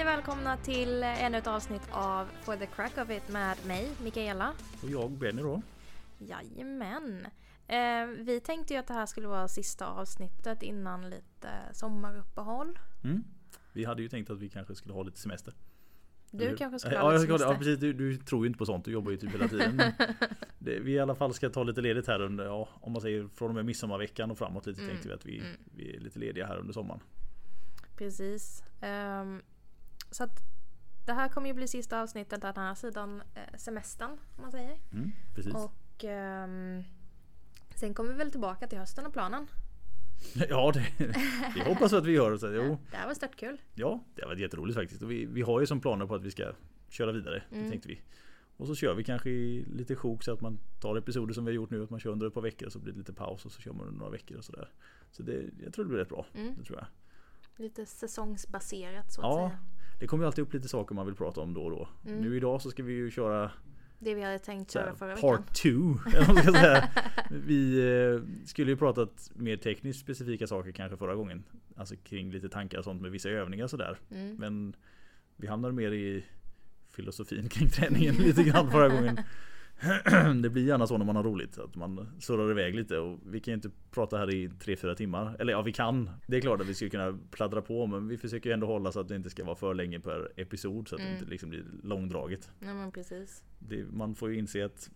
Hej 0.00 0.06
och 0.06 0.12
välkomna 0.18 0.56
till 0.56 1.02
ännu 1.02 1.38
ett 1.38 1.46
avsnitt 1.46 1.82
av 1.90 2.26
For 2.42 2.56
the 2.56 2.66
Crack 2.66 2.98
of 2.98 3.10
It 3.10 3.28
med 3.28 3.56
mig, 3.66 3.90
Mikaela. 4.02 4.52
Och 4.82 4.90
jag, 4.90 5.10
Benny 5.10 5.42
då. 5.42 5.62
Jajamän. 6.18 7.26
Eh, 7.66 8.06
vi 8.18 8.40
tänkte 8.44 8.74
ju 8.74 8.80
att 8.80 8.86
det 8.86 8.94
här 8.94 9.06
skulle 9.06 9.28
vara 9.28 9.48
sista 9.48 9.86
avsnittet 9.86 10.62
innan 10.62 11.10
lite 11.10 11.48
sommaruppehåll. 11.72 12.78
Mm. 13.04 13.24
Vi 13.72 13.84
hade 13.84 14.02
ju 14.02 14.08
tänkt 14.08 14.30
att 14.30 14.38
vi 14.38 14.48
kanske 14.48 14.74
skulle 14.74 14.94
ha 14.94 15.02
lite 15.02 15.18
semester. 15.18 15.54
Du 16.30 16.44
Eller- 16.44 16.56
kanske 16.56 16.78
skulle 16.78 16.98
ha 16.98 17.12
lite 17.12 17.22
ska, 17.24 17.32
ja, 17.32 17.38
semester? 17.38 17.58
precis. 17.58 17.78
Du, 17.78 17.92
du 17.92 18.16
tror 18.16 18.44
ju 18.44 18.46
inte 18.46 18.58
på 18.58 18.66
sånt. 18.66 18.84
Du 18.84 18.90
jobbar 18.90 19.10
ju 19.10 19.16
typ 19.16 19.34
hela 19.34 19.48
tiden. 19.48 19.82
Det, 20.58 20.78
vi 20.78 20.92
i 20.92 20.98
alla 20.98 21.14
fall 21.14 21.34
ska 21.34 21.50
ta 21.50 21.62
lite 21.62 21.80
ledigt 21.80 22.06
här 22.06 22.20
under, 22.20 22.44
ja, 22.44 22.68
om 22.80 22.92
man 22.92 23.02
säger 23.02 23.28
från 23.34 23.48
och 23.48 23.54
med 23.54 23.64
midsommarveckan 23.64 24.30
och 24.30 24.38
framåt 24.38 24.66
lite 24.66 24.80
Mm, 24.80 24.90
tänkte 24.90 25.08
vi 25.08 25.14
att 25.14 25.26
vi, 25.26 25.38
mm. 25.38 25.56
vi 25.76 25.96
är 25.96 26.00
lite 26.00 26.18
lediga 26.18 26.46
här 26.46 26.58
under 26.58 26.72
sommaren. 26.72 27.00
Precis. 27.96 28.62
Ehm, 28.80 29.42
så 30.10 30.24
att 30.24 30.40
det 31.06 31.12
här 31.12 31.28
kommer 31.28 31.48
ju 31.48 31.54
bli 31.54 31.68
sista 31.68 32.02
avsnittet 32.02 32.40
den 32.42 32.56
här 32.56 32.74
sidan 32.74 33.22
eh, 33.34 33.58
semestern, 33.58 34.10
om 34.10 34.42
man 34.42 34.50
säger. 34.52 34.78
Mm, 34.92 35.10
precis. 35.34 35.54
Och 35.54 36.04
ehm, 36.04 36.82
sen 37.74 37.94
kommer 37.94 38.10
vi 38.12 38.16
väl 38.18 38.30
tillbaka 38.30 38.66
till 38.66 38.78
hösten 38.78 39.06
och 39.06 39.12
planen. 39.12 39.46
Ja, 40.48 40.72
det, 40.74 40.86
det 41.54 41.64
hoppas 41.64 41.92
att 41.92 42.04
vi 42.06 42.12
gör. 42.12 42.36
Så, 42.36 42.46
jo, 42.52 42.78
Det 42.90 42.96
här 42.96 43.06
var 43.06 43.14
stört 43.14 43.36
kul. 43.36 43.60
ja, 43.74 44.04
det 44.14 44.22
har 44.22 44.28
varit 44.28 44.40
jätteroligt 44.40 44.78
faktiskt. 44.78 45.02
Och 45.02 45.10
vi, 45.10 45.26
vi 45.26 45.42
har 45.42 45.60
ju 45.60 45.66
som 45.66 45.80
planer 45.80 46.06
på 46.06 46.14
att 46.14 46.22
vi 46.22 46.30
ska 46.30 46.52
köra 46.88 47.12
vidare. 47.12 47.42
Mm. 47.50 47.64
Det 47.64 47.70
tänkte 47.70 47.88
vi. 47.88 48.00
Och 48.56 48.66
så 48.66 48.74
kör 48.74 48.94
vi 48.94 49.04
kanske 49.04 49.30
i 49.30 49.64
lite 49.64 49.96
sjok 49.96 50.22
så 50.22 50.32
att 50.32 50.40
man 50.40 50.58
tar 50.80 50.96
episoder 50.96 51.34
som 51.34 51.44
vi 51.44 51.50
har 51.50 51.54
gjort 51.54 51.70
nu. 51.70 51.82
Att 51.84 51.90
man 51.90 52.00
kör 52.00 52.10
under 52.10 52.26
ett 52.26 52.34
par 52.34 52.40
veckor 52.40 52.66
och 52.66 52.72
så 52.72 52.78
blir 52.78 52.92
det 52.92 52.98
lite 52.98 53.12
paus 53.12 53.44
och 53.46 53.52
så 53.52 53.60
kör 53.60 53.72
man 53.72 53.86
under 53.86 53.98
några 53.98 54.12
veckor 54.12 54.36
och 54.38 54.44
sådär. 54.44 54.72
Så 55.10 55.22
det, 55.22 55.44
jag 55.64 55.72
tror 55.74 55.84
det 55.84 55.88
blir 55.88 55.98
rätt 55.98 56.08
bra. 56.08 56.26
Mm. 56.34 56.54
Det 56.58 56.64
tror 56.64 56.78
jag. 56.78 56.86
Lite 57.64 57.86
säsongsbaserat 57.86 59.12
så 59.12 59.20
att 59.20 59.26
Ja, 59.26 59.36
säga. 59.48 59.58
Det 60.00 60.06
kommer 60.06 60.24
ju 60.24 60.26
alltid 60.26 60.42
upp 60.42 60.52
lite 60.52 60.68
saker 60.68 60.94
man 60.94 61.06
vill 61.06 61.14
prata 61.14 61.40
om 61.40 61.54
då 61.54 61.62
och 61.62 61.70
då. 61.70 61.88
Mm. 62.06 62.20
Nu 62.20 62.36
idag 62.36 62.62
så 62.62 62.70
ska 62.70 62.82
vi 62.82 62.92
ju 62.92 63.10
köra 63.10 63.50
Det 63.98 64.14
vi 64.14 64.22
hade 64.22 64.38
tänkt 64.38 64.70
köra 64.70 64.94
förra 64.94 65.14
veckan. 65.14 65.36
part 65.36 65.54
2. 65.54 65.68
eller 65.68 66.26
vad 66.26 66.34
man 66.34 66.42
ska 66.42 66.52
säga. 66.52 66.88
Vi 67.30 67.78
eh, 67.78 68.46
skulle 68.46 68.70
ju 68.70 68.76
pratat 68.76 69.30
mer 69.34 69.56
tekniskt 69.56 70.00
specifika 70.00 70.46
saker 70.46 70.72
kanske 70.72 70.96
förra 70.96 71.14
gången. 71.14 71.44
Alltså 71.76 71.96
kring 71.96 72.30
lite 72.30 72.48
tankar 72.48 72.78
och 72.78 72.84
sånt 72.84 73.02
med 73.02 73.10
vissa 73.10 73.28
övningar 73.28 73.64
och 73.64 73.70
sådär. 73.70 73.98
Mm. 74.10 74.36
Men 74.36 74.76
vi 75.36 75.46
hamnade 75.46 75.74
mer 75.74 75.92
i 75.92 76.24
filosofin 76.90 77.48
kring 77.48 77.68
träningen 77.68 78.14
lite 78.18 78.42
grann 78.42 78.70
förra 78.70 78.88
gången. 78.88 79.18
Det 80.42 80.50
blir 80.50 80.66
gärna 80.66 80.86
så 80.86 80.98
när 80.98 81.04
man 81.04 81.16
har 81.16 81.22
roligt 81.22 81.58
att 81.58 81.76
man 81.76 82.08
surrar 82.18 82.50
iväg 82.50 82.74
lite 82.74 82.98
och 82.98 83.18
vi 83.26 83.40
kan 83.40 83.52
ju 83.52 83.54
inte 83.56 83.70
prata 83.90 84.18
här 84.18 84.34
i 84.34 84.48
3-4 84.48 84.94
timmar. 84.94 85.36
Eller 85.38 85.52
ja 85.52 85.62
vi 85.62 85.72
kan. 85.72 86.10
Det 86.26 86.36
är 86.36 86.40
klart 86.40 86.60
att 86.60 86.66
vi 86.66 86.74
skulle 86.74 86.90
kunna 86.90 87.18
pladdra 87.30 87.62
på 87.62 87.86
men 87.86 88.08
vi 88.08 88.18
försöker 88.18 88.50
ändå 88.50 88.66
hålla 88.66 88.92
så 88.92 89.00
att 89.00 89.08
det 89.08 89.16
inte 89.16 89.30
ska 89.30 89.44
vara 89.44 89.56
för 89.56 89.74
länge 89.74 90.00
per 90.00 90.32
episod 90.36 90.88
så 90.88 90.94
att 90.94 91.00
Mm. 91.00 91.12
det 91.12 91.18
inte 91.18 91.30
liksom 91.30 91.50
blir 91.50 91.64
långdraget. 91.82 92.50
Nej 92.58 92.74
men 92.74 92.92
precis. 92.92 93.44
Det, 93.58 93.84
man 93.92 94.14
får 94.14 94.30
ju 94.30 94.38
inse 94.38 94.64
att 94.64 94.90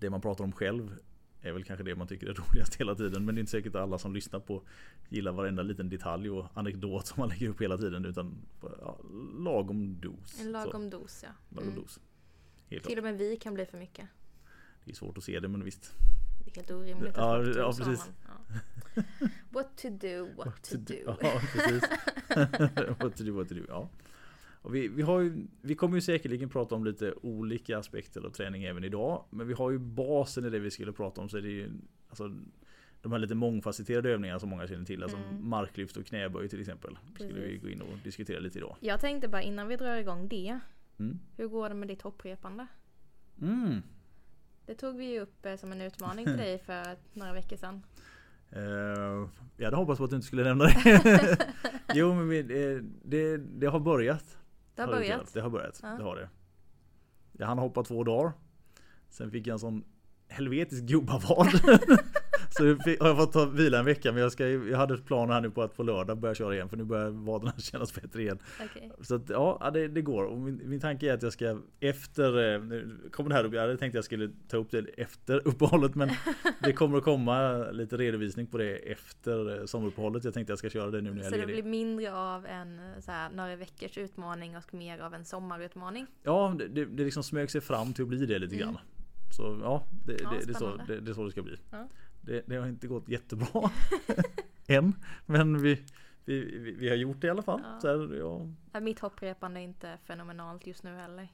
det 0.00 0.10
man 0.10 0.20
pratar 0.20 0.44
om 0.44 0.52
själv 0.52 0.96
är 1.40 1.52
väl 1.52 1.64
kanske 1.64 1.84
det 1.84 1.94
man 1.94 2.06
tycker 2.06 2.26
är 2.26 2.34
roligast 2.50 2.74
hela 2.74 2.94
tiden. 2.94 3.24
Men 3.24 3.34
det 3.34 3.38
är 3.38 3.40
inte 3.40 3.52
säkert 3.52 3.74
att 3.74 3.82
alla 3.82 3.98
som 3.98 4.14
lyssnar 4.14 4.40
på 4.40 4.62
gillar 5.08 5.32
varenda 5.32 5.62
liten 5.62 5.88
detalj 5.88 6.30
och 6.30 6.46
anekdot 6.54 7.06
som 7.06 7.20
man 7.20 7.28
lägger 7.28 7.48
upp 7.48 7.62
hela 7.62 7.78
tiden. 7.78 8.04
Utan 8.04 8.34
ja, 8.80 8.98
lagom 9.38 10.00
dos. 10.00 10.40
En 10.40 10.44
Så, 10.46 10.50
lagom 10.52 10.90
dos 10.90 11.20
ja. 11.22 11.28
lagom 11.48 11.68
Mm. 11.70 11.80
dos. 11.82 12.00
Helt 12.74 12.84
Till 12.86 12.98
och 12.98 13.04
med 13.04 13.18
vi 13.18 13.36
kan 13.36 13.54
bli 13.54 13.66
för 13.66 13.78
mycket. 13.78 14.06
Det 14.84 14.90
är 14.90 14.94
svårt 14.94 15.18
att 15.18 15.24
se 15.24 15.40
det 15.40 15.48
men 15.48 15.64
visst. 15.64 15.92
Det 16.44 16.50
är 16.50 16.54
helt 16.56 16.70
orimligt 16.70 17.12
Ja, 17.16 17.40
att 17.50 17.56
ja, 17.56 17.72
precis. 17.78 18.10
ja. 18.26 19.02
What 19.50 19.76
to 19.76 19.88
do, 19.90 20.28
what, 20.36 20.62
to 20.70 20.76
do. 20.76 20.94
Ja 21.06 21.40
precis. 21.52 21.82
what 23.00 23.16
to 23.16 23.24
do, 23.24 23.32
what 23.32 23.48
to 23.48 23.54
do. 23.54 23.62
Ja. 23.68 23.88
Och 24.62 24.74
vi, 24.74 24.88
vi, 24.88 25.02
har 25.02 25.20
ju, 25.20 25.46
vi 25.60 25.74
kommer 25.74 25.94
ju 25.96 26.00
säkerligen 26.00 26.48
prata 26.48 26.74
om 26.74 26.84
lite 26.84 27.12
olika 27.22 27.78
aspekter 27.78 28.20
av 28.26 28.30
träning 28.30 28.64
även 28.64 28.84
idag. 28.84 29.24
Men 29.30 29.48
vi 29.48 29.54
har 29.54 29.70
ju 29.70 29.78
basen 29.78 30.44
i 30.44 30.50
det 30.50 30.58
vi 30.58 30.70
skulle 30.70 30.92
prata 30.92 31.20
om. 31.20 31.28
Så 31.28 31.36
är 31.36 31.42
det 31.42 31.48
ju 31.48 31.70
alltså, 32.08 32.34
de 33.02 33.12
här 33.12 33.18
lite 33.18 33.34
mångfacetterade 33.34 34.10
övningarna 34.10 34.40
som 34.40 34.48
många 34.48 34.66
känner 34.66 34.84
till. 34.84 35.02
Alltså 35.02 35.18
Mm. 35.18 35.48
marklyft 35.48 35.96
och 35.96 36.06
knäböj 36.06 36.48
till 36.48 36.60
exempel. 36.60 36.98
skulle 37.14 37.32
vi 37.32 37.40
Precis. 37.40 37.62
gå 37.62 37.68
in 37.68 37.80
och 37.80 37.98
diskutera 38.04 38.40
lite 38.40 38.58
idag. 38.58 38.76
Jag 38.80 39.00
tänkte 39.00 39.28
bara 39.28 39.42
innan 39.42 39.68
vi 39.68 39.76
drar 39.76 39.96
igång 39.96 40.28
det. 40.28 40.58
Mm. 40.98 41.18
Hur 41.36 41.48
går 41.48 41.68
det 41.68 41.74
med 41.74 41.88
ditt 41.88 42.02
hopprepande? 42.02 42.66
Mm. 43.40 43.82
Det 44.66 44.74
tog 44.74 44.96
vi 44.96 45.04
ju 45.04 45.20
upp 45.20 45.46
eh, 45.46 45.56
som 45.56 45.72
en 45.72 45.80
utmaning 45.80 46.24
till 46.24 46.36
dig 46.36 46.58
för 46.58 46.96
några 47.12 47.32
veckor 47.32 47.56
sedan. 47.56 47.82
Eh, 48.50 49.28
jag 49.56 49.64
hade 49.64 49.76
hoppats 49.76 49.98
på 49.98 50.04
att 50.04 50.10
du 50.10 50.16
inte 50.16 50.26
skulle 50.26 50.44
nämna 50.44 50.64
det. 50.64 51.38
jo 51.94 52.14
men 52.14 52.28
vi, 52.28 52.38
eh, 52.38 52.82
det, 53.02 53.36
det 53.36 53.66
har 53.66 53.80
börjat. 53.80 54.38
Det 54.74 54.82
har 54.82 54.88
det 54.88 54.96
börjat. 54.96 55.34
Det 55.34 55.40
har 55.40 55.50
börjat. 55.50 55.80
Ja. 55.82 55.88
Det 55.88 56.02
har 56.02 56.16
det. 56.16 56.28
Jag 57.32 57.46
hann 57.46 57.58
hoppa 57.58 57.82
två 57.82 58.04
dagar. 58.04 58.32
Sen 59.10 59.30
fick 59.30 59.46
jag 59.46 59.52
en 59.52 59.58
sån 59.58 59.84
helvetisk 60.28 60.82
gubbavad. 60.82 61.48
Så 62.58 62.64
har 63.00 63.08
jag 63.08 63.16
fått 63.16 63.32
ta 63.32 63.44
vila 63.46 63.78
en 63.78 63.84
vecka 63.84 64.12
men 64.12 64.22
jag, 64.22 64.32
ska, 64.32 64.48
jag 64.48 64.78
hade 64.78 64.96
planer 64.96 65.34
här 65.34 65.40
nu 65.40 65.50
på 65.50 65.62
att 65.62 65.76
på 65.76 65.82
lördag 65.82 66.18
börja 66.18 66.34
köra 66.34 66.54
igen 66.54 66.68
för 66.68 66.76
nu 66.76 66.84
börjar 66.84 67.10
vaderna 67.10 67.52
kännas 67.58 67.94
bättre 67.94 68.22
igen. 68.22 68.38
Okej. 68.64 68.92
Så 69.02 69.14
att, 69.14 69.28
ja, 69.28 69.70
det, 69.74 69.88
det 69.88 70.02
går. 70.02 70.24
Och 70.24 70.38
min, 70.38 70.60
min 70.64 70.80
tanke 70.80 71.10
är 71.10 71.14
att 71.14 71.22
jag 71.22 71.32
ska 71.32 71.58
efter, 71.80 72.54
eh, 72.54 72.60
nu 72.62 72.98
kommer 73.12 73.30
det 73.30 73.36
här 73.36 73.44
upp, 73.44 73.54
jag 73.54 73.60
hade 73.60 73.76
tänkt 73.76 73.92
att 73.92 73.94
jag 73.94 74.04
skulle 74.04 74.30
ta 74.48 74.56
upp 74.56 74.70
det 74.70 74.78
efter 74.78 75.48
uppehållet 75.48 75.94
men 75.94 76.10
det 76.62 76.72
kommer 76.72 76.98
att 76.98 77.04
komma 77.04 77.56
lite 77.70 77.96
redovisning 77.96 78.46
på 78.46 78.58
det 78.58 78.76
efter 78.76 79.58
eh, 79.60 79.64
sommaruppehållet. 79.66 80.24
Jag 80.24 80.34
tänkte 80.34 80.50
jag 80.50 80.58
ska 80.58 80.70
köra 80.70 80.90
det 80.90 81.00
nu 81.00 81.10
när 81.10 81.16
jag 81.22 81.26
Så 81.26 81.34
är 81.34 81.38
det 81.40 81.46
ledig. 81.46 81.64
blir 81.64 81.70
mindre 81.70 82.14
av 82.14 82.46
en 82.46 82.78
eh, 82.78 83.00
så 83.00 83.10
här, 83.10 83.30
några 83.30 83.56
veckors 83.56 83.98
utmaning 83.98 84.56
och 84.56 84.74
mer 84.74 84.98
av 84.98 85.14
en 85.14 85.24
sommarutmaning. 85.24 86.06
Ja, 86.22 86.54
det, 86.58 86.68
det, 86.68 86.84
det 86.84 87.04
liksom 87.04 87.22
smög 87.22 87.50
sig 87.50 87.60
fram 87.60 87.92
till 87.92 88.02
att 88.02 88.08
bli 88.08 88.26
det 88.26 88.38
lite 88.38 88.54
Mm. 88.54 88.66
grann. 88.66 88.78
Så 89.36 89.58
ja, 89.62 89.86
det, 90.06 90.16
Ja, 90.22 90.30
det, 90.30 90.46
det, 90.46 90.52
är 90.52 90.58
så, 90.58 90.76
det, 90.88 91.00
det 91.00 91.10
är 91.10 91.14
så 91.14 91.24
det 91.24 91.30
ska 91.30 91.42
bli. 91.42 91.56
Ja. 91.70 91.88
Det, 92.26 92.42
det 92.46 92.56
har 92.56 92.66
inte 92.66 92.86
gått 92.86 93.08
jättebra 93.08 93.70
än. 94.66 94.92
Men 95.26 95.62
vi, 95.62 95.82
vi, 96.24 96.58
vi, 96.58 96.72
vi 96.72 96.88
har 96.88 96.96
gjort 96.96 97.20
det 97.20 97.26
i 97.26 97.30
alla 97.30 97.42
fall. 97.42 97.60
Ja. 97.64 97.80
Så 97.80 97.88
här, 97.88 98.14
ja, 98.72 98.80
Mitt 98.80 98.98
hopprepande 99.00 99.60
är 99.60 99.64
inte 99.64 99.98
fenomenalt 100.04 100.66
just 100.66 100.82
nu 100.82 100.94
heller. 100.94 101.28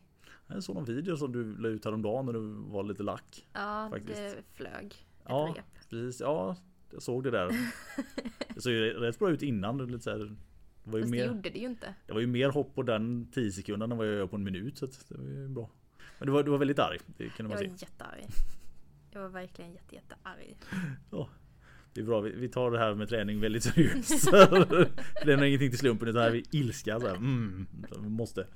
jag 0.47 0.63
såg 0.63 0.75
någon 0.75 0.85
video 0.85 1.17
som 1.17 1.33
du 1.33 1.57
la 1.57 1.69
ut 1.69 1.85
häromdagen 1.85 2.27
när 2.27 2.33
du 2.33 2.41
var 2.73 2.83
lite 2.83 3.03
lack. 3.03 3.49
Ja, 3.53 3.89
Faktiskt. 3.91 4.21
det 4.21 4.43
flög. 4.55 4.87
Ett 4.87 5.27
Ja. 5.29 5.55
rep. 5.57 5.89
Precis, 5.91 6.21
ja, 6.21 6.57
jag 6.93 7.03
såg 7.03 7.25
det 7.25 7.31
där. 7.31 7.49
Det 8.55 8.61
såg 8.61 8.73
ju 8.73 8.93
rätt 8.93 9.19
bra 9.19 9.31
ut 9.31 9.43
innan. 9.43 9.77
Det, 9.79 9.85
var 9.85 9.91
lite 9.91 10.05
så 10.05 10.11
här, 10.11 10.19
det, 10.19 10.91
var 10.91 10.99
ju 10.99 11.03
Fast 11.03 11.13
det 11.13 11.19
mer, 11.19 11.27
gjorde 11.27 11.51
det 11.51 11.59
ju 11.59 11.67
inte. 11.67 11.95
det 12.07 12.13
var 12.13 12.21
ju 12.21 12.27
mer 12.27 12.49
hopp 12.51 12.75
på 12.75 12.83
den 12.83 13.31
10 13.33 13.53
sekunden 13.53 13.93
än 13.93 13.99
vad 13.99 14.07
jag 14.07 14.15
gör 14.15 14.27
på 14.27 14.37
en 14.37 14.43
minut. 14.45 14.79
Så 14.79 14.87
det 14.87 14.95
var 15.19 15.25
ju 15.25 15.49
bra. 15.49 15.71
Men 16.19 16.27
du 16.27 16.33
var, 16.33 16.43
du 16.43 16.51
var 16.51 16.59
väldigt 16.59 16.79
arg. 16.79 16.99
Det 17.07 17.29
kunde 17.29 17.53
Jag 17.53 17.61
man 17.63 17.71
var 17.71 17.77
se. 17.79 17.85
jättearg. 17.87 18.25
Jag 19.11 19.21
var 19.21 19.29
verkligen 19.29 19.73
jätte, 19.73 19.95
jättearg. 19.95 20.57
Det 21.93 22.01
är 22.01 22.05
bra, 22.05 22.21
vi, 22.21 22.49
tar 22.49 22.71
det 22.71 22.79
här 22.79 22.95
med 22.95 23.09
träning 23.09 23.41
väldigt 23.41 23.63
seriöst. 23.65 24.33
Vi 25.21 25.27
lämnar 25.27 25.45
ingenting 25.47 25.71
till 25.71 25.79
slumpen 25.79 26.09
utan 26.09 26.23
här 26.23 26.29
är 26.29 26.33
vi 26.33 26.45
ilska. 26.51 27.01
Så 27.01 27.07
här, 27.09 27.15
mm, 27.17 27.67
vi 28.03 28.09
måste. 28.09 28.47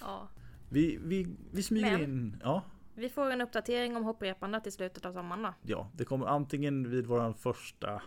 Ja. 0.00 0.28
Vi, 0.68 0.98
vi, 1.04 1.26
vi 1.52 1.62
smyger 1.62 1.90
Men- 1.90 2.02
in. 2.02 2.36
Ja, 2.42 2.62
Vi 2.94 3.08
får 3.08 3.30
en 3.30 3.40
uppdatering 3.40 3.96
om 3.96 4.04
hopprepandet 4.04 4.66
i 4.66 4.70
slutet 4.70 5.04
av 5.04 5.12
sommaren 5.12 5.42
då. 5.42 5.54
ja, 5.62 5.90
det 5.94 6.04
kommer 6.04 6.26
antingen 6.26 6.90
vid 6.90 7.06
våran 7.06 7.34
första 7.34 8.02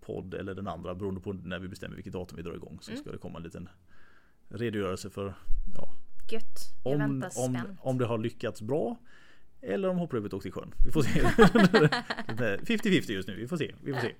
podd 0.00 0.34
eller 0.34 0.54
den 0.54 0.68
andra 0.68 0.94
beroende 0.94 1.20
på 1.20 1.32
när 1.32 1.58
vi 1.58 1.68
bestämmer 1.68 1.94
vilket 1.94 2.12
datum 2.12 2.36
vi 2.36 2.42
drar 2.42 2.54
igång. 2.54 2.78
Så 2.80 2.90
Mm. 2.90 3.02
ska 3.02 3.12
det 3.12 3.18
komma 3.18 3.38
en 3.38 3.44
liten 3.44 3.68
redogörelse 4.48 5.10
för 5.10 5.34
ja, 5.74 5.94
Gött. 6.32 6.44
Jag 6.84 6.92
om, 6.92 6.98
väntar 6.98 7.44
om, 7.44 7.76
om 7.80 7.98
det 7.98 8.06
har 8.06 8.18
lyckats 8.18 8.62
bra. 8.62 8.96
Eller 9.60 9.88
om 9.88 9.98
hopprepet 9.98 10.32
åkte 10.34 10.48
i 10.48 10.50
sjön. 10.50 10.74
Vi 10.84 10.90
får 10.90 11.02
se. 11.02 11.20
50-50 11.20 13.12
just 13.12 13.28
nu. 13.28 13.36
Vi 13.36 13.48
får 13.48 13.56
se. 13.56 13.74
Vi 13.82 13.92
får 13.92 14.00
se. 14.00 14.14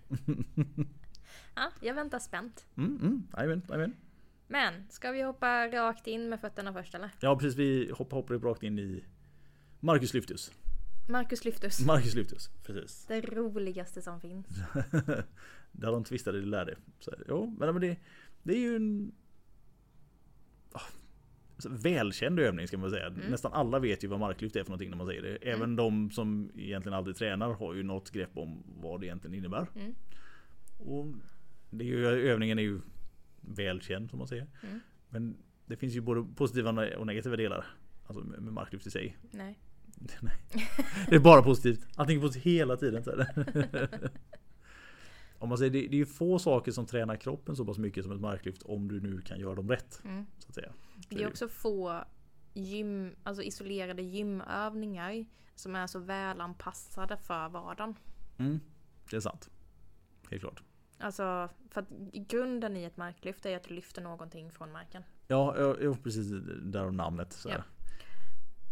Ja, 1.55 1.71
jag 1.81 1.95
väntar 1.95 2.19
spänt. 2.19 2.67
Mm, 2.77 2.99
mm, 3.03 3.27
jajamän, 3.37 3.63
jajamän. 3.69 3.97
Men, 4.47 4.75
ska 4.91 5.11
vi 5.11 5.23
hoppa 5.23 5.69
rakt 5.69 6.07
in 6.07 6.29
med 6.29 6.41
fötterna 6.41 6.73
först 6.73 6.95
eller? 6.95 7.11
Ja 7.21 7.37
precis, 7.37 7.59
vi 7.59 7.91
hoppar, 7.91 8.17
hoppar 8.17 8.39
rakt 8.39 8.63
in 8.63 8.79
i 8.79 9.05
Marcus 9.81 10.15
Lyftus. 10.15 10.53
Marcus 11.09 11.45
Lyftus. 11.45 11.81
Marcus 11.81 12.15
Lyftus, 12.15 12.51
precis. 12.63 13.07
Det 13.07 13.21
roligaste 13.21 14.03
som 14.03 14.21
finns. 14.21 14.47
Där 15.73 15.93
de 15.93 16.05
tvistade 16.05 16.41
det 16.41 16.47
lärde. 16.47 16.77
Så, 16.99 17.15
jo, 17.29 17.57
men 17.59 17.81
det, 17.81 17.97
det 18.43 18.53
är 18.53 18.61
ju 18.61 18.77
en 18.77 19.13
ah, 20.73 20.81
välkänd 21.67 22.41
övning 22.41 22.69
ska 22.69 22.79
man 22.79 22.91
säga. 22.91 23.07
Mm. 23.07 23.21
Nästan 23.31 23.53
alla 23.53 23.79
vet 23.79 24.05
ju 24.05 24.09
vad 24.09 24.21
marklyft 24.21 24.57
är 24.57 24.63
för 24.63 24.71
någonting 24.71 24.91
när 24.91 24.97
man 24.97 25.07
säger 25.07 25.23
det. 25.23 25.37
Även 25.37 25.77
de 25.77 26.11
som 26.11 26.51
egentligen 26.57 26.99
aldrig 26.99 27.17
tränar 27.17 27.53
har 27.53 27.75
ju 27.75 27.83
något 27.83 28.11
grepp 28.11 28.31
om 28.35 28.63
vad 28.83 29.01
det 29.01 29.07
egentligen 29.07 29.35
innebär. 29.35 29.67
Mm. 29.75 29.95
Och 30.79 31.07
det 31.71 31.85
är 31.85 31.89
ju, 31.89 32.07
övningen 32.07 32.59
är 32.59 32.63
ju 32.63 32.81
välkänd 33.41 34.11
som 34.11 34.19
man 34.19 34.29
säger. 34.29 34.47
Mm. 34.63 34.81
Men 35.09 35.37
det 35.67 35.77
finns 35.77 35.95
ju 35.95 36.01
både 36.01 36.35
positiva 36.35 36.97
och 36.97 37.07
negativa 37.07 37.37
delar. 37.37 37.67
Alltså 38.07 38.25
med 38.25 38.53
marklyft 38.53 38.87
i 38.87 38.91
sig. 38.91 39.17
Nej. 39.31 39.59
Det 41.09 41.15
är 41.15 41.21
bara 41.21 41.43
positivt. 41.43 41.87
Allting 41.97 42.19
är 42.19 42.23
positivt 42.23 42.45
hela 42.45 42.77
tiden. 42.77 43.05
Om 45.39 45.49
man 45.49 45.59
säger, 45.59 45.71
det, 45.71 45.81
det 45.81 45.97
är 45.97 45.99
ju 45.99 46.07
få 46.07 46.39
saker 46.39 46.73
som 46.73 46.87
tränar 46.87 47.17
kroppen 47.17 47.57
så 47.57 47.65
pass 47.65 47.79
mycket 47.79 48.05
som 48.05 48.13
ett 48.13 48.21
marklyft 48.21 48.63
om 48.63 48.89
du 48.89 49.01
nu 49.01 49.21
kan 49.21 49.41
göra 49.41 49.55
dem 49.55 49.69
rätt. 49.69 50.01
Mm. 50.05 50.27
Så 50.39 50.49
att 50.49 50.55
säga. 50.55 50.73
Det 51.09 51.23
är 51.23 51.29
också 51.29 51.49
få 51.49 52.05
gym, 52.53 53.17
alltså 53.23 53.43
isolerade 53.43 54.03
gymövningar 54.03 55.27
som 55.55 55.77
är 55.77 55.87
så 55.87 55.99
välanpassade 55.99 57.17
för 57.17 57.49
vardagen. 57.49 57.95
Mm, 58.39 58.61
det 59.11 59.17
är 59.17 59.21
sant. 59.21 59.51
Helt 60.31 60.43
klart. 60.43 60.63
Alltså, 60.99 61.49
för 61.71 61.81
att 61.81 61.89
grunden 62.13 62.77
i 62.77 62.85
ett 62.85 62.97
marklyft 62.97 63.47
är 63.47 63.57
att 63.57 63.63
du 63.63 63.75
lyfter 63.75 64.03
någonting 64.03 64.53
från 64.53 64.73
marken. 64.73 65.03
Ja, 65.27 65.55
ja, 65.59 65.77
ja 65.81 65.97
precis. 66.03 66.27
Därav 66.63 66.95
namnet. 66.95 67.33
Så 67.33 67.49
här. 67.49 67.63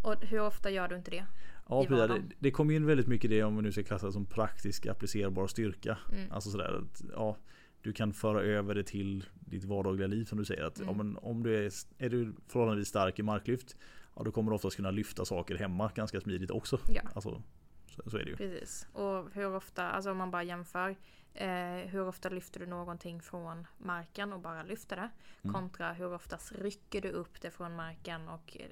Och 0.05 0.25
hur 0.25 0.40
ofta 0.40 0.70
gör 0.70 0.88
du 0.88 0.96
inte 0.96 1.11
det? 1.11 1.26
Ja, 1.69 1.84
precis. 1.84 2.08
Det, 2.08 2.34
det 2.38 2.50
kommer 2.50 2.75
in 2.75 2.87
väldigt 2.87 3.06
mycket 3.06 3.31
det 3.31 3.43
om 3.43 3.56
vi 3.56 3.62
nu 3.62 3.73
ska 3.73 3.82
klassa 3.82 4.06
det 4.06 4.12
som 4.12 4.26
praktisk 4.26 4.87
applicerbar 4.87 5.46
styrka. 5.46 5.99
Mm. 6.12 6.32
Alltså 6.32 6.50
sådär 6.50 6.82
att 6.82 7.02
ja, 7.12 7.37
du 7.86 7.92
kan 7.92 8.12
föra 8.12 8.40
över 8.42 8.74
det 8.74 8.82
till 8.82 9.24
ditt 9.34 9.64
vardagliga 9.64 10.06
liv 10.06 10.24
som 10.24 10.38
du 10.38 10.44
säger. 10.44 10.64
Att, 10.64 10.78
Mm. 10.78 10.88
ja, 10.88 10.96
men 11.02 11.16
om 11.16 11.42
du 11.42 11.66
är, 11.66 11.72
är 11.98 12.10
du 12.10 12.32
förhållandevis 12.48 12.88
stark 12.88 13.18
i 13.18 13.22
marklyft 13.22 13.76
Ja 14.16 14.22
då 14.22 14.32
kommer 14.32 14.50
du 14.50 14.54
oftast 14.54 14.76
kunna 14.76 14.90
lyfta 14.90 15.24
saker 15.24 15.56
hemma 15.56 15.90
ganska 15.94 16.20
smidigt 16.20 16.50
också. 16.50 16.78
Ja. 16.88 17.02
Alltså, 17.14 17.42
så, 17.86 18.10
så 18.10 18.16
är 18.16 18.24
det 18.24 18.30
ju. 18.30 18.36
Precis. 18.36 18.88
Och 18.92 19.24
hur 19.32 19.54
ofta, 19.54 19.90
alltså 19.90 20.10
om 20.10 20.16
man 20.16 20.30
bara 20.30 20.42
jämför. 20.42 20.96
Eh, 21.34 21.48
hur 21.86 22.06
ofta 22.08 22.28
lyfter 22.28 22.60
du 22.60 22.66
någonting 22.66 23.20
från 23.22 23.66
marken 23.78 24.32
och 24.32 24.40
bara 24.40 24.62
lyfter 24.62 24.96
det? 24.96 25.10
Mm. 25.42 25.54
Kontra 25.54 25.92
hur 25.92 26.14
ofta 26.14 26.38
rycker 26.58 27.00
du 27.00 27.08
upp 27.10 27.40
det 27.40 27.50
från 27.50 27.76
marken 27.76 28.28
och 28.28 28.56
eh, 28.60 28.66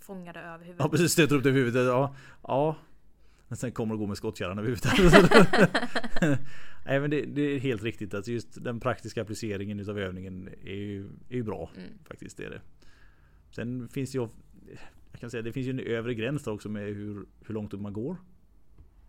fångar 0.00 0.32
det 0.32 0.40
över 0.40 0.64
Ja 0.64 0.72
huvudet? 0.72 0.90
precis, 0.90 1.12
stöter 1.12 1.36
upp 1.36 1.42
det 1.42 1.48
i 1.48 1.52
huvudet. 1.52 1.86
Ja, 1.86 2.14
ja. 2.42 2.76
Men 3.48 3.56
sen 3.56 3.72
kommer 3.72 3.94
du 3.94 3.98
gå 3.98 4.06
med 4.06 4.16
skottkärran 4.16 4.58
över 4.58 4.68
huvudet. 4.68 4.92
Nej 6.86 7.00
men 7.00 7.10
det, 7.10 7.22
det 7.22 7.42
är 7.42 7.58
helt 7.58 7.82
riktigt 7.82 8.14
att 8.14 8.28
just 8.28 8.64
den 8.64 8.80
praktiska 8.80 9.22
appliceringen 9.22 9.80
utav 9.80 9.98
övningen 9.98 10.48
är 10.64 10.74
ju, 10.74 11.08
är 11.28 11.36
ju 11.36 11.42
bra. 11.42 11.70
Mm. 11.76 11.88
Faktiskt 12.04 12.36
det 12.36 12.44
är 12.44 12.50
det. 12.50 12.60
Sen 13.50 13.88
finns 13.88 14.12
det 14.12 14.18
ju 14.18 14.28
jag 15.14 15.20
kan 15.20 15.30
säga 15.30 15.42
det 15.42 15.52
finns 15.52 15.66
ju 15.66 15.70
en 15.70 15.80
övre 15.80 16.14
gräns 16.14 16.46
också 16.46 16.68
med 16.68 16.94
hur, 16.94 17.26
hur 17.46 17.54
långt 17.54 17.74
upp 17.74 17.80
man 17.80 17.92
går. 17.92 18.16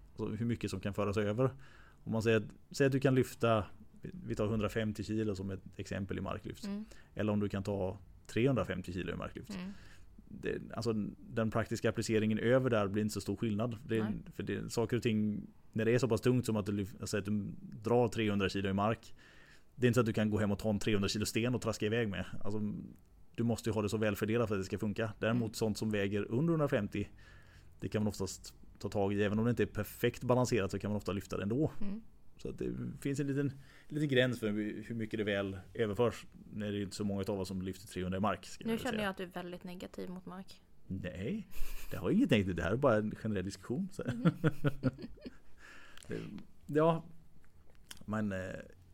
Alltså 0.10 0.36
hur 0.36 0.46
mycket 0.46 0.72
som 0.72 0.80
kan 0.80 0.94
föras 0.94 1.18
över. 1.18 1.50
Om 2.04 2.12
man 2.12 2.24
säger 2.24 2.44
säger 2.72 2.90
att 2.90 2.92
du 2.92 3.00
kan 3.00 3.16
lyfta 3.16 3.66
Vi 4.02 4.36
tar 4.36 4.46
150 4.46 5.04
kilo 5.04 5.36
som 5.36 5.52
ett 5.52 5.64
exempel 5.76 6.18
i 6.18 6.22
marklyft. 6.22 6.64
Mm. 6.64 6.86
Eller 7.16 7.34
om 7.34 7.40
du 7.40 7.50
kan 7.50 7.64
ta 7.64 7.98
350 8.28 8.94
kilo 8.94 9.14
i 9.14 9.16
marklyft. 9.16 9.56
Mm. 9.56 9.72
Det, 10.42 10.62
alltså 10.74 10.94
den 11.34 11.52
praktiska 11.52 11.90
appliceringen 11.90 12.40
över 12.40 12.70
där 12.70 12.88
blir 12.88 13.04
inte 13.04 13.14
så 13.14 13.22
stor 13.22 13.36
skillnad. 13.36 13.78
Det, 13.88 14.04
Nej. 14.04 14.14
för 14.36 14.44
det, 14.44 14.70
saker 14.70 14.98
och 14.98 15.04
ting 15.04 15.48
När 15.74 15.86
det 15.86 15.92
är 15.92 16.00
så 16.00 16.08
pass 16.08 16.22
tungt 16.22 16.46
som 16.46 16.56
att 16.56 16.66
du, 16.66 16.86
alltså 17.00 17.18
att 17.18 17.26
du 17.26 17.46
drar 17.84 18.08
300 18.08 18.50
kilo 18.50 18.70
i 18.70 18.74
mark. 18.74 19.16
Det 19.76 19.86
är 19.86 19.88
inte 19.88 19.96
så 19.96 20.00
att 20.00 20.06
du 20.06 20.14
kan 20.14 20.30
gå 20.30 20.38
hem 20.38 20.52
och 20.52 20.60
ta 20.60 20.70
en 20.70 20.80
300 20.80 21.10
kilo 21.10 21.26
sten 21.26 21.56
och 21.56 21.62
traska 21.62 21.86
iväg 21.86 22.10
med. 22.10 22.26
Alltså, 22.44 22.62
du 23.36 23.44
måste 23.44 23.70
ju 23.70 23.74
ha 23.74 23.82
det 23.82 23.90
så 23.90 23.98
väl 23.98 24.16
fördelat 24.16 24.48
för 24.48 24.56
att 24.56 24.62
det 24.62 24.66
ska 24.66 24.78
funka. 24.78 25.14
Däremot 25.20 25.48
Mm. 25.48 25.54
sånt 25.54 25.78
som 25.78 25.90
väger 25.90 26.32
under 26.32 26.54
150 26.54 27.10
Det 27.80 27.90
kan 27.90 28.04
man 28.04 28.08
oftast 28.08 28.54
ta 28.80 28.90
tag 28.90 29.14
i. 29.14 29.24
Även 29.24 29.40
om 29.40 29.46
det 29.46 29.50
inte 29.50 29.64
är 29.64 29.68
perfekt 29.68 30.24
balanserat 30.24 30.72
så 30.72 30.80
kan 30.80 30.92
man 30.92 30.98
ofta 30.98 31.12
lyfta 31.12 31.38
det 31.38 31.44
ändå. 31.44 31.72
Mm. 31.82 32.02
Så 32.38 32.50
att 32.50 32.58
det 32.60 32.74
finns 33.02 33.20
en 33.20 33.28
liten, 33.28 33.52
liten 33.88 34.10
gräns 34.10 34.40
för 34.40 34.50
hur 34.88 34.96
mycket 34.96 35.18
det 35.18 35.24
väl 35.24 35.58
överförs. 35.74 36.26
När 36.54 36.72
det 36.72 36.78
är 36.78 36.82
inte 36.82 36.96
så 36.96 37.04
många 37.04 37.24
av 37.28 37.40
oss 37.40 37.48
som 37.48 37.62
lyfter 37.62 37.88
300 37.88 38.18
i 38.18 38.22
mark. 38.22 38.48
Nu 38.66 38.78
känner 38.78 39.00
jag 39.04 39.10
att 39.10 39.18
du 39.18 39.24
är 39.24 39.28
väldigt 39.28 39.64
negativ 39.64 40.10
mot 40.10 40.26
mark. 40.26 40.62
Nej, 40.88 41.48
det 41.92 41.98
har 41.98 42.10
inget 42.10 42.30
negativt. 42.30 42.56
Det 42.56 42.64
här 42.64 42.72
är 42.72 42.76
bara 42.78 42.96
en 42.96 43.16
generell 43.16 43.46
diskussion. 43.46 43.90
Det- 46.08 46.22
ja, 46.66 47.04
men 48.06 48.32
eh, 48.32 48.40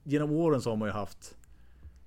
genom 0.03 0.31
åren 0.31 0.61
så 0.61 0.69
har 0.69 0.77
man 0.77 0.87
ju 0.87 0.91
haft 0.93 1.37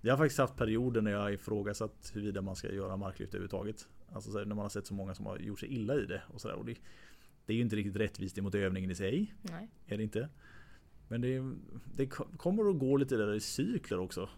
Jag 0.01 0.13
har 0.13 0.19
faktiskt 0.19 0.39
haft 0.39 0.57
perioder 0.57 1.01
när 1.03 1.11
jag 1.11 1.19
har 1.21 1.31
ifrågasatt 1.31 2.11
huruvida 2.15 2.43
man 2.43 2.57
ska 2.57 2.73
göra 2.73 2.97
marklyft 2.97 3.35
överhuvudtaget. 3.35 3.89
Alltså 4.13 4.31
när 4.31 4.45
man 4.47 4.59
har 4.59 4.69
sett 4.69 4.87
så 4.87 4.95
många 4.95 5.15
som 5.15 5.27
har 5.27 5.39
gjort 5.39 5.61
sig 5.61 5.69
illa 5.75 5.95
i 5.95 6.07
det. 6.07 6.23
Och 6.29 6.41
så 6.41 6.49
där. 6.49 6.55
Och 6.57 6.65
det, 6.65 6.77
det 7.47 7.53
är 7.53 7.57
ju 7.57 7.63
inte 7.63 7.77
riktigt 7.77 7.97
rättvist 7.97 8.39
emot 8.39 8.55
övningen 8.55 8.91
i 8.91 8.95
sig. 8.95 9.35
Nej. 9.43 9.69
Är 9.87 9.97
det 9.97 10.03
inte. 10.03 10.29
Men 11.09 11.21
det, 11.21 11.43
det 11.97 12.07
ko- 12.07 12.27
kommer 12.37 12.71
att 12.71 12.79
gå 12.79 12.97
lite 12.97 13.17
där 13.17 13.35
i 13.35 13.41
cykler 13.41 13.99
också. 14.01 14.29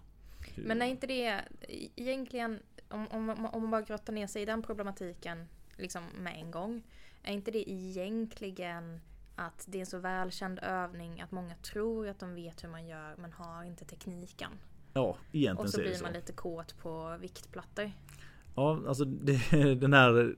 Men 0.57 0.83
är 0.83 0.87
inte 0.87 1.07
det 1.07 1.27
e- 1.69 1.89
egentligen, 1.97 2.59
om, 2.89 3.09
om, 3.11 3.31
om 3.31 3.63
man 3.63 3.71
bara 3.71 3.83
grottar 3.83 4.13
ner 4.13 4.27
sig 4.27 4.43
i 4.43 4.45
den 4.45 4.63
problematiken 4.63 5.47
liksom 5.77 6.03
med 6.19 6.37
en 6.37 6.51
gång. 6.51 6.83
Är 7.23 7.33
inte 7.33 7.51
det 7.51 7.71
egentligen 7.71 9.01
att 9.37 9.65
det 9.69 9.79
är 9.79 9.81
en 9.81 9.87
så 9.87 9.99
välkänd 9.99 10.59
övning 10.63 11.21
att 11.21 11.33
många 11.33 11.55
tror 11.55 12.09
att 12.09 12.19
de 12.19 12.35
vet 12.35 12.65
hur 12.65 12.69
man 12.69 12.87
gör 12.87 13.15
men 13.17 13.33
har 13.33 13.65
inte 13.65 13.85
tekniken. 13.85 14.51
Ja, 14.95 15.17
egentligen 15.33 15.57
Och 15.67 15.71
så 15.71 15.81
blir 15.81 15.95
så. 15.95 16.05
man 16.05 16.13
lite 16.13 16.33
kåt 16.33 16.79
på 16.79 17.17
viktplattor. 17.21 17.93
Ja, 18.57 18.81
alltså 18.89 19.05
det, 19.05 19.75
den 19.75 19.93
här 19.93 20.37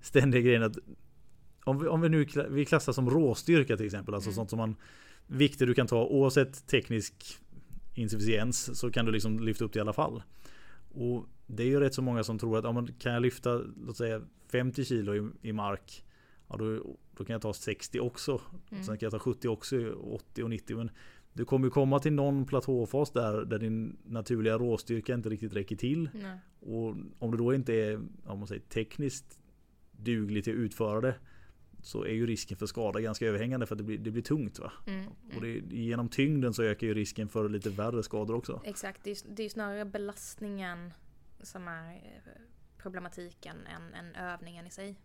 ständiga 0.00 0.40
grejen 0.42 0.62
att 0.62 0.76
om 1.64 1.78
vi, 1.78 1.88
om 1.88 2.00
vi 2.00 2.08
nu 2.08 2.26
vi 2.50 2.64
klassar 2.64 2.92
som 2.92 3.10
råstyrka 3.10 3.76
till 3.76 3.86
exempel, 3.86 4.14
alltså 4.14 4.28
Mm. 4.28 4.34
sånt 4.34 4.50
som 4.50 4.56
man 4.58 4.76
vikter 5.26 5.66
du 5.66 5.74
kan 5.74 5.86
ta 5.86 6.06
oavsett 6.06 6.66
teknisk 6.66 7.38
insufficiens 7.94 8.78
så 8.78 8.90
kan 8.90 9.04
du 9.04 9.12
liksom 9.12 9.40
lyfta 9.40 9.64
upp 9.64 9.72
det 9.72 9.78
i 9.78 9.80
alla 9.80 9.92
fall. 9.92 10.22
Och 10.88 11.26
det 11.46 11.62
är 11.62 11.66
ju 11.66 11.80
rätt 11.80 11.94
så 11.94 12.02
många 12.02 12.24
som 12.24 12.38
tror 12.38 12.58
att 12.58 12.64
ja, 12.64 12.72
men 12.72 12.86
kan 12.86 13.12
jag 13.12 13.22
lyfta 13.22 13.62
låt 13.86 13.96
säga 13.96 14.22
50 14.52 14.84
kilo 14.84 15.14
i, 15.14 15.48
i 15.48 15.52
mark 15.52 16.02
Ja 16.48 16.56
då, 16.56 16.96
då 17.16 17.24
kan 17.24 17.34
jag 17.34 17.42
ta 17.42 17.52
60 17.52 18.00
också. 18.00 18.40
Mm. 18.70 18.84
Sen 18.84 18.98
kan 18.98 19.06
jag 19.06 19.12
ta 19.12 19.18
70 19.18 19.48
också, 19.48 19.92
80 19.92 20.42
och 20.42 20.50
90. 20.50 20.76
Men 20.76 20.90
du 21.32 21.44
kommer 21.44 21.70
komma 21.70 21.98
till 21.98 22.12
någon 22.12 22.46
platåfas 22.46 23.10
där, 23.10 23.44
där 23.44 23.58
din 23.58 23.96
naturliga 24.04 24.58
råstyrka 24.58 25.14
inte 25.14 25.28
riktigt 25.28 25.52
räcker 25.52 25.76
till. 25.76 26.10
Nej. 26.14 26.38
Och 26.60 26.96
om 27.18 27.30
du 27.30 27.36
då 27.36 27.54
inte 27.54 27.74
är 27.74 28.00
om 28.24 28.38
man 28.38 28.46
säger, 28.48 28.62
tekniskt 28.62 29.38
duglig 29.92 30.44
till 30.44 30.52
att 30.52 30.58
utföra 30.58 31.00
det 31.00 31.14
så 31.86 32.04
är 32.04 32.12
ju 32.12 32.26
risken 32.26 32.56
för 32.56 32.66
skada 32.66 33.00
ganska 33.00 33.26
överhängande 33.26 33.66
för 33.66 33.74
att 33.74 33.78
det 33.78 33.84
blir, 33.84 33.98
det 33.98 34.10
blir 34.10 34.22
tungt. 34.22 34.58
Va? 34.58 34.72
Mm. 34.86 35.06
Och 35.36 35.42
det, 35.42 35.52
genom 35.76 36.08
tyngden 36.08 36.54
så 36.54 36.62
ökar 36.62 36.86
ju 36.86 36.94
risken 36.94 37.28
för 37.28 37.48
lite 37.48 37.70
värre 37.70 38.02
skador 38.02 38.34
också. 38.34 38.60
Exakt, 38.64 39.04
det 39.04 39.10
är, 39.10 39.16
det 39.28 39.42
är 39.42 39.48
snarare 39.48 39.84
belastningen 39.84 40.92
som 41.40 41.68
är 41.68 41.94
eh, 41.94 42.32
problematiken 42.78 43.56
än, 43.56 43.94
än 43.94 44.14
övningen 44.14 44.66
i 44.66 44.70
sig. 44.70 44.96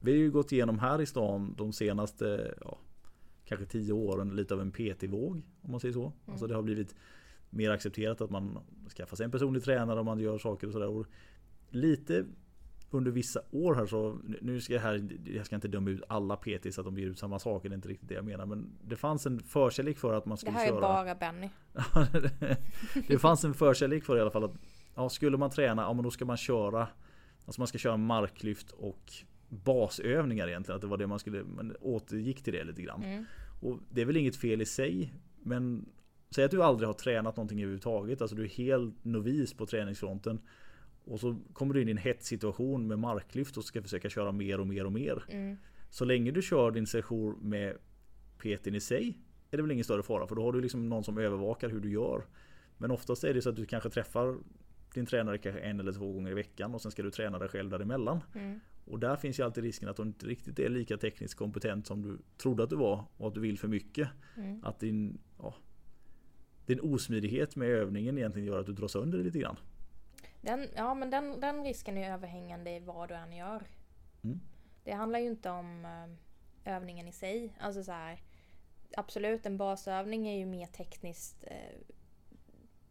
Vi 0.00 0.10
har 0.10 0.18
ju 0.18 0.30
gått 0.30 0.52
igenom 0.52 0.78
här 0.78 1.00
i 1.00 1.06
stan 1.06 1.54
de 1.58 1.72
senaste 1.72 2.54
ja, 2.60 2.78
kanske 3.44 3.66
tio 3.66 3.92
åren 3.92 4.36
lite 4.36 4.54
av 4.54 4.60
en 4.60 4.72
PT-våg 4.72 5.42
om 5.62 5.70
man 5.70 5.80
säger 5.80 5.94
så. 5.94 6.12
Alltså 6.26 6.46
det 6.46 6.54
har 6.54 6.62
blivit 6.62 6.94
mer 7.50 7.70
accepterat 7.70 8.20
att 8.20 8.30
man 8.30 8.58
skaffar 8.96 9.16
sig 9.16 9.24
en 9.24 9.30
personlig 9.30 9.64
tränare 9.64 9.98
och 9.98 10.04
man 10.04 10.20
gör 10.20 10.38
saker 10.38 10.66
och 10.66 10.72
sådär. 10.72 11.04
Lite 11.68 12.24
under 12.90 13.10
vissa 13.10 13.40
år 13.50 13.74
här 13.74 13.86
så, 13.86 14.18
nu 14.40 14.60
ska 14.60 14.74
jag 14.74 14.80
här, 14.80 15.08
jag 15.24 15.46
ska 15.46 15.54
inte 15.54 15.68
döma 15.68 15.90
ut 15.90 16.02
alla 16.08 16.36
PT 16.36 16.74
så 16.74 16.80
att 16.80 16.84
de 16.84 16.98
ger 16.98 17.06
ut 17.06 17.18
samma 17.18 17.38
saker, 17.38 17.68
det 17.68 17.72
är 17.72 17.76
inte 17.76 17.88
riktigt 17.88 18.08
det 18.08 18.14
jag 18.14 18.24
menar. 18.24 18.46
Men 18.46 18.66
det 18.82 18.96
fanns 18.96 19.26
en 19.26 19.40
förkärlek 19.40 19.98
för 19.98 20.14
att 20.14 20.26
man 20.26 20.36
Det 20.36 20.40
skulle 20.40 20.56
här 20.56 20.66
köra. 20.66 20.76
är 20.76 20.80
bara 20.80 21.14
Benny. 21.14 21.48
det 23.08 23.18
fanns 23.18 23.44
en 23.44 23.54
förkärlek 23.54 24.04
för 24.04 24.16
i 24.16 24.20
alla 24.20 24.30
fall 24.30 24.44
att 24.44 24.54
ja, 24.94 25.08
skulle 25.08 25.36
man 25.36 25.50
träna, 25.50 25.82
ja 25.82 25.92
men 25.92 26.04
då 26.04 26.10
ska 26.10 26.24
man 26.24 26.36
köra 26.36 26.88
Alltså 27.50 27.60
man 27.60 27.68
ska 27.68 27.78
köra 27.78 27.96
marklyft 27.96 28.70
och 28.70 29.12
basövningar 29.48 30.48
egentligen. 30.48 30.76
Att 30.76 30.80
det 30.80 30.86
var 30.86 30.96
det 30.96 31.06
man 31.06 31.18
skulle, 31.18 31.44
man 31.44 31.76
återgick 31.80 32.42
till 32.42 32.52
det 32.52 32.64
lite 32.64 32.82
grann. 32.82 33.02
Mm. 33.02 33.24
Och 33.60 33.78
det 33.90 34.00
är 34.00 34.04
väl 34.04 34.16
inget 34.16 34.36
fel 34.36 34.62
i 34.62 34.66
sig. 34.66 35.14
Men 35.42 35.88
säg 36.30 36.44
att 36.44 36.50
du 36.50 36.62
aldrig 36.62 36.88
har 36.88 36.94
tränat 36.94 37.36
någonting 37.36 37.58
överhuvudtaget. 37.58 38.20
Alltså 38.20 38.36
du 38.36 38.44
är 38.44 38.48
helt 38.48 39.04
novis 39.04 39.54
på 39.54 39.66
träningsfronten. 39.66 40.40
Och 41.10 41.20
så 41.20 41.36
kommer 41.52 41.74
du 41.74 41.82
in 41.82 41.88
i 41.88 41.90
en 41.90 41.96
hett 41.96 42.24
situation 42.24 42.86
med 42.86 42.98
marklyft 42.98 43.56
och 43.56 43.64
ska 43.64 43.82
försöka 43.82 44.08
köra 44.08 44.32
mer 44.32 44.60
och 44.60 44.66
mer 44.66 44.86
och 44.86 44.92
mer. 44.92 45.24
Mm. 45.28 45.56
Så 45.88 46.04
länge 46.04 46.30
du 46.30 46.42
kör 46.42 46.70
din 46.70 46.86
session 46.86 47.38
med 47.42 47.76
PTn 48.38 48.74
i 48.74 48.80
sig 48.80 49.18
är 49.50 49.56
det 49.56 49.62
väl 49.62 49.72
ingen 49.72 49.84
större 49.84 50.02
fara 50.02 50.26
för 50.26 50.34
då 50.34 50.42
har 50.42 50.52
du 50.52 50.60
liksom 50.60 50.88
någon 50.88 51.04
som 51.04 51.18
övervakar 51.18 51.68
hur 51.68 51.80
du 51.80 51.90
gör. 51.90 52.26
Men 52.78 52.90
oftast 52.90 53.24
är 53.24 53.34
det 53.34 53.42
så 53.42 53.48
att 53.48 53.56
du 53.56 53.66
kanske 53.66 53.90
träffar 53.90 54.38
din 54.94 55.06
tränare 55.06 55.38
kanske 55.38 55.60
en 55.60 55.80
eller 55.80 55.92
två 55.92 56.12
gånger 56.12 56.30
i 56.30 56.34
veckan 56.34 56.74
och 56.74 56.82
sen 56.82 56.90
ska 56.90 57.02
du 57.02 57.10
träna 57.10 57.38
dig 57.38 57.48
själv 57.48 57.70
däremellan. 57.70 58.20
Mm. 58.34 58.60
Och 58.84 58.98
där 58.98 59.16
finns 59.16 59.38
ju 59.38 59.42
alltid 59.42 59.64
risken 59.64 59.88
att 59.88 59.96
du 59.96 60.02
inte 60.02 60.26
riktigt 60.26 60.58
är 60.58 60.68
lika 60.68 60.96
tekniskt 60.96 61.34
kompetent 61.34 61.86
som 61.86 62.02
du 62.02 62.18
trodde 62.36 62.62
att 62.62 62.70
du 62.70 62.76
var 62.76 63.04
och 63.16 63.28
att 63.28 63.34
du 63.34 63.40
vill 63.40 63.58
för 63.58 63.68
mycket. 63.68 64.08
Mm. 64.36 64.64
Att 64.64 64.80
din, 64.80 65.18
ja, 65.38 65.54
din 66.66 66.80
osmidighet 66.80 67.56
med 67.56 67.68
övningen 67.68 68.18
egentligen 68.18 68.48
gör 68.48 68.60
att 68.60 68.66
du 68.66 68.72
drar 68.72 68.88
sönder 68.88 69.18
lite 69.18 69.38
grann. 69.38 69.56
Den, 70.40 70.68
ja 70.76 70.94
men 70.94 71.10
den, 71.10 71.40
den 71.40 71.64
risken 71.64 71.98
är 71.98 72.12
överhängande 72.12 72.70
i 72.70 72.80
vad 72.80 73.08
du 73.08 73.14
än 73.14 73.32
gör. 73.32 73.62
Mm. 74.22 74.40
Det 74.84 74.92
handlar 74.92 75.18
ju 75.18 75.26
inte 75.26 75.50
om 75.50 75.84
eh, 75.84 76.74
övningen 76.74 77.08
i 77.08 77.12
sig. 77.12 77.56
Alltså 77.60 77.84
så 77.84 77.92
här, 77.92 78.22
absolut 78.96 79.46
en 79.46 79.56
basövning 79.56 80.28
är 80.28 80.38
ju 80.38 80.46
mer 80.46 80.66
tekniskt 80.66 81.44
eh, 81.46 81.80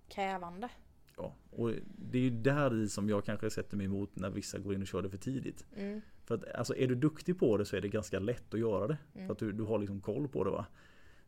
krävande. 0.08 0.70
Ja, 1.18 1.36
och 1.51 1.72
det 1.86 2.18
är 2.18 2.22
ju 2.22 2.29
där 2.29 2.84
i 2.84 2.89
som 2.89 3.10
jag 3.10 3.25
kanske 3.25 3.50
sätter 3.50 3.77
mig 3.77 3.86
emot 3.86 4.15
när 4.15 4.29
vissa 4.29 4.58
går 4.58 4.74
in 4.74 4.82
och 4.82 4.88
kör 4.88 5.01
det 5.01 5.10
för 5.10 5.18
tidigt. 5.18 5.65
Mm. 5.75 6.01
För 6.25 6.36
att 6.36 6.56
alltså, 6.56 6.75
är 6.75 6.88
du 6.88 6.96
duktig 6.96 7.39
på 7.39 7.58
det 7.58 7.65
så 7.65 7.75
är 7.75 7.82
det 7.82 7.89
ganska 7.89 8.20
lätt 8.20 8.53
att 8.53 8.60
göra 8.60 8.88
det. 8.88 8.98
Mm. 9.15 9.27
För 9.27 9.34
att 9.34 9.39
du, 9.39 9.51
du 9.51 9.63
har 9.63 9.79
liksom 9.79 10.01
koll 10.01 10.27
på 10.27 10.44
det 10.44 10.50
va. 10.50 10.65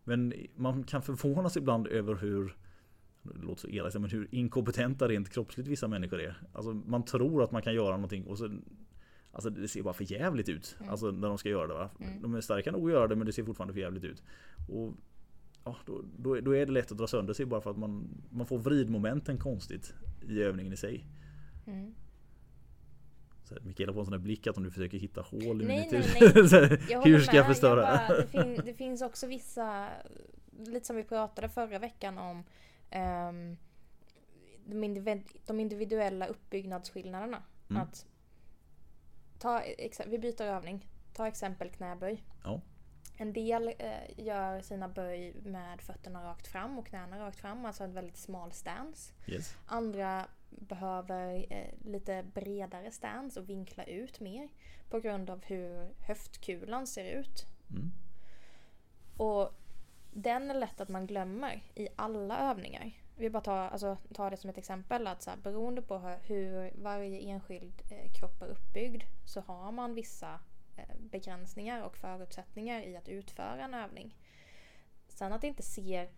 Men 0.04 0.34
man 0.56 0.84
kan 0.84 1.02
förvånas 1.02 1.58
ibland 1.58 1.88
över 1.88 2.16
hur 2.16 2.58
det 3.24 3.46
låter 3.46 3.62
så 3.62 3.68
elakt, 3.68 4.00
men 4.00 4.10
hur 4.10 4.28
inkompetenta 4.32 5.08
rent 5.08 5.30
kroppsligt 5.30 5.70
vissa 5.70 5.88
människor 5.88 6.22
är. 6.22 6.42
Alltså 6.54 6.74
man 6.74 7.06
tror 7.06 7.44
att 7.44 7.52
man 7.52 7.62
kan 7.62 7.74
göra 7.74 7.96
någonting 7.96 8.26
och 8.26 8.38
så 8.38 8.50
Alltså 9.34 9.50
det 9.50 9.68
ser 9.68 9.84
bara 9.84 9.94
för 9.94 10.12
jävligt 10.12 10.50
ut. 10.50 10.76
Mm. 10.80 10.92
Alltså 10.92 11.12
när 11.12 11.28
de 11.28 11.38
ska 11.38 11.50
göra 11.50 11.68
det. 11.68 11.74
Va? 11.74 11.90
Mm. 12.00 12.22
De 12.22 12.36
är 12.36 12.42
starka 12.42 12.72
nog 12.72 12.90
att 12.90 12.94
göra 12.94 13.08
det 13.08 13.16
men 13.16 13.26
det 13.26 13.34
ser 13.34 13.44
fortfarande 13.44 13.74
för 13.74 13.82
jävligt 13.82 14.04
ut. 14.04 14.24
Och 14.70 14.94
ja, 15.64 15.78
då, 15.86 16.02
då, 16.18 16.42
då 16.42 16.56
är 16.56 16.66
det 16.66 16.72
lätt 16.72 16.92
att 16.92 16.98
dra 16.98 17.08
sönder 17.08 17.34
sig 17.34 17.46
bara 17.46 17.62
för 17.62 17.72
att 17.72 17.78
man, 17.78 18.08
man 18.30 18.46
får 18.46 18.58
vridmomenten 18.58 19.38
konstigt 19.38 19.94
i 20.30 20.42
övningen 20.42 20.74
i 20.74 20.78
sig. 20.78 21.06
Mm. 21.68 21.94
Så 23.44 23.54
här, 23.54 23.62
Mikaela 23.62 23.94
får 23.94 24.00
en 24.00 24.06
sån 24.06 24.12
där 24.12 24.20
blick 24.20 24.48
att 24.48 24.58
om 24.58 24.64
du 24.64 24.72
försöker 24.72 24.98
hitta 24.98 25.22
hål 25.22 25.62
i 25.62 25.66
Nej, 25.66 25.90
nej, 25.92 26.04
nej. 26.20 26.48
Här, 26.52 26.86
Jag 26.90 27.02
Hur 27.02 27.20
ska 27.20 27.36
jag 27.36 27.48
förstöra? 27.48 27.82
bara, 27.82 28.18
det, 28.18 28.28
fin, 28.28 28.62
det 28.66 28.74
finns 28.74 29.02
också 29.02 29.28
vissa, 29.28 29.88
lite 30.66 30.86
som 30.88 30.96
vi 30.96 31.04
pratade 31.04 31.50
förra 31.50 31.80
veckan 31.80 32.18
om, 32.18 32.44
ehm, 32.92 33.58
de, 34.66 34.84
individ, 34.84 35.24
de 35.46 35.60
individuella 35.60 36.28
uppbyggnadsskillnaderna. 36.28 37.44
Mm. 37.70 37.82
Att 37.82 38.06
ta, 39.40 39.62
vi 40.08 40.20
byter 40.20 40.42
övning. 40.42 40.90
Ta 41.14 41.28
exempel 41.28 41.70
knäböj. 41.70 42.24
Ja. 42.44 42.62
En 43.18 43.34
del 43.34 43.68
eh, 43.80 44.26
gör 44.26 44.62
sina 44.62 44.88
böj 44.88 45.34
med 45.44 45.82
fötterna 45.82 46.24
rakt 46.24 46.48
fram 46.48 46.80
och 46.80 46.88
knäna 46.88 47.20
rakt 47.20 47.38
fram, 47.38 47.66
alltså 47.66 47.84
en 47.84 47.94
väldigt 47.94 48.18
smal 48.18 48.52
stance. 48.52 49.14
Yes. 49.28 49.56
Andra 49.66 50.28
behöver 50.50 51.46
eh, 51.50 51.90
lite 51.92 52.24
bredare 52.34 52.92
stance 52.92 53.40
och 53.40 53.50
vinkla 53.50 53.84
ut 53.84 54.20
mer 54.20 54.50
på 54.90 55.00
grund 55.00 55.30
av 55.30 55.44
hur 55.46 55.94
höftkulan 56.08 56.88
ser 56.88 57.20
ut. 57.20 57.46
Mm. 57.70 57.92
Och 59.18 59.61
den 60.12 60.50
är 60.52 60.56
lätt 60.56 60.82
att 60.82 60.90
man 60.90 61.08
glömmer 61.08 61.64
i 61.76 61.88
alla 61.96 62.40
övningar. 62.52 62.92
Vi 63.16 63.30
bara 63.30 63.42
tar, 63.44 63.58
alltså, 63.58 63.98
tar 64.14 64.32
det 64.32 64.38
som 64.38 64.50
ett 64.50 64.58
exempel 64.58 65.08
att 65.08 65.22
så 65.22 65.30
här, 65.30 65.38
beroende 65.38 65.82
på 65.82 65.98
hur- 66.24 66.72
varje 66.84 67.20
enskild 67.20 67.82
eh, 67.90 68.12
kropp 68.12 68.42
är 68.42 68.48
uppbyggd 68.48 69.04
så 69.26 69.42
har 69.42 69.72
man 69.72 69.94
vissa 69.94 70.40
eh, 70.76 70.96
begränsningar 71.00 71.82
och 71.82 71.98
förutsättningar 71.98 72.82
i 72.82 72.98
att 72.98 73.10
utföra 73.10 73.64
en 73.64 73.74
övning. 73.74 74.16
Sen 75.08 75.34
att 75.34 75.42
det 75.42 75.48
inte 75.48 75.64
ser 75.64 76.10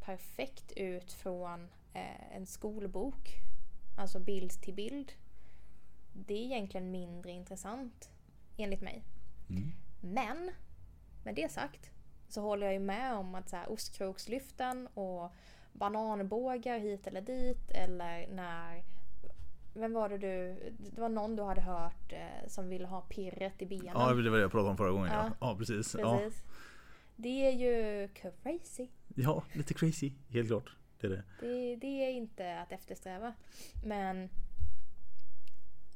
perfekt 0.00 0.72
ut 0.72 1.12
från 1.12 1.68
eh, 1.92 2.36
en 2.36 2.46
skolbok, 2.46 3.28
alltså 3.98 4.20
bild 4.20 4.50
till 4.50 4.74
bild, 4.74 5.12
det 6.12 6.34
är 6.34 6.44
egentligen 6.44 6.90
mindre 6.90 7.30
intressant 7.30 8.10
enligt 8.56 8.80
mig. 8.80 9.04
Mm. 9.50 9.72
Men 10.00 10.50
med 11.24 11.34
det 11.34 11.52
sagt 11.52 11.90
så 12.34 12.40
håller 12.40 12.66
jag 12.66 12.72
ju 12.72 12.80
med 12.80 13.14
om 13.14 13.34
att 13.34 13.48
så 13.48 13.56
här, 13.56 13.70
ostkrokslyften 13.70 14.86
och 14.94 15.32
bananbågar 15.72 16.78
hit 16.78 17.06
eller 17.06 17.20
dit 17.20 17.70
eller 17.70 18.28
när 18.28 18.84
vem 19.74 19.92
var 19.92 20.08
det 20.08 20.18
du, 20.18 20.56
det 20.78 21.00
var 21.00 21.08
någon 21.08 21.36
du 21.36 21.42
hade 21.42 21.60
hört 21.60 22.12
eh, 22.12 22.48
som 22.48 22.68
ville 22.68 22.86
ha 22.86 23.00
pirret 23.00 23.62
i 23.62 23.66
benen. 23.66 23.86
Ja 23.94 24.12
det 24.12 24.30
var 24.30 24.36
det 24.36 24.42
jag 24.42 24.50
pratade 24.50 24.70
om 24.70 24.76
förra 24.76 24.90
gången. 24.90 25.08
Ja, 25.12 25.30
Ja. 25.40 25.48
ja 25.50 25.56
precis. 25.58 25.96
Ja. 25.98 26.18
Precis. 26.18 26.42
Det 27.16 27.46
är 27.46 27.52
ju 27.52 28.08
crazy. 28.08 28.88
ja, 29.14 29.44
lite 29.52 29.74
crazy. 29.74 30.12
Helt 30.28 30.48
klart. 30.48 30.76
Det 31.00 31.06
är 31.06 31.10
det. 31.10 31.22
Det, 31.40 31.76
det 31.76 31.86
är 32.04 32.10
inte 32.10 32.58
att 32.60 32.72
eftersträva. 32.72 33.34
Men 33.84 34.28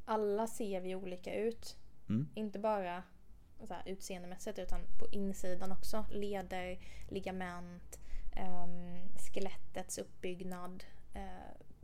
alla 0.05 0.47
ser 0.47 0.81
vi 0.81 0.95
olika 0.95 1.35
ut. 1.35 1.77
Mm. 2.09 2.29
Inte 2.35 2.59
bara 2.59 3.03
så 3.67 3.75
här, 3.75 3.83
utseendemässigt 3.87 4.59
utan 4.59 4.81
på 4.99 5.07
insidan 5.13 5.73
också. 5.73 6.05
Leder, 6.11 6.79
ligament, 7.09 8.01
ehm, 8.33 9.09
skelettets 9.19 9.99
uppbyggnad. 9.99 10.85
Eh, 11.15 11.23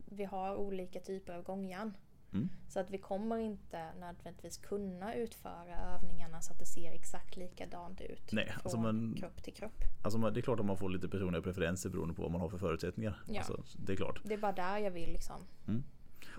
vi 0.05 0.23
har 0.23 0.55
olika 0.55 0.99
typer 0.99 1.33
av 1.33 1.43
gångjärn. 1.43 1.97
Mm. 2.33 2.49
Så 2.67 2.79
att 2.79 2.89
vi 2.89 2.97
kommer 2.97 3.37
inte 3.37 3.93
nödvändigtvis 3.99 4.57
kunna 4.57 5.13
utföra 5.15 5.75
övningarna 5.95 6.41
så 6.41 6.53
att 6.53 6.59
det 6.59 6.65
ser 6.65 6.91
exakt 6.91 7.37
likadant 7.37 8.01
ut. 8.01 8.31
Nej, 8.31 8.45
från 8.45 8.61
alltså 8.63 8.77
man- 8.77 9.15
kropp 9.19 9.43
till 9.43 9.53
kropp. 9.53 9.81
Alltså 10.03 10.19
man- 10.19 10.33
det 10.33 10.39
är 10.39 10.41
klart 10.41 10.59
att 10.59 10.65
man 10.65 10.77
får 10.77 10.89
lite 10.89 11.09
personliga 11.09 11.41
preferenser 11.41 11.89
beroende 11.89 12.13
på 12.15 12.21
vad 12.21 12.31
man 12.31 12.41
har 12.41 12.49
för 12.49 12.57
förutsättningar. 12.57 13.23
Ja. 13.27 13.37
Alltså, 13.37 13.63
det 13.77 13.93
är 13.93 13.97
klart. 13.97 14.21
Det 14.23 14.33
är 14.33 14.37
bara 14.37 14.51
där 14.51 14.77
jag 14.77 14.91
vill 14.91 15.11
liksom. 15.11 15.41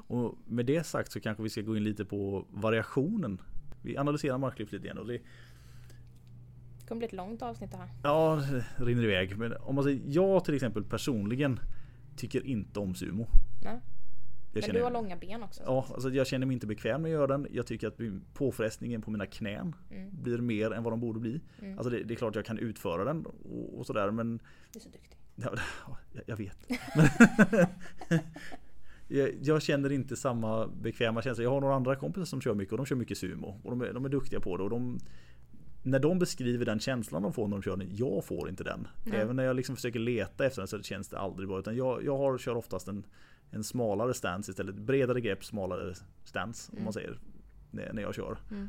Och 0.08 0.34
med 0.46 0.66
det 0.66 0.86
sagt 0.86 1.12
så 1.12 1.20
kanske 1.20 1.42
vi 1.42 1.48
ska 1.50 1.60
gå 1.60 1.76
in 1.76 1.84
lite 1.84 2.04
på 2.04 2.46
variationen. 2.50 3.40
Vi 3.82 3.96
analyserar 3.96 4.38
marklyft 4.38 4.72
lite 4.72 4.84
igen. 4.84 4.98
Och 4.98 5.06
det, 5.06 5.12
Det 5.12 6.86
kommer 6.88 6.98
bli 6.98 7.06
ett 7.06 7.12
långt 7.12 7.42
avsnitt 7.42 7.70
det 7.70 7.76
här. 7.76 7.88
ja, 8.02 8.42
det 8.78 8.84
rinner 8.84 9.02
iväg. 9.04 9.38
Men 9.38 9.52
om 9.56 9.74
man 9.74 9.84
säger 9.84 10.00
jag 10.06 10.44
till 10.44 10.54
exempel 10.54 10.84
personligen 10.84 11.60
tycker 12.16 12.46
inte 12.46 12.80
om 12.80 12.94
sumo. 12.94 13.26
Nej. 13.64 13.80
Jag 14.52 14.62
Men 14.66 14.74
du 14.76 14.82
har 14.82 14.90
långa 14.90 15.16
ben 15.16 15.42
också. 15.42 15.62
Ja, 15.66 15.86
alltså 15.94 16.10
jag 16.10 16.26
känner 16.26 16.46
mig 16.46 16.54
inte 16.54 16.66
bekväm 16.66 17.02
med 17.02 17.08
att 17.08 17.12
göra 17.12 17.26
den. 17.26 17.46
Jag 17.50 17.66
tycker 17.66 17.88
att 17.88 18.00
påfrestningen 18.34 19.02
på 19.02 19.10
mina 19.10 19.26
knän 19.26 19.74
Mm. 19.90 20.10
blir 20.22 20.38
mer 20.38 20.70
än 20.70 20.82
vad 20.82 20.92
de 20.92 21.00
borde 21.00 21.20
bli. 21.20 21.40
Mm. 21.62 21.78
Alltså 21.78 21.90
det, 21.90 22.02
det 22.04 22.14
är 22.14 22.16
klart 22.16 22.34
jag 22.34 22.44
kan 22.44 22.58
utföra 22.58 23.04
den 23.04 23.26
och, 23.26 23.78
och 23.78 23.86
sådär 23.86 24.10
men 24.10 24.38
Du 24.72 24.78
är 24.78 24.82
så 24.82 24.88
duktig. 24.88 25.18
Ja, 25.36 25.54
jag 26.26 26.36
vet. 26.36 26.58
Jag, 29.08 29.62
känner 29.62 29.92
inte 29.92 30.16
samma 30.16 30.66
bekväma 30.66 31.22
känsla. 31.22 31.44
Jag 31.44 31.50
har 31.50 31.60
några 31.60 31.74
andra 31.74 31.96
kompisar 31.96 32.24
som 32.24 32.40
kör 32.40 32.54
mycket 32.54 32.72
och 32.72 32.76
de 32.76 32.86
kör 32.86 32.96
mycket 32.96 33.18
sumo. 33.18 33.60
Och 33.64 33.70
de 33.70 33.80
är, 33.80 33.92
de 33.92 34.04
är 34.04 34.08
duktiga 34.08 34.40
på 34.40 34.56
det. 34.56 34.62
Och 34.62 34.70
de, 34.70 34.98
när 35.82 35.98
de 35.98 36.18
beskriver 36.18 36.64
den 36.64 36.80
känslan 36.80 37.22
de 37.22 37.32
får 37.32 37.48
när 37.48 37.56
de 37.56 37.62
kör 37.62 37.76
den, 37.76 37.88
jag 37.96 38.24
får 38.24 38.48
inte 38.48 38.64
den. 38.64 38.88
Nej. 39.04 39.20
Även 39.20 39.36
när 39.36 39.44
jag 39.44 39.56
liksom 39.56 39.76
försöker 39.76 39.98
leta 39.98 40.46
efter 40.46 40.60
den 40.60 40.68
så 40.68 40.82
känns 40.82 41.08
det 41.08 41.18
aldrig 41.18 41.48
bra. 41.48 41.58
Utan 41.58 41.76
jag, 41.76 42.04
jag 42.04 42.18
har, 42.18 42.38
kör 42.38 42.54
oftast 42.54 42.88
en, 42.88 43.06
en 43.50 43.64
smalare 43.64 44.14
stance 44.14 44.50
istället. 44.50 44.74
Bredare 44.74 45.20
grepp, 45.20 45.44
smalare 45.44 45.94
stance 46.24 46.72
om 46.72 46.76
Mm. 46.76 46.84
man 46.84 46.92
säger. 46.92 47.18
När, 47.70 47.92
när 47.92 48.02
jag 48.02 48.14
kör. 48.14 48.38
Mm. 48.50 48.68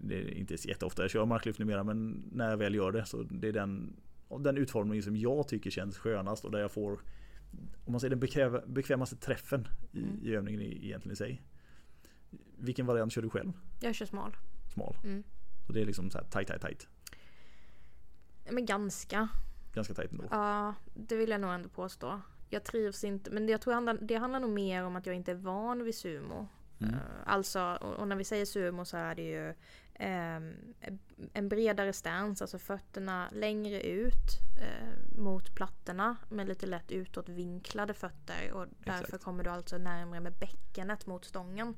Det 0.00 0.14
är 0.14 0.34
inte 0.38 0.54
jätteofta 0.68 1.02
jag 1.02 1.10
kör 1.10 1.24
marklyft 1.24 1.58
numera 1.58 1.84
men 1.84 2.24
när 2.32 2.50
jag 2.50 2.56
väl 2.56 2.74
gör 2.74 2.92
det 2.92 3.04
så 3.04 3.22
det 3.22 3.48
är 3.48 3.52
den, 3.52 3.96
den 4.40 4.56
utformning 4.56 5.02
som 5.02 5.16
jag 5.16 5.48
tycker 5.48 5.70
känns 5.70 5.98
skönast 5.98 6.44
och 6.44 6.50
där 6.50 6.58
jag 6.58 6.70
får 6.70 7.00
om 7.84 7.92
man 7.92 8.00
säger 8.00 8.10
den 8.10 8.20
bekväm, 8.20 8.60
bekvämaste 8.66 9.16
träffen 9.16 9.68
i, 9.92 9.98
Mm. 10.02 10.20
i 10.22 10.34
övningen 10.34 10.60
i, 10.60 10.86
egentligen 10.86 11.12
i 11.12 11.16
sig. 11.16 11.42
Vilken 12.58 12.86
variant 12.86 13.12
kör 13.12 13.22
du 13.22 13.30
själv? 13.30 13.52
Jag 13.80 13.94
kör 13.94 14.06
smal. 14.06 14.36
Smal. 14.74 14.96
Mm. 15.04 15.22
Så 15.66 15.72
det 15.72 15.80
är 15.80 15.84
liksom 15.86 16.10
så 16.10 16.18
här 16.18 16.24
tight, 16.24 16.48
tight, 16.48 16.60
tight. 16.62 16.88
Men 18.50 18.66
ganska. 18.66 19.28
Ganska 19.74 19.94
tight 19.94 20.12
ändå. 20.12 20.24
Ja, 20.30 20.74
det 20.94 21.16
vill 21.16 21.30
jag 21.30 21.40
nog 21.40 21.50
ändå 21.52 21.68
påstå. 21.68 22.20
Jag 22.50 22.64
trivs 22.64 23.04
inte, 23.04 23.30
men 23.30 23.48
jag 23.48 23.60
tror 23.60 24.06
det 24.06 24.16
handlar 24.16 24.40
nog 24.40 24.50
mer 24.50 24.84
om 24.84 24.96
att 24.96 25.06
jag 25.06 25.14
inte 25.16 25.30
är 25.30 25.34
van 25.36 25.84
vid 25.84 25.94
sumo. 25.94 26.48
Mm. 26.78 26.94
Eh, 26.94 27.00
Alltså, 27.24 27.60
och 27.98 28.08
när 28.08 28.16
vi 28.16 28.24
säger 28.24 28.44
sumo 28.44 28.84
så 28.84 28.96
är 28.96 29.14
det 29.14 29.22
ju 29.22 29.54
ehm, 29.98 30.54
en 31.32 31.48
bredare 31.48 31.92
stance, 31.92 32.44
alltså 32.44 32.58
fötterna 32.58 33.28
längre 33.32 33.80
ut 33.82 34.40
eh, 34.60 35.20
mot 35.22 35.54
plattorna 35.54 36.16
med 36.28 36.48
lite 36.48 36.66
lätt 36.66 36.90
utåtvinklade 36.90 37.94
fötter 37.94 38.52
och 38.52 38.66
därför 38.78 39.04
Exakt. 39.04 39.24
kommer 39.24 39.44
du 39.44 39.50
alltså 39.50 39.78
närmare 39.78 40.20
med 40.20 40.32
bäckenet 40.32 41.06
mot 41.06 41.24
stången. 41.24 41.74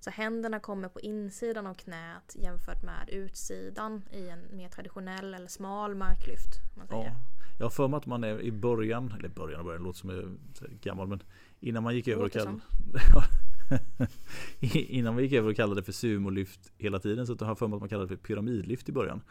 Så 0.00 0.10
händerna 0.10 0.60
kommer 0.60 0.88
på 0.88 1.00
insidan 1.00 1.66
av 1.66 1.74
knät 1.74 2.34
jämfört 2.34 2.82
med 2.82 3.08
utsidan 3.08 4.02
i 4.12 4.28
en 4.28 4.56
mer 4.56 4.68
traditionell 4.68 5.34
eller 5.34 5.48
smal 5.48 5.94
marklyft. 5.94 6.50
Man 6.76 6.86
säger. 6.86 7.04
Ja. 7.04 7.14
Jag 7.58 7.64
har 7.64 7.70
för 7.70 7.88
mig 7.88 7.98
att 7.98 8.06
man 8.06 8.24
är 8.24 8.40
i 8.40 8.52
början, 8.52 9.14
eller 9.18 9.28
början 9.28 9.60
och 9.60 9.66
början 9.66 9.82
låter 9.82 9.98
som 9.98 10.10
jag 10.10 10.18
är 10.18 10.74
gammal 10.82 11.06
men 11.08 11.22
innan 11.60 11.82
man 11.82 11.94
gick 11.94 12.08
över 12.08 12.24
och 12.24 12.32
kallade 12.32 12.60
Innan 14.60 15.14
man 15.14 15.22
gick 15.22 15.32
över 15.32 15.50
och 15.50 15.56
kallade 15.56 15.80
det 15.80 15.84
för 15.84 15.92
sumolyft 15.92 16.72
hela 16.78 16.98
tiden 16.98 17.26
så 17.26 17.36
har 17.40 17.46
jag 17.46 17.58
för 17.58 17.68
mig 17.68 17.76
att 17.76 17.80
man 17.82 17.88
kallade 17.88 18.04
det 18.08 18.16
för 18.16 18.22
pyramidlyft 18.26 18.88
i 18.88 18.92
början. 18.92 19.22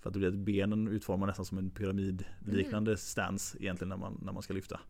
För 0.00 0.10
att 0.10 0.14
det 0.14 0.18
blir 0.18 0.28
att 0.28 0.34
benen 0.34 0.88
utformar 0.88 1.26
nästan 1.26 1.44
som 1.44 1.58
en 1.58 1.70
pyramidliknande 1.70 2.90
Mm. 2.90 2.96
stance 2.98 3.58
egentligen 3.60 3.88
när 3.88 3.96
man, 3.96 4.18
när 4.22 4.32
man 4.32 4.42
ska 4.42 4.54
lyfta. 4.54 4.80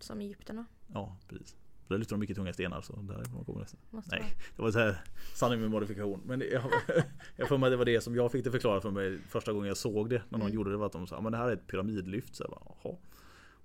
Som 0.00 0.20
egyptierna. 0.20 0.64
Ja, 0.94 1.16
precis. 1.28 1.56
För 1.86 1.94
där 1.94 1.98
lyfter 1.98 2.14
de 2.14 2.20
mycket 2.20 2.36
tunga 2.36 2.52
stenar 2.52 2.80
så 2.80 2.96
därifrån 3.02 3.44
kommer 3.44 3.60
det. 3.60 3.66
Måste 3.96 4.16
Nej, 4.16 4.24
det 4.56 4.62
var 4.62 4.70
så 4.70 4.78
här 4.78 5.04
sanning 5.34 5.60
med 5.60 5.70
modifikation. 5.70 6.20
Men 6.26 6.40
jag, 6.52 6.62
jag 7.36 7.48
får 7.48 7.58
mig 7.58 7.66
att 7.66 7.72
det 7.72 7.76
var 7.76 7.84
det 7.84 8.00
som 8.00 8.14
jag 8.16 8.32
fick 8.32 8.44
det 8.44 8.50
förklarat 8.50 8.82
för 8.82 8.90
mig 8.90 9.18
första 9.28 9.52
gången 9.52 9.68
jag 9.68 9.76
såg 9.76 10.10
det. 10.10 10.22
När 10.28 10.38
någon 10.38 10.40
Mm. 10.40 10.54
gjorde 10.54 10.70
det 10.70 10.76
var 10.76 10.86
att 10.86 10.92
de 10.92 11.06
sa 11.06 11.20
men 11.20 11.32
det 11.32 11.38
här 11.38 11.48
är 11.48 11.52
ett 11.52 11.66
pyramidlyft. 11.66 12.34
Så 12.34 12.42
jag 12.42 12.50
bara, 12.50 12.74
Jaha. 12.84 12.96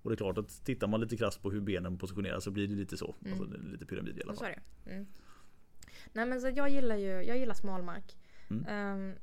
Och 0.01 0.09
det 0.09 0.13
är 0.13 0.17
klart 0.17 0.37
att 0.37 0.65
tittar 0.65 0.87
man 0.87 1.01
lite 1.01 1.17
krasst 1.17 1.41
på 1.41 1.51
hur 1.51 1.61
benen 1.61 1.97
positioneras 1.97 2.43
så 2.43 2.51
blir 2.51 2.67
det 2.67 2.75
lite 2.75 2.97
så. 2.97 3.15
Mm. 3.21 3.33
Alltså, 3.33 3.45
det 3.45 3.57
är 3.57 3.71
lite 3.71 3.85
pyramid 3.85 4.17
i 4.17 4.23
alla 4.23 4.33
fall. 4.33 4.53
Mm. 4.85 5.07
Nej 6.13 6.25
men 6.25 6.41
så 6.41 6.49
jag 6.49 6.69
gillar 6.69 6.95
ju, 6.95 7.07
jag 7.07 7.37
gillar 7.37 7.53
smalmark. 7.53 8.17
Mm. 8.49 8.65
Ehm, 8.67 9.15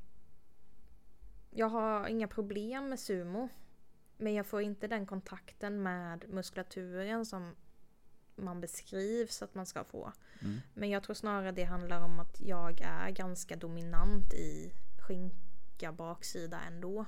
jag 1.51 1.69
har 1.69 2.07
inga 2.07 2.27
problem 2.27 2.89
med 2.89 2.99
sumo. 2.99 3.49
Men 4.17 4.33
jag 4.33 4.45
får 4.45 4.61
inte 4.61 4.87
den 4.87 5.05
kontakten 5.05 5.83
med 5.83 6.25
muskulaturen 6.29 7.25
som 7.25 7.55
man 8.35 8.61
beskrivs 8.61 9.41
att 9.41 9.55
man 9.55 9.65
ska 9.65 9.83
få. 9.83 10.11
Mm. 10.41 10.61
Men 10.73 10.89
jag 10.89 11.03
tror 11.03 11.13
snarare 11.13 11.51
det 11.51 11.63
handlar 11.63 12.01
om 12.01 12.19
att 12.19 12.41
jag 12.41 12.81
är 12.81 13.09
ganska 13.09 13.55
dominant 13.55 14.33
i 14.33 14.71
skinka 15.07 15.91
baksida 15.91 16.61
ändå. 16.61 17.05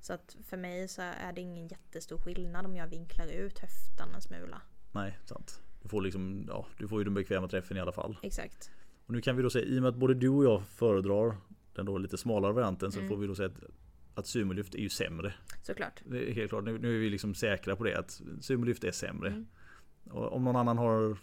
Så 0.00 0.12
att 0.12 0.36
för 0.46 0.56
mig 0.56 0.88
så 0.88 1.02
är 1.02 1.32
det 1.32 1.40
ingen 1.40 1.68
jättestor 1.68 2.18
skillnad 2.18 2.66
om 2.66 2.76
jag 2.76 2.86
vinklar 2.88 3.26
ut 3.26 3.58
höften 3.58 4.14
en 4.14 4.20
smula. 4.22 4.62
Nej, 4.92 5.18
sant. 5.24 5.60
Du 5.82 5.88
får 5.88 6.02
liksom, 6.02 6.44
ja, 6.48 6.66
du 6.78 6.88
får 6.88 6.98
ju 7.00 7.04
den 7.04 7.14
bekväma 7.14 7.48
träffen 7.48 7.76
i 7.76 7.80
alla 7.80 7.92
fall. 7.92 8.16
Exakt. 8.22 8.70
Och 9.06 9.12
nu 9.12 9.20
kan 9.20 9.36
vi 9.36 9.42
då 9.42 9.50
säga, 9.50 9.64
i 9.64 9.78
och 9.78 9.82
med 9.82 9.88
att 9.88 9.96
både 9.96 10.14
du 10.14 10.28
och 10.28 10.44
jag 10.44 10.62
föredrar 10.66 11.36
den 11.72 11.86
då 11.86 11.98
lite 11.98 12.18
smalare 12.18 12.52
varianten 12.52 12.92
så 12.92 12.98
Mm. 12.98 13.08
får 13.08 13.16
vi 13.16 13.26
då 13.26 13.34
säga 13.34 13.48
att, 13.48 13.60
att 14.14 14.26
sumolyft 14.26 14.74
är 14.74 14.78
ju 14.78 14.88
sämre. 14.88 15.34
Såklart. 15.62 16.02
Det 16.04 16.30
är 16.30 16.34
helt 16.34 16.50
klart, 16.50 16.64
nu, 16.64 16.78
nu 16.78 16.94
är 16.96 16.98
vi 17.00 17.10
liksom 17.10 17.34
säkra 17.34 17.76
på 17.76 17.84
det 17.84 17.98
att 17.98 18.20
sumolyft 18.40 18.84
är 18.84 18.90
sämre. 18.92 19.28
Mm. 19.28 19.46
Och 20.10 20.32
om 20.32 20.44
någon 20.44 20.56
annan 20.56 20.78
har 20.78 21.16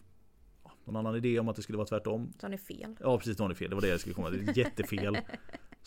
någon 0.85 0.95
annan 0.95 1.15
idé 1.15 1.39
om 1.39 1.47
att 1.49 1.55
det 1.55 1.61
skulle 1.61 1.77
vara 1.77 1.87
tvärtom. 1.87 2.33
Så 2.39 2.45
har 2.45 2.49
ni 2.49 2.57
fel. 2.57 2.97
Ja 2.99 3.17
precis, 3.17 3.37
då 3.37 3.43
har 3.43 3.49
ni 3.49 3.55
fel. 3.55 3.69
Det 3.69 3.75
var 3.75 3.81
det 3.81 3.87
jag 3.87 3.99
skulle 3.99 4.15
komma 4.15 4.29
till. 4.29 4.45
Det 4.45 4.51
är 4.51 4.57
Jättefel. 4.57 5.17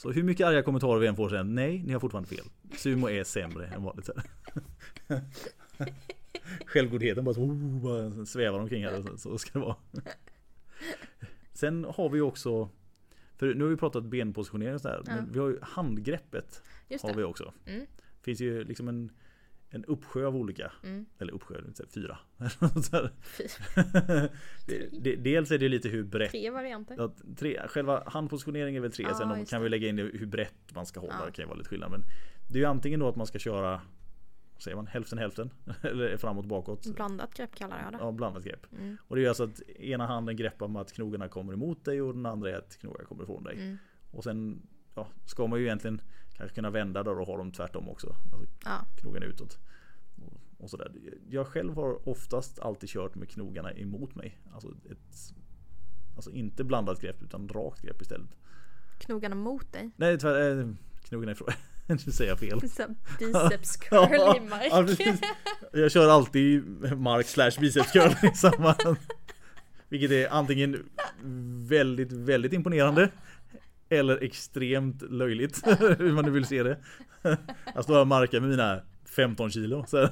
Så 0.03 0.13
hur 0.13 0.23
mycket 0.23 0.47
arga 0.47 0.63
kommentarer 0.63 1.01
vi 1.01 1.07
än 1.07 1.17
får 1.17 1.29
sen, 1.29 1.55
nej, 1.55 1.83
ni 1.83 1.93
har 1.93 2.01
fortfarande 2.01 2.29
fel. 2.29 2.45
Sumo 2.77 3.09
är 3.09 3.25
sämre 3.25 3.67
än 3.67 3.83
vanligt. 3.83 4.11
Självgodheten 6.67 7.25
bara, 7.25 7.35
så, 7.35 7.41
oh, 7.41 7.83
bara 7.83 8.27
svävar 8.27 8.59
omkring 8.61 8.85
här. 8.85 9.03
Så, 9.03 9.17
så 9.17 9.39
ska 9.39 9.59
det 9.59 9.65
vara. 9.65 9.77
Sen 11.53 11.85
har 11.85 12.09
vi 12.09 12.21
också, 12.21 12.69
för 13.37 13.55
nu 13.55 13.65
har 13.65 13.71
vi 13.71 13.77
pratat 13.77 14.05
benpositionering 14.05 14.75
och 14.75 14.81
sådär, 14.81 15.03
Ja. 15.07 15.15
men 15.15 15.33
vi 15.33 15.39
har 15.39 15.49
ju 15.49 15.59
handgreppet. 15.63 16.63
Har 17.03 17.15
vi 17.15 17.23
också. 17.23 17.53
Mm. 17.67 17.87
finns 18.23 18.41
ju 18.41 18.65
liksom 18.65 18.89
en, 18.89 19.11
en 19.71 19.85
uppsjö 19.85 20.27
av 20.27 20.37
olika, 20.37 20.73
Mm. 20.85 21.07
eller 21.19 21.33
uppsjö, 21.33 21.55
fyra. 21.95 22.19
Dels 25.19 25.51
är 25.51 25.59
det 25.59 25.69
lite 25.69 25.89
hur 25.89 26.05
brett 26.05 26.31
Tre 26.31 26.51
varianter. 26.51 26.95
Ja, 26.99 27.13
tre, 27.37 27.61
själva 27.69 28.03
handpositionering 28.07 28.77
är 28.77 28.81
väl 28.81 28.93
tre, 28.93 29.05
Ja, 29.09 29.15
sen 29.15 29.47
kan 29.47 29.61
det. 29.61 29.65
vi 29.65 29.69
lägga 29.69 29.89
in 29.89 29.99
hur 29.99 30.27
brett 30.27 30.75
man 30.75 30.87
ska 30.87 31.01
hålla. 31.01 31.15
Ja. 31.21 31.27
Det 31.27 31.33
kan 31.33 31.43
ju 31.43 31.47
vara 31.47 31.59
lite 31.59 31.71
skillnad. 31.71 31.91
Men 31.91 32.03
det 32.49 32.55
är 32.55 32.59
ju 32.61 32.65
antingen 32.65 33.01
då 33.01 33.09
att 33.09 33.17
man 33.17 33.27
ska 33.27 33.39
köra 33.39 33.81
säger 34.59 34.77
man, 34.77 34.87
hälften 34.87 35.19
hälften. 35.19 35.51
Eller 35.83 36.17
framåt 36.17 36.47
bakåt. 36.47 36.95
Blandat 36.95 37.35
grepp 37.35 37.55
kallar 37.55 37.83
jag 37.85 37.93
det. 37.93 37.99
Ja, 38.01 38.13
blandat 38.13 38.45
grepp. 38.45 38.67
Mm. 38.73 38.97
Och 39.09 39.17
det 39.17 39.25
är 39.25 39.29
alltså 39.29 39.45
att 39.45 39.61
ena 39.69 40.07
handen 40.07 40.37
greppar 40.37 40.69
med 40.69 40.83
att 40.83 40.93
knogarna 40.93 41.29
kommer 41.29 41.53
emot 41.53 41.85
dig 41.85 42.03
och 42.03 42.15
den 42.15 42.27
andra 42.27 42.51
är 42.51 42.55
att 42.55 42.77
knogarna 42.81 43.05
kommer 43.05 43.23
ifrån 43.23 43.45
dig. 43.45 43.55
Mm. 43.55 43.77
Och 44.11 44.25
sen 44.25 44.63
ja, 45.01 45.09
ska 45.27 45.47
man 45.47 45.59
ju 45.59 45.65
egentligen 45.65 46.01
kanske 46.37 46.55
kunna 46.55 46.71
vända 46.71 47.03
då 47.03 47.11
och 47.11 47.27
ha 47.27 47.37
dem 47.37 47.53
tvärtom 47.53 47.89
också. 47.89 48.17
Alltså 48.33 48.47
Ja. 48.65 48.87
knogarna 48.97 49.27
utåt. 49.27 49.59
Och, 50.17 50.41
och 50.65 50.71
sådär. 50.71 50.93
Jag 51.29 51.47
själv 51.47 51.75
har 51.75 52.09
oftast 52.09 52.59
alltid 52.59 52.89
kört 52.89 53.15
med 53.15 53.29
knogarna 53.31 53.73
emot 53.73 54.15
mig. 54.15 54.39
Alltså, 54.53 54.69
ett, 54.91 55.35
alltså 56.17 56.31
inte 56.31 56.65
blandat 56.65 57.01
grepp 57.01 57.23
utan 57.23 57.49
rakt 57.49 57.83
grepp 57.83 58.03
istället. 58.03 58.31
Knogarna 58.99 59.35
mot 59.35 59.73
dig. 59.73 59.91
Nej 59.97 60.19
tvär, 60.19 60.59
äh, 60.61 60.69
knogarna 61.03 61.33
ifrån. 61.33 61.49
nu 61.87 61.99
säger 61.99 62.31
jag 62.31 62.39
fel. 62.39 62.61
Biceps 63.19 63.77
curl 63.77 64.37
i 64.37 64.41
mark. 64.41 64.99
Ja, 65.73 65.81
jag 65.81 65.91
kör 65.93 66.09
alltid 66.09 66.65
mark 66.99 67.27
slash 67.27 67.61
biceps 67.61 67.93
curl 67.93 68.27
i 68.33 68.35
samma. 68.37 68.77
Vilket 69.89 70.11
är 70.11 70.29
antingen 70.29 70.91
väldigt, 71.69 72.13
väldigt 72.13 72.53
imponerande. 72.53 73.11
Eller 73.91 74.23
extremt 74.23 75.03
löjligt. 75.03 75.67
Hur 75.99 76.13
man 76.13 76.25
nu 76.25 76.31
vill 76.31 76.45
se 76.45 76.63
det. 76.63 76.79
Jag 77.75 77.85
står 77.85 77.95
här 77.95 78.01
och 78.01 78.07
markar 78.07 78.41
med 78.41 78.51
mina 78.51 78.83
15 79.05 79.51
kilo. 79.51 79.85
Så. 79.87 80.09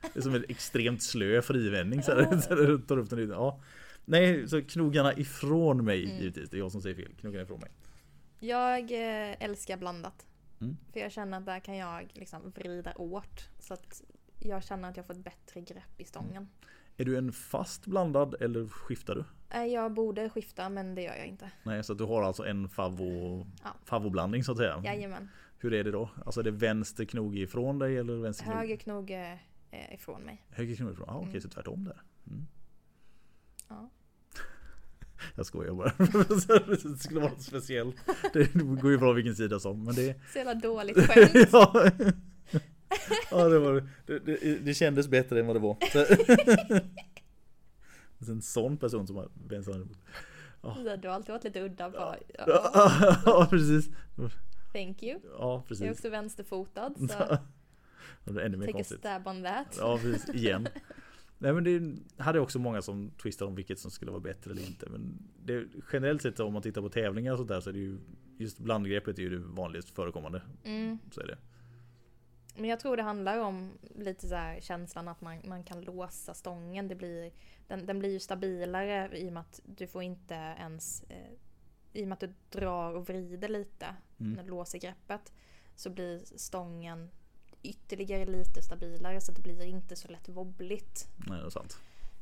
Det 0.00 0.18
är 0.18 0.20
som 0.20 0.34
en 0.34 0.44
extremt 0.48 1.02
slö 1.02 1.42
frivändning. 1.42 2.02
Så 2.02 2.12
här. 2.14 2.40
Så 2.40 2.48
här, 2.54 2.78
tar 2.86 2.98
upp 2.98 3.10
den. 3.10 3.28
Ja. 3.28 3.60
Nej, 4.04 4.48
så 4.48 4.62
knogarna 4.62 5.14
ifrån 5.14 5.84
mig 5.84 6.04
Mm. 6.04 6.16
givetvis. 6.16 6.50
Det 6.50 6.56
är 6.56 6.58
jag 6.58 6.72
som 6.72 6.82
säger 6.82 6.96
fel. 6.96 7.14
Knogarna 7.20 7.42
ifrån 7.42 7.60
mig. 7.60 7.70
Jag 8.40 8.80
eh, 8.92 9.36
älskar 9.44 9.76
blandat. 9.76 10.26
Mm. 10.60 10.76
För 10.92 11.00
jag 11.00 11.12
känner 11.12 11.38
att 11.38 11.46
där 11.46 11.60
kan 11.60 11.76
jag 11.76 12.10
liksom 12.14 12.52
vrida 12.56 12.92
åt. 12.96 13.48
Så 13.58 13.74
att 13.74 14.02
jag 14.40 14.64
känner 14.64 14.88
att 14.90 14.96
jag 14.96 15.06
får 15.06 15.14
ett 15.14 15.24
bättre 15.24 15.60
grepp 15.60 16.00
i 16.00 16.04
stången. 16.04 16.48
Är 16.96 17.04
du 17.04 17.16
en 17.18 17.32
fast 17.32 17.86
blandad 17.86 18.34
eller 18.40 18.68
skiftar 18.68 19.14
du? 19.14 19.24
Jag 19.62 19.92
borde 19.92 20.28
skifta 20.30 20.68
men 20.68 20.94
det 20.94 21.02
gör 21.02 21.14
jag 21.14 21.26
inte. 21.26 21.50
Nej, 21.62 21.84
så 21.84 21.94
du 21.94 22.04
har 22.04 22.22
alltså 22.22 22.46
en 22.46 22.68
favvo, 22.68 23.46
Ja. 23.62 23.70
favvoblandning 23.84 24.44
så 24.44 24.52
att 24.52 24.58
säga. 24.58 24.82
Jajamän. 24.84 25.28
Hur 25.58 25.74
är 25.74 25.84
det 25.84 25.90
då? 25.90 26.10
Alltså 26.26 26.40
är 26.40 26.44
det 26.44 26.50
vänster 26.50 27.04
knog 27.04 27.36
ifrån 27.38 27.78
dig 27.78 27.96
eller 27.98 28.14
vänster 28.16 28.44
knog? 28.44 28.56
Höger 28.56 28.76
knog 28.76 29.10
eh, 29.10 29.94
ifrån 29.94 30.22
mig. 30.22 30.44
Höger 30.50 30.76
knog 30.76 30.92
ifrån? 30.92 31.08
Ah, 31.08 31.16
Okej, 31.16 31.28
Mm. 31.28 31.40
så 31.40 31.48
tvärtom 31.48 31.84
där. 31.84 32.02
Mm. 32.26 32.46
Ja. 33.68 33.90
Jag 35.36 35.46
skojar 35.46 35.72
bara. 35.74 35.92
det 36.92 36.98
skulle 36.98 37.20
vara 37.20 37.30
något 37.30 37.42
speciellt. 37.42 37.96
Det 38.32 38.54
går 38.54 38.90
ju 38.90 38.98
bra 38.98 39.12
vilken 39.12 39.36
sida 39.36 39.60
som. 39.60 39.84
Men 39.84 39.94
det... 39.94 40.20
Så 40.32 40.38
jävla 40.38 40.54
dåligt 40.54 40.96
skämt. 41.06 41.48
ja. 41.52 41.90
ja, 43.30 43.48
det 43.48 43.58
var 43.58 43.88
det, 44.06 44.18
det, 44.18 44.58
det 44.58 44.74
kändes 44.74 45.08
bättre 45.08 45.40
än 45.40 45.46
vad 45.46 45.56
det 45.56 45.60
var. 45.60 45.76
En 48.28 48.42
sån 48.42 48.76
person 48.76 49.06
som 49.06 49.16
har 49.16 49.28
vänster 49.48 49.86
Du 51.02 51.08
har 51.08 51.14
alltid 51.14 51.32
varit 51.32 51.44
lite 51.44 51.60
udda 51.60 51.90
på. 51.90 52.16
Ja, 53.26 53.46
precis. 53.50 53.88
thank 54.72 55.02
you. 55.02 55.20
Ja, 55.22 55.38
Jag 55.38 55.58
är 55.60 55.66
precis. 55.66 55.90
också 55.90 56.10
vänsterfotad 56.10 56.94
så 56.98 57.38
Det 58.32 58.40
är 58.42 58.46
ännu 58.46 58.56
mer 58.56 58.66
take 58.66 58.70
a 58.70 58.78
konstigt. 58.78 58.98
stab 58.98 59.26
on 59.26 59.42
that. 59.42 59.76
Ja, 59.78 59.98
precis. 60.02 60.34
Igen. 60.34 60.68
Nej 61.38 61.52
men 61.52 61.64
det 61.64 61.96
hade 62.22 62.40
också 62.40 62.58
många 62.58 62.82
som 62.82 63.10
twistade 63.10 63.48
om 63.48 63.54
vilket 63.54 63.78
som 63.78 63.90
skulle 63.90 64.10
vara 64.10 64.20
bättre 64.20 64.50
eller 64.50 64.62
inte. 64.66 64.88
Men 64.90 65.18
det, 65.44 65.64
generellt 65.92 66.22
sett 66.22 66.40
om 66.40 66.52
man 66.52 66.62
tittar 66.62 66.82
på 66.82 66.88
tävlingar 66.88 67.32
och 67.32 67.38
sådär 67.38 67.60
så 67.60 67.70
är 67.70 67.74
det 67.74 67.78
ju 67.78 67.98
just 68.38 68.58
blandgreppet 68.58 69.18
är 69.18 69.22
ju 69.22 69.30
det 69.30 69.38
vanligast 69.46 69.90
förekommande. 69.90 70.42
Mm. 70.64 70.98
Så 71.10 71.20
är 71.20 71.26
det. 71.26 71.38
Men 72.56 72.70
jag 72.70 72.80
tror 72.80 72.96
det 72.96 73.02
handlar 73.02 73.38
om 73.38 73.78
lite 73.94 74.28
så 74.28 74.34
här 74.34 74.60
känslan 74.60 75.08
att 75.08 75.20
man, 75.20 75.40
man 75.44 75.64
kan 75.64 75.80
låsa 75.80 76.34
stången. 76.34 76.88
Det 76.88 76.94
blir, 76.94 77.32
den, 77.68 77.86
den 77.86 77.98
blir 77.98 78.10
ju 78.10 78.20
stabilare 78.20 79.18
i 79.18 79.28
och 79.28 79.32
med 79.32 79.40
att 79.40 79.60
du 79.64 79.86
får 79.86 80.02
inte 80.02 80.34
ens... 80.34 81.02
Eh, 81.08 81.32
I 81.92 82.04
och 82.04 82.08
med 82.08 82.12
att 82.12 82.20
du 82.20 82.34
drar 82.50 82.94
och 82.94 83.06
vrider 83.08 83.48
lite 83.48 83.86
Mm. 84.20 84.32
när 84.32 84.42
du 84.42 84.50
låser 84.50 84.78
greppet. 84.78 85.32
Så 85.76 85.90
blir 85.90 86.22
stången 86.36 87.10
ytterligare 87.62 88.24
lite 88.24 88.62
stabilare 88.62 89.20
så 89.20 89.32
det 89.32 89.42
blir 89.42 89.64
inte 89.64 89.96
så 89.96 90.08
lätt 90.08 90.28
wobbligt. 90.28 91.08
Nej, 91.16 91.40
det 91.40 91.46
är 91.46 91.50
sant. 91.50 91.78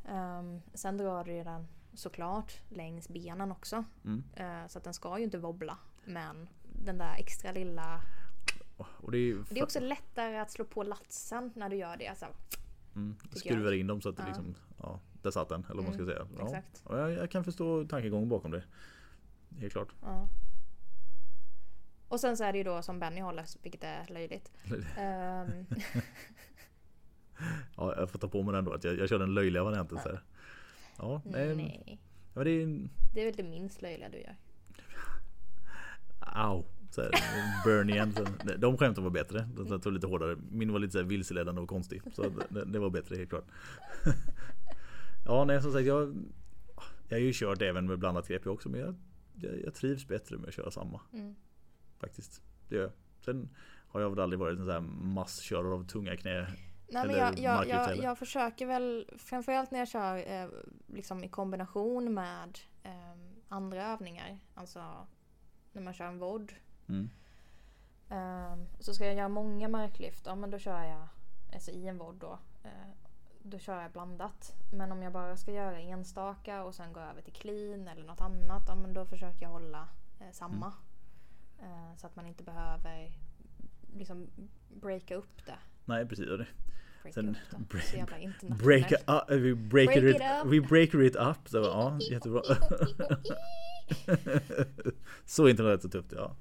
Ehm, 0.09 0.63
sen 0.75 0.97
drar 0.97 1.25
du 1.25 1.45
den 1.45 1.67
såklart 1.95 2.53
längs 2.69 3.09
benen 3.09 3.53
också. 3.53 3.85
Mm. 4.05 4.25
Eh, 4.37 4.69
så 4.69 4.79
att 4.79 4.85
den 4.85 4.95
ska 4.95 5.19
ju 5.19 5.25
inte 5.25 5.39
wobbla. 5.39 5.79
Men 6.05 6.49
den 6.63 6.99
där 6.99 7.15
extra 7.19 7.53
lilla... 7.53 8.01
Och 8.97 9.13
det 9.13 9.19
är, 9.19 9.21
ju 9.21 9.45
Det 9.51 9.61
är 9.61 9.65
också 9.65 9.81
lättare 9.81 10.37
att 10.39 10.51
slå 10.51 10.65
på 10.65 10.83
latsen 10.83 11.53
när 11.55 11.69
du 11.69 11.77
gör 11.77 11.97
det. 11.97 12.09
Alltså, 12.09 12.27
mm, 12.95 13.17
skruvar 13.33 13.73
in 13.73 13.87
dem 13.87 14.01
så 14.01 14.09
att 14.09 14.17
det 14.17 14.25
liksom, 14.27 14.55
ja, 14.79 15.01
där 15.23 15.31
satt 15.31 15.49
den. 15.49 15.65
Eller 15.65 15.75
vad 15.75 15.85
man 15.85 15.93
ska 15.93 16.03
Mm, 16.03 16.15
säga. 16.15 16.27
Ja. 16.39 16.45
exakt. 16.45 16.83
Ja, 16.89 16.99
jag, 16.99 17.13
jag 17.13 17.31
kan 17.31 17.45
förstå 17.45 17.85
tankegången 17.85 18.29
bakom 18.29 18.51
det. 18.51 18.63
Helt 19.61 19.73
klart. 19.73 19.89
Ja. 20.03 20.29
Och 22.09 22.21
sen 22.21 22.37
så 22.37 22.45
är 22.45 22.53
det 22.53 22.59
ju 22.59 22.65
då 22.65 22.83
som 22.83 22.99
Benny 22.99 23.21
håller, 23.21 23.45
vilket 23.63 23.85
är 23.85 24.07
löjligt. 24.09 24.53
Ehm, 24.97 25.67
Ja, 27.77 27.95
jag 27.97 28.11
får 28.11 28.19
ta 28.19 28.29
på 28.29 28.43
mig 28.43 28.55
den 28.55 28.65
då. 28.65 28.73
Att 28.73 28.85
jag, 28.85 28.99
jag 28.99 29.09
kör 29.09 29.19
den 29.19 29.35
löjliga 29.35 29.65
varianten 29.65 29.99
så 29.99 30.09
här. 30.09 30.23
Ja, 30.99 31.23
nej. 31.25 31.57
nej, 31.57 31.99
Ja, 32.35 32.45
det 32.45 32.51
är, 32.51 32.89
det 33.15 33.21
är 33.21 33.25
väl 33.25 33.37
det 33.37 33.43
minst 33.43 33.83
löjliga 33.83 34.09
du 34.09 34.19
gör. 34.19 34.37
Au! 36.21 36.65
Så 36.95 37.03
här, 37.03 37.11
burn 37.65 37.91
igen. 37.91 38.13
Så, 38.13 38.25
de 38.59 38.79
skämten 38.79 39.05
var 39.05 39.11
bättre. 39.11 39.49
De 39.57 39.81
tog 39.81 39.93
lite 39.93 40.07
hårdare. 40.07 40.37
Min 40.51 40.73
var 40.73 40.79
lite 40.79 40.93
så 40.93 41.03
vilseledande 41.03 41.61
och 41.61 41.69
konstig. 41.69 42.03
Så 42.15 42.23
det, 42.49 42.65
det 42.65 42.79
var 42.79 42.91
bättre 42.91 43.17
helt 43.17 43.31
klart. 43.31 43.45
Ja, 45.25 45.45
nej 45.45 45.63
som 45.63 45.73
sagt 45.73 45.87
jag 45.87 46.15
Jag 47.09 47.17
har 47.17 47.23
ju 47.23 47.33
kört 47.33 47.63
även 47.63 47.87
med 47.87 47.99
blandat 47.99 48.29
grepp 48.29 48.43
jag 48.45 48.55
också 48.55 48.69
men 48.69 48.81
jag, 48.81 48.95
jag, 49.35 49.63
jag 49.65 49.75
trivs 49.75 50.09
bättre 50.09 50.39
med 50.39 50.49
att 50.49 50.55
köra 50.55 50.71
samma. 50.71 51.01
Mm. 51.13 51.35
Faktiskt. 52.01 52.43
Det 52.69 52.75
gör 52.75 52.83
jag. 52.83 52.93
Sen 53.25 53.49
har 53.89 54.01
jag 54.01 54.11
väl 54.11 54.21
aldrig 54.21 54.41
varit 54.41 54.59
en 54.59 54.65
sån 54.65 54.73
här 54.73 54.81
masskörare 55.15 55.75
av 55.75 55.87
tunga 55.87 56.17
knä. 56.17 56.47
Nej, 56.89 57.07
men 57.07 57.17
jag, 57.17 57.39
jag, 57.39 57.69
jag, 57.69 57.97
jag 57.97 58.19
försöker 58.19 58.67
väl, 58.67 59.11
framförallt 59.19 59.71
när 59.71 59.79
jag 59.79 59.89
kör 59.89 60.17
eh, 60.17 60.49
liksom 60.87 61.25
i 61.25 61.29
kombination 61.29 62.15
med 62.15 62.59
eh, 62.83 63.19
andra 63.49 63.93
övningar. 63.93 64.39
Alltså 64.55 65.07
när 65.73 65.83
man 65.83 65.95
kör 65.95 66.05
en 66.05 66.19
vod. 66.19 66.53
Mm. 66.89 67.11
Eh, 68.09 68.57
så 68.79 68.95
ska 68.95 69.07
jag 69.07 69.15
göra 69.15 69.29
många 69.29 69.69
marklyft, 69.69 70.27
ja 70.27 70.35
men 70.35 70.51
då 70.51 70.59
kör 70.59 70.85
jag 70.85 71.09
alltså 71.53 71.71
i 71.71 71.89
en 71.89 71.99
vod 71.99 72.15
då. 72.15 72.39
Eh, 72.63 72.71
då 73.43 73.59
kör 73.59 73.83
jag 73.83 73.93
blandat. 73.93 74.55
Men 74.73 74.93
om 74.93 75.03
jag 75.03 75.13
bara 75.13 75.37
ska 75.37 75.53
göra 75.53 75.81
enstaka 75.81 76.65
och 76.65 76.75
sen 76.75 76.93
gå 76.93 77.01
över 77.01 77.23
till 77.23 77.33
clean 77.33 77.89
eller 77.89 78.05
något 78.05 78.21
annat, 78.21 78.63
ja 78.69 78.75
men 78.75 78.93
då 78.93 79.07
försöker 79.07 79.43
jag 79.43 79.51
hålla 79.51 79.89
eh, 80.21 80.31
samma. 80.33 80.73
Eh, 81.59 81.97
så 81.97 82.07
att 82.07 82.17
man 82.17 82.27
inte 82.27 82.45
behöver 82.45 83.13
liksom 83.97 84.27
breaka 84.81 85.15
upp 85.15 85.47
det. 85.47 85.59
Nej 85.85 86.07
precis. 86.07 86.29
och 86.29 86.39
det- 86.39 86.47
Breaka 87.03 87.15
Sen 87.15 87.37
det. 87.51 87.57
break-. 87.59 88.59
Break, 88.63 88.93
up, 88.93 89.31
vi 89.31 89.55
breaker 89.55 90.01
Break 90.01 90.15
it, 90.15 90.23
up. 90.23 90.53
We 90.53 90.61
breaker 90.61 91.03
it 91.03 91.17
up. 91.17 91.49
Så, 91.49 91.57
ja, 91.57 91.99
jättebra. 92.01 92.43
så 95.25 95.49
internationellt 95.49 95.83
så 95.83 95.89
tufft 95.89 96.13
ja. 96.13 96.37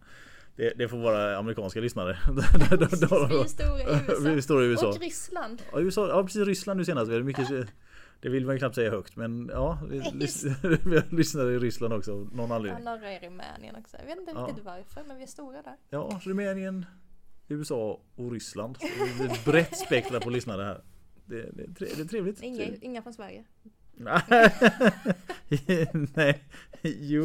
Det, 0.55 0.73
det 0.77 0.87
får 0.87 0.97
vara 0.97 1.37
amerikanska 1.37 1.79
lyssnare. 1.79 2.17
Precis, 2.25 3.01
vi 3.01 3.07
är 3.13 3.41
stora 3.51 3.79
i 3.83 3.83
USA. 3.83 4.19
Vi 4.21 4.33
är 4.37 4.41
stora 4.41 4.63
i 4.63 4.67
USA. 4.67 4.89
Och 4.89 4.99
Ryssland. 4.99 5.61
Ja, 5.71 5.79
USA, 5.79 6.07
ja 6.09 6.23
precis 6.23 6.45
Ryssland 6.47 6.77
nu 6.77 6.85
senast. 6.85 7.09
Vi 7.09 7.13
hade 7.13 7.25
mycket, 7.25 7.47
det 8.21 8.29
vill 8.29 8.45
man 8.45 8.55
ju 8.55 8.59
knappt 8.59 8.75
säga 8.75 8.91
högt 8.91 9.15
men 9.15 9.49
ja. 9.53 9.79
Vi, 9.89 9.99
har 9.99 11.15
lyssnare 11.15 11.53
i 11.53 11.59
Ryssland 11.59 11.93
också 11.93 12.11
av 12.13 12.35
någon 12.35 12.49
Ja, 12.49 12.55
anledning. 12.55 12.83
några 12.83 13.13
i 13.13 13.19
Rumänien 13.19 13.75
också. 13.75 13.97
Jag 13.97 14.05
vet 14.05 14.17
inte 14.19 14.31
Ja. 14.35 14.45
riktigt 14.47 14.65
varför 14.65 15.03
men 15.07 15.17
vi 15.17 15.23
är 15.23 15.27
stora 15.27 15.61
där. 15.61 15.75
Ja, 15.89 16.19
Rumänien, 16.23 16.85
USA 17.47 18.01
och 18.15 18.31
Ryssland. 18.31 18.77
Så 18.77 18.87
det 19.17 19.23
är 19.23 19.33
ett 19.33 19.45
brett 19.45 19.77
spektra 19.77 20.19
på 20.19 20.29
lyssnare 20.29 20.63
här. 20.63 20.81
Det, 21.25 21.41
det, 21.41 21.67
det 21.95 21.99
är 22.01 22.05
trevligt. 22.05 22.41
Inga, 22.43 22.63
inga 22.81 23.01
från 23.01 23.13
Sverige. 23.13 23.45
Nej, 26.15 26.43
jo. 26.83 27.23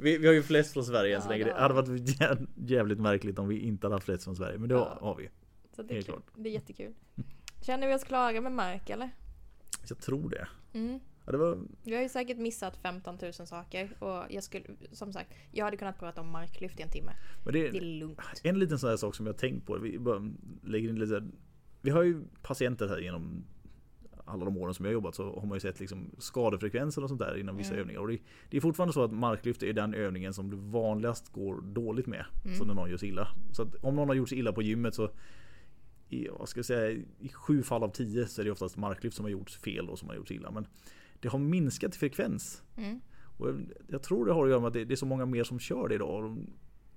Vi, 0.00 0.18
vi 0.18 0.26
har 0.26 0.34
ju 0.34 0.42
flest 0.42 0.72
från 0.72 0.84
Sverige 0.84 1.16
än 1.16 1.22
så 1.22 1.28
länge. 1.28 1.44
det 1.44 1.50
Det 1.50 1.54
har 1.54 1.60
hade 1.60 1.74
varit 1.74 1.90
jä- 2.20 2.46
jävligt 2.56 3.00
märkligt 3.00 3.38
om 3.38 3.48
vi 3.48 3.58
inte 3.58 3.86
hade 3.86 3.94
haft 3.96 4.04
flest 4.04 4.24
från 4.24 4.36
Sverige. 4.36 4.58
Men 4.58 4.68
det 4.68 4.74
Ja. 4.74 4.98
har 5.00 5.14
vi. 5.16 5.28
Så 5.76 5.82
det 5.82 5.98
är 5.98 6.02
klart. 6.02 6.22
Det 6.36 6.48
är 6.48 6.52
jättekul. 6.52 6.94
Känner 7.60 7.88
vi 7.88 7.94
oss 7.94 8.04
klara 8.04 8.40
med 8.40 8.52
mark 8.52 8.90
eller? 8.90 9.10
Jag 9.88 9.98
tror 9.98 10.30
det. 10.30 10.48
Mm. 10.78 11.00
Ja, 11.26 11.32
det 11.32 11.38
var, 11.38 11.58
Vi 11.82 11.94
har 11.94 12.02
ju 12.02 12.08
säkert 12.08 12.38
missat 12.38 12.76
15 12.76 13.18
000 13.22 13.32
saker 13.32 13.96
och 13.98 14.24
jag 14.30 14.44
skulle, 14.44 14.64
som 14.92 15.12
sagt, 15.12 15.30
jag 15.52 15.64
hade 15.64 15.76
kunnat 15.76 15.98
prata 15.98 16.20
om 16.20 16.30
marklyft 16.32 16.80
i 16.80 16.82
en 16.82 16.88
timme. 16.90 17.12
men 17.44 17.52
Det 17.52 17.66
är 17.68 17.72
det, 17.72 17.80
lugnt. 17.80 18.20
en 18.42 18.58
liten 18.58 18.78
sån 18.78 18.90
här 18.90 18.96
sak 18.96 19.14
som 19.14 19.26
jag 19.26 19.32
har 19.32 19.38
tänkt 19.38 19.66
på. 19.66 19.78
Vi 19.78 19.98
lägger 20.64 20.88
in 20.88 20.98
lite 20.98 21.26
Vi 21.82 21.90
har 21.90 22.02
ju 22.02 22.22
patienter 22.42 22.88
här 22.88 22.98
genom 22.98 23.44
alla 24.30 24.44
de 24.44 24.56
åren 24.56 24.74
som 24.74 24.84
jag 24.84 24.92
jobbat 24.92 25.14
så 25.14 25.40
har 25.40 25.46
man 25.46 25.56
ju 25.56 25.60
sett 25.60 25.80
liksom 25.80 26.10
skadefrekvenser 26.18 27.02
och 27.02 27.08
sånt 27.08 27.20
där 27.20 27.36
inom 27.36 27.56
vissa 27.56 27.70
Mm. 27.72 27.80
övningar. 27.80 28.00
Och 28.00 28.08
det, 28.08 28.18
det 28.50 28.56
är 28.56 28.60
fortfarande 28.60 28.92
så 28.92 29.02
att 29.04 29.12
marklyft 29.12 29.62
är 29.62 29.72
den 29.72 29.94
övningen 29.94 30.34
som 30.34 30.50
det 30.50 30.56
vanligast 30.56 31.32
går 31.32 31.60
dåligt 31.60 32.06
med. 32.06 32.24
Mm. 32.44 32.56
Så 32.56 32.64
när 32.64 32.74
någon 32.74 32.90
gör 32.90 32.96
sig 32.96 33.08
illa. 33.08 33.28
Så 33.52 33.62
att 33.62 33.74
om 33.74 33.96
någon 33.96 34.08
har 34.08 34.14
gjort 34.14 34.28
sig 34.28 34.38
illa 34.38 34.52
på 34.52 34.62
gymmet 34.62 34.94
så 34.94 35.10
i, 36.08 36.28
vad 36.28 36.48
ska 36.48 36.58
jag 36.58 36.64
säga, 36.66 36.90
i 37.20 37.28
sju 37.32 37.62
fall 37.62 37.82
av 37.82 37.88
tio 37.88 38.26
så 38.26 38.40
är 38.40 38.44
det 38.44 38.50
oftast 38.50 38.76
marklyft 38.76 39.16
som 39.16 39.24
har 39.24 39.30
gjort 39.30 39.50
fel 39.50 39.88
och 39.88 39.98
som 39.98 40.08
har 40.08 40.16
gjort 40.16 40.28
sig 40.28 40.36
illa. 40.36 40.50
Men 40.50 40.66
det 41.20 41.28
har 41.28 41.38
minskat 41.38 41.94
i 41.94 41.98
frekvens. 41.98 42.62
Mm. 42.76 43.00
Och 43.38 43.48
jag- 43.48 43.72
jag 43.88 44.02
tror 44.02 44.26
det 44.26 44.32
har 44.32 44.44
att 44.44 44.50
göra 44.50 44.60
med 44.60 44.66
att 44.68 44.72
det, 44.72 44.84
det 44.84 44.94
är 44.94 44.96
så 44.96 45.06
många 45.06 45.26
mer 45.26 45.44
som 45.44 45.58
kör 45.58 45.88
det 45.88 45.94
idag. 45.94 46.36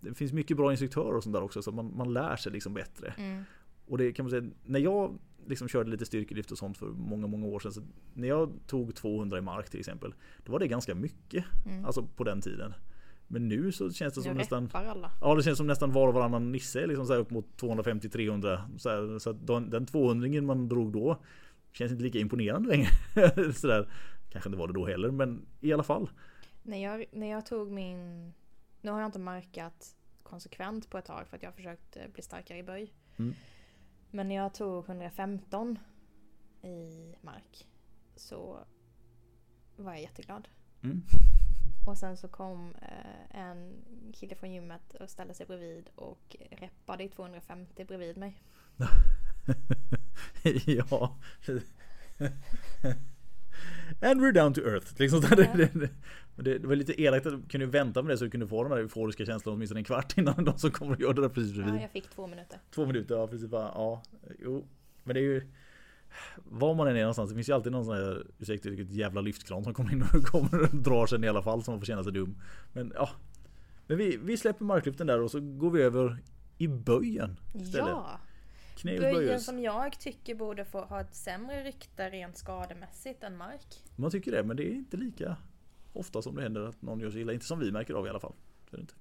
Det 0.01 0.13
finns 0.13 0.33
mycket 0.33 0.57
bra 0.57 0.71
instruktörer 0.71 1.15
och 1.15 1.23
sånt 1.23 1.33
där 1.33 1.43
också 1.43 1.61
så 1.61 1.71
man, 1.71 1.97
man 1.97 2.13
lär 2.13 2.35
sig 2.35 2.51
liksom 2.51 2.73
bättre. 2.73 3.13
Mm. 3.17 3.43
Och 3.85 3.97
det 3.97 4.11
kan 4.13 4.25
man 4.25 4.29
säga, 4.31 4.49
när 4.65 4.79
jag 4.79 5.13
liksom 5.47 5.67
körde 5.67 5.91
lite 5.91 6.05
styrkelyft 6.05 6.51
och 6.51 6.57
sånt 6.57 6.77
för 6.77 6.85
många, 6.85 7.27
många 7.27 7.45
år 7.45 7.59
sedan. 7.59 7.71
Så 7.71 7.81
när 8.13 8.27
jag 8.27 8.53
tog 8.67 8.95
200 8.95 9.37
i 9.37 9.41
mark 9.41 9.69
till 9.69 9.79
exempel. 9.79 10.13
Då 10.43 10.51
var 10.51 10.59
det 10.59 10.67
ganska 10.67 10.95
mycket. 10.95 11.45
Mm. 11.65 11.85
Alltså 11.85 12.03
på 12.03 12.23
den 12.23 12.41
tiden. 12.41 12.73
Men 13.27 13.47
nu 13.47 13.71
så 13.71 13.91
känns 13.91 14.13
det 14.13 14.21
som 14.21 14.37
nästan 14.37 14.69
alla. 14.73 15.11
Ja 15.21 15.35
det 15.35 15.43
känns 15.43 15.57
som 15.57 15.67
nästan 15.67 15.91
var 15.91 16.07
och 16.07 16.13
varannan 16.13 16.51
nisse 16.51 16.87
liksom 16.87 17.05
så 17.05 17.13
här 17.13 17.19
upp 17.19 17.29
mot 17.29 17.61
250-300. 17.61 18.77
Så, 18.77 18.89
här, 18.89 19.19
så 19.19 19.29
att 19.29 19.47
den, 19.47 19.69
den 19.69 19.85
200 19.85 20.41
man 20.41 20.69
drog 20.69 20.93
då 20.93 21.19
Känns 21.73 21.91
inte 21.91 22.03
lika 22.03 22.19
imponerande 22.19 22.69
längre. 22.69 22.87
så 23.53 23.67
där. 23.67 23.89
Kanske 24.29 24.49
inte 24.49 24.59
var 24.59 24.67
det 24.67 24.73
då 24.73 24.85
heller 24.85 25.11
men 25.11 25.45
i 25.61 25.73
alla 25.73 25.83
fall. 25.83 26.09
När 26.63 26.83
jag, 26.83 27.05
när 27.11 27.27
jag 27.27 27.45
tog 27.45 27.71
min... 27.71 28.33
Nu 28.81 28.91
har 28.91 28.99
jag 28.99 29.07
inte 29.07 29.19
markat 29.19 29.95
konsekvent 30.23 30.89
på 30.89 30.97
ett 30.97 31.05
tag 31.05 31.27
för 31.27 31.35
att 31.35 31.43
jag 31.43 31.49
har 31.49 31.55
försökt 31.55 31.97
eh, 31.97 32.03
bli 32.13 32.23
starkare 32.23 32.57
i 32.57 32.63
böj. 32.63 32.93
Mm. 33.17 33.33
Men 34.15 34.27
när 34.27 34.35
jag 34.35 34.53
tog 34.53 34.85
115 34.85 35.79
i 36.61 37.15
mark 37.21 37.67
så 38.15 38.59
var 39.75 39.91
jag 39.91 40.01
jätteglad. 40.01 40.47
Mm. 40.83 41.01
Och 41.87 41.97
sen 41.97 42.17
så 42.17 42.27
kom 42.27 42.75
eh, 42.81 43.39
en 43.39 43.85
kille 44.13 44.35
från 44.35 44.51
gymmet 44.51 44.93
och 44.93 45.09
ställde 45.09 45.33
sig 45.33 45.45
bredvid 45.45 45.89
och 45.95 46.35
reppade 46.51 47.03
i 47.03 47.09
250 47.09 47.85
bredvid 47.85 48.17
mig. 48.17 48.41
ja. 50.65 51.15
And 54.01 54.21
we're 54.21 54.31
down 54.31 54.53
to 54.53 54.61
earth. 54.61 54.99
Liksom 54.99 55.21
så. 55.21 55.35
Det, 55.35 55.69
det, 55.73 55.89
det, 56.35 56.59
det 56.59 56.67
var 56.67 56.75
lite 56.75 57.01
elakt 57.01 57.25
att 57.25 57.33
du 57.33 57.49
kunde 57.49 57.65
vänta 57.65 58.01
med 58.01 58.13
det 58.13 58.17
så 58.17 58.23
du 58.23 58.31
kunde 58.31 58.47
få 58.47 58.63
den 58.63 58.71
där 58.71 58.77
euforiska 58.77 59.25
känslan 59.25 59.55
åtminstone 59.55 59.79
en 59.79 59.83
kvart 59.83 60.13
innan 60.17 60.45
de 60.45 60.57
som 60.57 60.71
kommer 60.71 60.93
och 60.93 61.01
gör 61.01 61.13
det 61.13 61.21
där 61.21 61.29
precis 61.29 61.53
bredvid. 61.53 61.75
Ja, 61.75 61.81
jag 61.81 61.91
fick 61.91 62.09
två 62.09 62.27
minuter. 62.27 62.59
Två 62.75 62.85
minuter, 62.85 63.15
ja 63.15 63.27
precis. 63.27 63.47
Bara, 63.47 63.71
ja, 63.75 64.03
jo. 64.39 64.67
Men 65.03 65.13
det 65.13 65.19
är 65.19 65.23
ju 65.23 65.51
var 66.43 66.73
man 66.73 66.87
än 66.87 66.95
är 66.95 66.99
någonstans, 66.99 67.29
det 67.29 67.35
finns 67.35 67.49
ju 67.49 67.53
alltid 67.53 67.71
någon 67.71 67.85
sån 67.85 67.95
här 67.95 68.27
ursäkta 68.39 68.69
vilket 68.69 68.91
jävla 68.91 69.21
lyftkran 69.21 69.63
som 69.63 69.73
kommer 69.73 69.91
in 69.91 70.01
och 70.01 70.23
kommer 70.23 70.61
och 70.61 70.75
drar 70.75 71.07
sen 71.07 71.23
i 71.23 71.27
alla 71.27 71.41
fall 71.41 71.63
så 71.63 71.71
man 71.71 71.79
får 71.79 71.85
känna 71.85 72.03
sig 72.03 72.13
dum. 72.13 72.35
Men 72.73 72.91
ja. 72.95 73.09
Men 73.87 73.97
vi, 73.97 74.17
vi 74.23 74.37
släpper 74.37 74.65
marklyften 74.65 75.07
där 75.07 75.21
och 75.21 75.31
så 75.31 75.39
går 75.39 75.71
vi 75.71 75.81
över 75.81 76.17
i 76.57 76.67
böjen 76.67 77.39
istället. 77.53 77.89
Ja! 77.89 78.19
Böjen 78.83 79.39
som 79.39 79.59
jag 79.59 79.99
tycker 79.99 80.35
borde 80.35 80.65
få 80.65 80.81
ha 80.81 81.01
ett 81.01 81.15
sämre 81.15 81.63
rykte 81.63 82.09
rent 82.09 82.37
skademässigt 82.37 83.23
än 83.23 83.37
mark. 83.37 83.83
Man 83.95 84.11
tycker 84.11 84.31
det, 84.31 84.43
men 84.43 84.57
det 84.57 84.63
är 84.63 84.73
inte 84.73 84.97
lika 84.97 85.37
ofta 85.93 86.21
som 86.21 86.35
det 86.35 86.41
händer 86.41 86.61
att 86.61 86.81
någon 86.81 86.99
gör 86.99 87.11
sig 87.11 87.21
illa. 87.21 87.33
Inte 87.33 87.45
som 87.45 87.59
vi 87.59 87.71
märker 87.71 87.93
av 87.93 88.07
i 88.07 88.09
alla 88.09 88.19
fall. 88.19 88.33
Det 88.69 88.81
inte. 88.81 88.93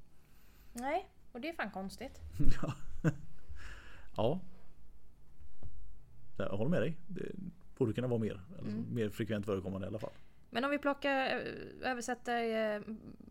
Nej, 0.72 1.08
och 1.32 1.40
det 1.40 1.48
är 1.48 1.52
fan 1.52 1.70
konstigt. 1.70 2.20
ja. 2.62 2.74
ja. 4.16 4.40
Jag 6.36 6.56
håller 6.56 6.70
med 6.70 6.82
dig. 6.82 6.96
Det 7.08 7.32
borde 7.78 7.92
kunna 7.92 8.06
vara 8.06 8.20
mer. 8.20 8.40
Mm. 8.60 8.94
Mer 8.94 9.08
frekvent 9.08 9.46
förekommande 9.46 9.86
i 9.86 9.88
alla 9.88 9.98
fall. 9.98 10.12
Men 10.50 10.64
om 10.64 10.70
vi 10.70 10.78
plockar, 10.78 11.10
eh, 11.10 11.90
översätter 11.90 12.74
eh, 12.74 12.80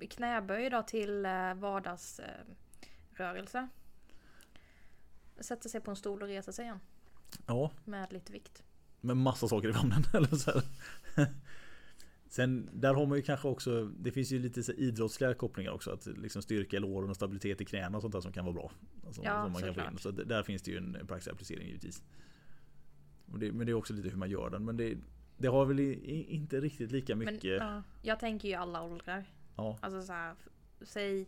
knäböj 0.09 0.69
då 0.69 0.83
till 0.83 1.25
eh, 1.25 1.53
vardagsrörelse. 1.53 3.67
Sätter 5.41 5.69
sig 5.69 5.81
på 5.81 5.91
en 5.91 5.95
stol 5.97 6.21
och 6.21 6.27
reser 6.27 6.51
sig 6.51 6.65
igen 6.65 6.79
Ja, 7.47 7.71
med 7.85 8.13
lite 8.13 8.33
vikt. 8.33 8.63
med 9.01 9.17
massa 9.17 9.47
saker 9.47 9.69
i 9.69 9.73
famnen. 9.73 10.03
Eller 10.13 10.27
så 10.35 10.51
här. 10.51 10.63
Sen 12.29 12.69
där 12.73 12.93
har 12.93 13.05
man 13.05 13.17
ju 13.17 13.21
kanske 13.23 13.47
också 13.47 13.85
Det 13.85 14.11
finns 14.11 14.31
ju 14.31 14.39
lite 14.39 14.63
så 14.63 14.71
idrottsliga 14.71 15.33
kopplingar 15.33 15.71
också. 15.71 15.91
Att 15.91 16.05
liksom 16.05 16.41
styrka 16.41 16.77
i 16.77 16.79
låren 16.79 17.09
och 17.09 17.15
stabilitet 17.15 17.61
i 17.61 17.65
knäna 17.65 17.97
och 17.97 18.01
sånt 18.01 18.13
där 18.13 18.21
som 18.21 18.31
kan 18.31 18.45
vara 18.45 18.53
bra. 18.53 18.71
Alltså, 19.07 19.21
Ja, 19.23 19.43
som 19.43 19.51
man 19.51 19.61
kan 19.61 19.73
få 19.73 19.81
in. 19.91 19.97
Så 19.97 20.11
där 20.11 20.43
finns 20.43 20.61
det 20.61 20.71
ju 20.71 20.77
en 20.77 20.97
praktisk 21.07 21.31
applicering 21.33 21.67
givetvis. 21.67 22.03
Det, 23.25 23.51
men 23.51 23.65
det 23.65 23.71
är 23.71 23.73
också 23.73 23.93
lite 23.93 24.09
hur 24.09 24.17
man 24.17 24.29
gör 24.29 24.49
den. 24.49 24.65
Men 24.65 24.77
det, 24.77 24.97
det 25.37 25.47
har 25.47 25.65
väl 25.65 25.79
i, 25.79 26.23
inte 26.23 26.59
riktigt 26.61 26.91
lika 26.91 27.15
Men 27.15 27.33
mycket. 27.33 27.57
ja, 27.59 27.83
jag 28.01 28.19
tänker 28.19 28.47
ju 28.49 28.53
alla 28.55 28.83
åldrar. 28.83 29.25
ja. 29.55 29.77
Alltså 29.81 30.01
så 30.01 30.13
här, 30.13 30.35
säg 30.81 31.27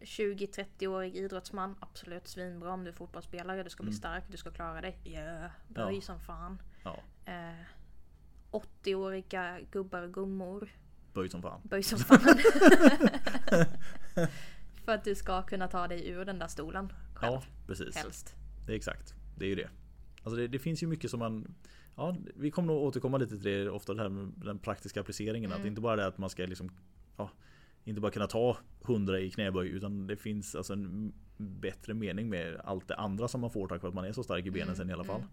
20-30-årig 0.00 1.16
idrottsman, 1.16 1.76
absolut 1.80 2.28
svinbra 2.28 2.72
om 2.72 2.84
du 2.84 2.90
är 2.90 2.94
fotbollsspelare, 2.94 3.62
du 3.62 3.70
ska 3.70 3.82
bli 3.82 3.90
Mm. 3.90 3.98
stark, 3.98 4.24
du 4.30 4.36
ska 4.36 4.50
klara 4.50 4.80
dig. 4.80 4.98
Ja, 5.04 5.50
böj 5.68 5.94
Ja. 5.94 6.00
som 6.00 6.20
fan. 6.20 6.62
ja. 6.84 6.98
Eh, 7.24 7.54
80-åriga 8.50 9.58
gubbar 9.70 10.02
och 10.02 10.14
gummor, 10.14 10.68
Böj 11.12 11.28
som 11.28 11.42
fan. 11.42 11.60
böj 11.64 11.82
som 11.82 11.98
fan. 12.18 12.18
För 14.84 14.92
att 14.92 15.04
du 15.04 15.14
ska 15.14 15.42
kunna 15.42 15.68
ta 15.68 15.88
dig 15.88 16.08
ur 16.08 16.24
den 16.24 16.38
där 16.38 16.46
stolen 16.48 16.92
själv, 17.14 17.32
Ja, 17.34 17.42
precis. 17.66 17.96
helst. 17.96 18.34
Det 18.66 18.72
är 18.72 18.76
exakt. 18.76 19.14
Det 19.38 19.44
är 19.44 19.48
ju 19.48 19.54
det. 19.54 19.68
Alltså 20.22 20.36
det, 20.36 20.48
det 20.48 20.58
finns 20.58 20.82
ju 20.82 20.86
mycket 20.86 21.10
som 21.10 21.20
man 21.20 21.54
Ja, 21.96 22.16
vi 22.34 22.50
kommer 22.50 22.66
nog 22.74 22.82
återkomma 22.82 23.18
lite 23.18 23.30
till 23.38 23.42
det 23.42 23.70
ofta 23.70 23.94
det 23.94 24.02
här 24.02 24.08
med 24.08 24.32
den 24.36 24.58
praktiska 24.58 25.00
appliceringen. 25.00 25.50
Att 25.50 25.56
Mm. 25.56 25.62
det 25.62 25.68
inte 25.68 25.80
bara 25.80 26.02
är 26.04 26.08
att 26.08 26.18
man 26.18 26.30
ska 26.30 26.46
liksom 26.46 26.70
ja, 27.16 27.30
Inte 27.84 28.00
bara 28.00 28.12
kunna 28.12 28.26
ta 28.26 28.56
100 28.84 29.20
i 29.20 29.30
knäböj 29.30 29.68
utan 29.68 30.06
det 30.06 30.16
finns 30.16 30.54
alltså 30.54 30.72
en 30.72 31.12
bättre 31.36 31.94
mening 31.94 32.28
med 32.28 32.60
allt 32.64 32.88
det 32.88 32.94
andra 32.96 33.28
som 33.28 33.40
man 33.40 33.50
får 33.50 33.68
tack 33.68 33.82
vare 33.82 33.88
att 33.88 33.94
man 33.94 34.04
är 34.04 34.12
så 34.12 34.22
stark 34.22 34.46
i 34.46 34.50
benen 34.50 34.68
Mm, 34.68 34.76
sen 34.76 34.90
i 34.90 34.92
alla 34.92 35.04
fall. 35.04 35.20
mm. 35.20 35.28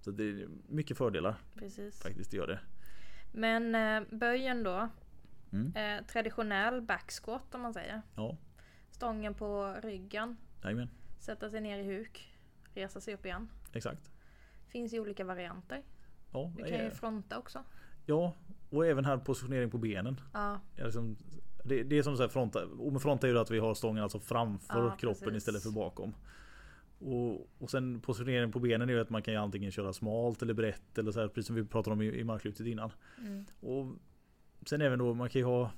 Så 0.00 0.10
det 0.10 0.24
är 0.24 0.48
mycket 0.68 0.96
fördelar 0.98 1.34
Precis. 1.54 2.02
faktiskt, 2.02 2.30
det 2.30 2.36
gör 2.36 2.46
det. 2.46 2.60
Men 3.32 3.74
eh, 3.74 4.18
böjen 4.18 4.62
då, 4.62 4.88
Mm. 5.52 5.72
eh, 5.76 6.06
traditionell 6.06 6.82
backsquat 6.82 7.54
om 7.54 7.60
man 7.60 7.74
säger. 7.74 8.02
Ja, 8.16 8.36
Stången 8.90 9.34
på 9.34 9.74
ryggen, 9.82 10.36
jajamän. 10.62 10.88
sätta 11.18 11.50
sig 11.50 11.60
ner 11.60 11.78
i 11.78 11.84
huk, 11.84 12.38
resa 12.74 13.00
sig 13.00 13.14
upp 13.14 13.26
igen. 13.26 13.48
Exakt. 13.72 14.10
Finns 14.68 14.94
ju 14.94 15.00
olika 15.00 15.24
varianter. 15.24 15.82
Ja, 16.32 16.52
Du 16.56 16.62
kan 16.62 16.72
ju 16.72 16.84
eh, 16.86 16.90
fronta 16.92 17.38
också. 17.38 17.64
ja, 18.06 18.32
och 18.70 18.86
även 18.86 19.04
här 19.04 19.16
positionering 19.18 19.70
på 19.70 19.78
benen. 19.78 20.20
Ja, 20.32 20.60
Ja, 20.76 20.84
liksom, 20.84 21.16
det, 21.64 21.82
det 21.82 21.98
är 21.98 22.02
som 22.02 22.16
så 22.16 22.22
här 22.22 22.28
fronta. 22.28 22.64
Och 22.64 23.02
fronta 23.02 23.26
är 23.26 23.30
ju 23.32 23.38
att 23.38 23.50
vi 23.50 23.58
har 23.58 23.74
stången 23.74 24.02
alltså 24.02 24.20
framför 24.20 24.84
Ja, 24.84 24.96
kroppen 24.96 25.24
precis. 25.24 25.36
istället 25.36 25.62
för 25.62 25.70
bakom. 25.70 26.14
Och, 26.98 27.48
och 27.58 27.70
sen 27.70 28.00
positioneringen 28.00 28.52
på 28.52 28.58
benen 28.58 28.88
är 28.88 28.92
ju 28.94 29.00
att 29.00 29.10
man 29.10 29.22
kan 29.22 29.34
ju 29.34 29.40
antingen 29.40 29.70
köra 29.72 29.92
smalt 29.92 30.42
eller 30.42 30.54
brett 30.54 30.98
eller 30.98 31.12
så 31.12 31.20
här, 31.20 31.28
precis 31.28 31.46
som 31.46 31.56
vi 31.56 31.64
pratade 31.64 31.94
om 31.94 32.02
i, 32.02 32.06
i 32.06 32.24
marklyftet 32.24 32.66
innan. 32.66 32.90
mm. 33.18 33.44
Och 33.60 33.86
sen 34.66 34.80
även 34.80 34.98
då 34.98 35.14
man 35.14 35.28
kan 35.28 35.40
ju 35.40 35.46
ha 35.46 35.70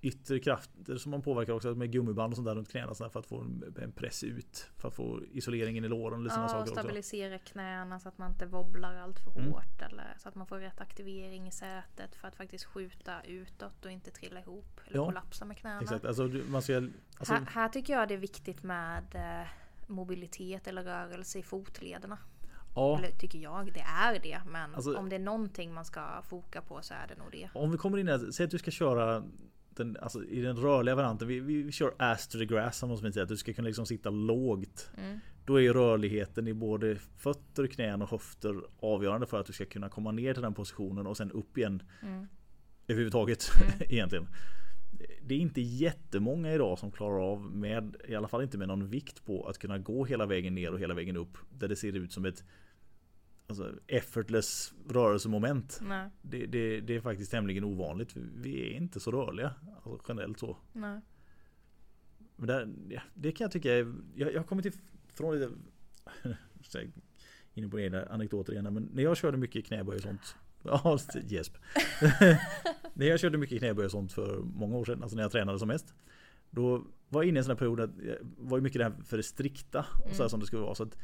yttre 0.00 0.38
krafter 0.38 0.96
som 0.96 1.10
man 1.10 1.22
påverkar 1.22 1.52
också 1.52 1.74
med 1.74 1.92
gummiband 1.92 2.32
och 2.32 2.36
sånt 2.36 2.46
där 2.46 2.54
runt 2.54 2.68
knäna 2.70 2.94
så 2.94 3.08
för 3.10 3.20
att 3.20 3.26
få 3.26 3.40
en, 3.40 3.92
press 3.96 4.24
ut. 4.24 4.70
För 4.76 4.88
att 4.88 4.94
få 4.94 5.20
isoleringen 5.32 5.84
i 5.84 5.88
låren 5.88 6.18
och 6.18 6.24
lite 6.24 6.34
Ja, 6.38 6.48
saker 6.48 6.62
också. 6.62 6.74
stabilisera 6.74 7.38
knäna 7.38 8.00
så 8.00 8.08
att 8.08 8.18
man 8.18 8.30
inte 8.30 8.46
wobblar 8.46 8.94
allt 8.96 9.18
för 9.18 9.30
Mm. 9.40 9.52
hårt. 9.52 9.82
Eller 9.82 10.14
så 10.18 10.28
att 10.28 10.34
man 10.34 10.46
får 10.46 10.58
rätt 10.58 10.80
aktivering 10.80 11.46
i 11.48 11.50
sätet 11.50 12.14
för 12.14 12.28
att 12.28 12.36
faktiskt 12.36 12.64
skjuta 12.64 13.22
utåt 13.22 13.84
och 13.84 13.90
inte 13.90 14.10
trilla 14.10 14.40
ihop. 14.40 14.80
Eller 14.86 14.96
Ja, 14.96 15.04
kollapsa 15.04 15.44
med 15.44 15.56
knäna. 15.56 15.80
Exakt, 15.80 16.04
alltså 16.04 16.22
man 16.48 16.62
ska... 16.62 16.76
Alltså, 17.18 17.34
här, 17.34 17.46
här 17.50 17.68
tycker 17.68 17.92
jag 17.92 18.08
det 18.08 18.14
är 18.14 18.18
viktigt 18.18 18.62
med 18.62 19.04
eh, 19.14 19.46
mobilitet 19.86 20.66
eller 20.66 20.82
rörelse 20.84 21.38
i 21.38 21.42
fotlederna. 21.42 22.18
ja, 22.74 22.98
Eller 22.98 23.10
tycker 23.10 23.38
jag, 23.38 23.72
det 23.74 23.80
är 23.80 24.18
det. 24.22 24.40
Men 24.50 24.74
Alltså- 24.74 24.96
om 24.96 25.08
det 25.08 25.16
är 25.16 25.20
någonting 25.20 25.74
man 25.74 25.84
ska 25.84 26.22
foka 26.22 26.62
på 26.62 26.82
så 26.82 26.94
är 26.94 27.06
det 27.08 27.14
nog 27.18 27.32
det. 27.32 27.50
om 27.54 27.70
vi 27.70 27.78
kommer 27.78 27.98
in 27.98 28.08
här, 28.08 28.30
säg 28.30 28.44
att 28.44 28.50
du 28.50 28.58
ska 28.58 28.70
köra 28.70 29.22
den, 29.78 29.96
alltså, 30.00 30.24
i 30.24 30.40
den 30.40 30.56
rörliga 30.56 30.94
varianten. 30.94 31.28
Vi, 31.28 31.40
vi, 31.40 31.72
kör 31.72 31.94
ass 31.98 32.28
to 32.28 32.38
the 32.38 32.44
grass 32.46 32.78
som 32.78 32.88
man 32.88 32.98
säger. 32.98 33.22
Att 33.22 33.28
du 33.28 33.36
ska 33.36 33.52
kunna 33.52 33.68
liksom 33.68 33.86
sitta 33.86 34.10
lågt. 34.10 34.90
Mm. 34.96 35.18
Då 35.44 35.56
är 35.56 35.60
ju 35.60 35.72
rörligheten 35.72 36.48
i 36.48 36.54
både 36.54 36.96
fötter, 37.16 37.66
knän 37.66 38.02
och 38.02 38.10
höfter 38.10 38.62
avgörande 38.80 39.26
för 39.26 39.40
att 39.40 39.46
du 39.46 39.52
ska 39.52 39.64
kunna 39.64 39.88
komma 39.88 40.12
ner 40.12 40.34
till 40.34 40.42
den 40.42 40.54
positionen 40.54 41.06
och 41.06 41.16
sen 41.16 41.32
upp 41.32 41.58
igen 41.58 41.82
Mm. 42.02 42.26
överhuvudtaget 42.88 43.50
egentligen. 43.80 44.26
Det 45.22 45.34
är 45.34 45.38
inte 45.38 45.60
jättemånga 45.60 46.52
idag 46.52 46.78
som 46.78 46.90
klarar 46.90 47.32
av 47.32 47.40
med, 47.40 47.96
i 48.08 48.14
alla 48.14 48.28
fall 48.28 48.42
inte 48.42 48.58
med 48.58 48.68
någon 48.68 48.88
vikt 48.88 49.24
på 49.24 49.46
att 49.48 49.58
kunna 49.58 49.78
gå 49.78 50.04
hela 50.04 50.26
vägen 50.26 50.54
ner 50.54 50.72
och 50.72 50.80
hela 50.80 50.94
vägen 50.94 51.16
upp. 51.16 51.38
Där 51.50 51.68
det 51.68 51.76
ser 51.76 51.96
ut 51.96 52.12
som 52.12 52.24
ett 52.24 52.44
alltså, 53.48 53.74
effortless 53.86 54.74
rörelsemoment. 54.88 55.80
Det, 56.22 56.46
det, 56.46 56.80
det 56.80 56.96
är 56.96 57.00
faktiskt 57.00 57.30
tämligen 57.30 57.64
ovanligt. 57.64 58.16
Vi 58.16 58.60
är 58.62 58.76
inte 58.76 59.00
så 59.00 59.10
rörliga 59.10 59.54
alltså, 59.74 60.00
generellt 60.08 60.38
så. 60.38 60.56
nej. 60.72 61.00
Men 62.36 62.46
där, 62.46 62.74
ja, 62.88 63.02
det 63.14 63.32
kan 63.32 63.44
jag 63.44 63.52
tycka 63.52 63.74
är, 63.74 63.94
jag, 64.14 64.32
jag 64.32 64.38
har 64.40 64.44
kommit 64.44 64.66
ifrån 64.66 65.34
lite 65.38 65.50
inne 67.54 67.68
på 67.68 67.80
egna 67.80 68.06
anekdoter 68.06 68.52
igen. 68.52 68.74
Men 68.74 68.88
när 68.92 69.02
jag 69.02 69.16
körde 69.16 69.36
mycket 69.36 69.66
knäböj 69.66 69.96
och 69.96 70.02
sånt. 70.02 70.36
Ja, 70.62 70.98
gäsp. 71.26 71.54
när 72.94 73.06
jag 73.06 73.20
körde 73.20 73.38
mycket 73.38 73.58
knäböj 73.58 73.84
och 73.84 73.90
sånt 73.90 74.12
för 74.12 74.38
många 74.38 74.76
år 74.76 74.84
sedan, 74.84 75.02
alltså 75.02 75.16
när 75.16 75.22
jag 75.22 75.32
tränade 75.32 75.58
som 75.58 75.68
mest. 75.68 75.94
Då 76.50 76.84
var 77.08 77.22
jag 77.22 77.28
inne 77.28 77.36
i 77.36 77.38
en 77.38 77.44
sån 77.44 77.50
här 77.50 77.58
period 77.58 77.80
att 77.80 77.90
jag 78.06 78.16
var 78.36 78.58
ju 78.58 78.62
mycket 78.62 78.78
det 78.78 78.84
här 78.84 78.94
för 79.04 79.16
det 79.16 79.22
strikta 79.22 79.78
och 80.04 80.10
så 80.10 80.12
här 80.12 80.20
Mm. 80.20 80.28
som 80.28 80.40
det 80.40 80.46
skulle 80.46 80.62
vara. 80.62 80.74
Så 80.74 80.82
att 80.82 80.96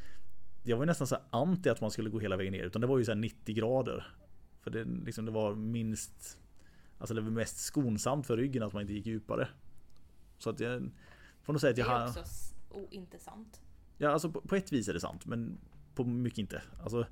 jag 0.65 0.77
var 0.77 0.87
nästan 0.87 1.07
så 1.07 1.17
anti 1.31 1.69
att 1.69 1.81
man 1.81 1.91
skulle 1.91 2.11
gå 2.11 2.19
hela 2.19 2.37
vägen 2.37 2.53
ner. 2.53 2.63
Utan 2.63 2.81
det 2.81 2.87
var 2.87 2.99
ju 2.99 3.05
så 3.05 3.11
här 3.11 3.17
90 3.17 3.55
grader. 3.55 4.07
För 4.61 4.71
det, 4.71 4.85
liksom, 4.85 5.25
det 5.25 5.31
var 5.31 5.55
minst 5.55 6.39
Alltså 6.99 7.15
det 7.15 7.21
var 7.21 7.31
mest 7.31 7.59
skonsamt 7.59 8.27
för 8.27 8.37
ryggen 8.37 8.63
att 8.63 8.73
man 8.73 8.83
inte 8.83 8.95
gick 8.95 9.07
djupare. 9.07 9.49
Så 10.39 10.51
att 10.51 10.61
jag 10.61 10.91
får 11.43 11.53
nog 11.53 11.61
säga 11.61 11.71
att 11.71 11.77
Det 11.77 11.83
jag 11.83 11.93
är 11.93 11.99
har... 11.99 12.09
också 12.09 12.25
ointressant. 12.71 13.61
Ja, 13.99 14.11
alltså 14.11 14.31
på, 14.31 14.41
på 14.41 14.57
ett 14.57 14.73
vis 14.73 14.89
är 14.89 14.95
det 14.95 15.01
sant, 15.01 15.27
men 15.27 15.59
på 15.95 16.05
mycket 16.05 16.39
inte. 16.39 16.63
Alltså, 16.83 17.07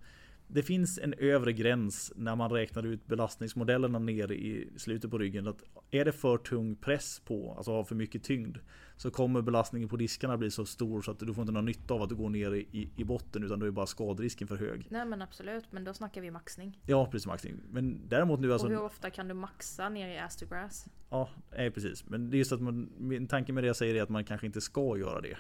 det 0.53 0.63
finns 0.63 0.99
en 0.99 1.15
övre 1.19 1.53
gräns 1.53 2.13
när 2.17 2.37
man 2.37 2.51
räknar 2.51 2.87
ut 2.87 3.07
belastningsmodellerna 3.07 3.99
ner 3.99 4.33
i 4.33 4.69
slutet 4.77 5.11
på 5.11 5.19
ryggen. 5.19 5.47
Att 5.47 5.63
är 5.91 6.05
det 6.05 6.13
för 6.13 6.39
tung 6.39 6.77
press 6.77 7.21
på, 7.25 7.55
alltså 7.57 7.73
har 7.73 7.85
för 7.85 7.95
mycket 7.95 8.23
tyngd, 8.23 8.57
så 8.97 9.11
kommer 9.11 9.43
belastningen 9.43 9.89
på 9.89 9.97
diskarna 9.97 10.37
bli 10.39 10.51
så 10.51 10.65
stor 10.65 11.03
så 11.03 11.11
att 11.11 11.19
du 11.19 11.35
får 11.35 11.43
inte 11.43 11.53
någon 11.53 11.65
nytta 11.65 11.95
av 11.95 12.03
att 12.03 12.09
du 12.09 12.15
går 12.15 12.31
ner 12.31 12.55
i, 12.55 12.91
i 12.97 13.05
botten, 13.05 13.45
utan 13.45 13.59
då 13.59 13.67
är 13.67 13.71
bara 13.71 13.87
skadrisken 13.87 14.49
för 14.49 14.57
hög. 14.57 14.87
Nej 14.91 15.05
men 15.05 15.23
absolut, 15.23 15.65
men 15.71 15.85
då 15.85 15.95
snackar 15.95 16.21
vi 16.21 16.31
maxning. 16.31 16.81
Ja, 16.87 17.07
precis 17.07 17.27
maxning. 17.27 17.55
Men 17.71 18.09
däremot 18.09 18.41
nu 18.41 18.53
alltså... 18.53 18.67
och 18.67 18.73
hur 18.73 18.83
ofta 18.83 19.11
kan 19.11 19.29
du 19.29 19.35
maxa 19.35 19.89
ner 19.89 20.09
i 20.09 20.19
ass 20.19 20.37
to 20.37 20.47
grass? 20.47 20.87
Ja, 21.11 21.29
nej, 21.51 21.71
precis. 21.71 22.07
Men 22.07 22.31
det 22.31 22.37
är 22.37 22.39
just 22.39 22.53
att 22.53 22.61
man, 22.61 22.93
min 22.99 23.27
tanke 23.27 23.53
med 23.53 23.65
det 23.65 23.67
jag 23.67 23.77
säger 23.77 23.95
är 23.95 24.03
att 24.03 24.09
man 24.09 24.25
kanske 24.25 24.47
inte 24.47 24.61
ska 24.61 24.99
göra 24.99 25.21
det. 25.21 25.37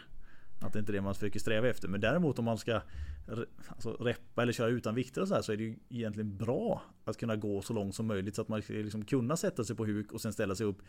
Att 0.62 0.72
det 0.72 0.78
inte 0.78 0.92
är 0.92 0.94
det 0.94 1.00
man 1.00 1.14
försöker 1.14 1.40
sträva 1.40 1.68
efter. 1.68 1.88
Men 1.88 2.00
däremot 2.00 2.38
om 2.38 2.44
man 2.44 2.58
ska 2.58 2.80
alltså, 3.28 3.92
reppa 3.92 4.42
eller 4.42 4.52
köra 4.52 4.68
utan 4.68 4.94
vikter 4.94 5.20
och 5.20 5.28
så 5.28 5.34
här 5.34 5.42
så 5.42 5.52
är 5.52 5.56
det 5.56 5.62
ju 5.62 5.76
egentligen 5.88 6.36
bra 6.36 6.82
att 7.04 7.16
kunna 7.16 7.36
gå 7.36 7.62
så 7.62 7.72
långt 7.72 7.94
som 7.94 8.06
möjligt 8.06 8.36
så 8.36 8.42
att 8.42 8.48
man 8.48 8.62
ska 8.62 8.72
liksom 8.72 9.04
kunna 9.04 9.36
sätta 9.36 9.64
sig 9.64 9.76
på 9.76 9.84
huk 9.86 10.12
och 10.12 10.20
sen 10.20 10.32
ställa 10.32 10.54
sig 10.54 10.66
upp 10.66 10.82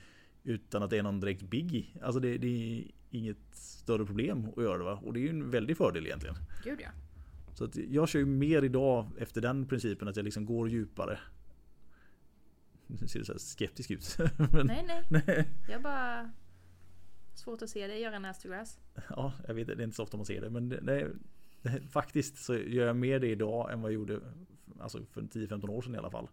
utan 0.44 0.84
att 0.84 0.90
det 0.90 0.98
är 0.98 1.04
någon 1.04 1.20
direkt 1.20 1.42
biggie. 1.42 1.86
Alltså 2.02 2.20
det, 2.20 2.38
det 2.38 2.48
är 2.48 2.92
inget 3.10 3.38
större 3.52 4.06
problem 4.06 4.48
att 4.58 4.64
göra 4.64 4.78
det 4.78 4.84
va? 4.84 5.00
Och 5.04 5.14
det 5.14 5.20
är 5.20 5.22
ju 5.22 5.30
en 5.30 5.52
väldig 5.52 5.78
fördel 5.78 6.06
egentligen. 6.06 6.36
Gud 6.64 6.80
ja. 6.82 6.90
Så 7.54 7.64
att 7.64 7.76
jag 7.76 8.10
kör 8.10 8.20
ju 8.20 8.26
mer 8.26 8.64
idag 8.64 9.08
efter 9.18 9.42
den 9.42 9.66
principen 9.66 10.08
att 10.08 10.16
jag 10.16 10.24
liksom 10.24 10.46
går 10.46 10.70
djupare. 10.70 11.20
Nu 12.88 13.08
ser 13.08 13.20
det 13.20 13.26
så 13.26 13.32
här 13.32 13.40
skeptisk 13.40 13.92
ut. 13.92 14.18
Men, 14.38 14.68
Nej 14.68 14.86
nej, 14.88 15.24
nej. 15.28 15.50
jag 15.70 15.82
bara... 15.82 16.32
Svårt 17.34 17.62
att 17.62 17.70
se 17.70 17.88
dig 17.88 18.02
göra 18.02 18.16
en 18.16 18.26
ass 18.26 18.40
to 18.40 18.50
grass. 18.50 18.80
Ja, 19.10 19.34
jag 19.48 19.54
vet 19.54 19.68
det 19.68 19.74
är 19.74 19.82
inte 19.82 19.96
så 19.96 20.04
ofta 20.04 20.18
man 20.18 20.26
ser 20.26 20.42
det. 20.42 20.50
Men 20.50 20.70
det, 20.70 20.82
det, 20.82 21.12
det, 21.62 21.82
faktiskt 21.92 22.38
så 22.38 22.56
gör 22.56 22.88
jag 22.88 22.96
mer 22.96 23.20
det 23.20 23.28
idag 23.28 23.74
än 23.74 23.82
vad 23.82 23.92
jag 23.92 23.96
gjorde 23.96 24.20
alltså 24.80 25.06
för 25.12 25.22
10-15 25.22 25.70
år 25.70 25.82
sedan 25.82 25.96
i 25.96 25.98
alla 25.98 26.12
fall. 26.12 26.30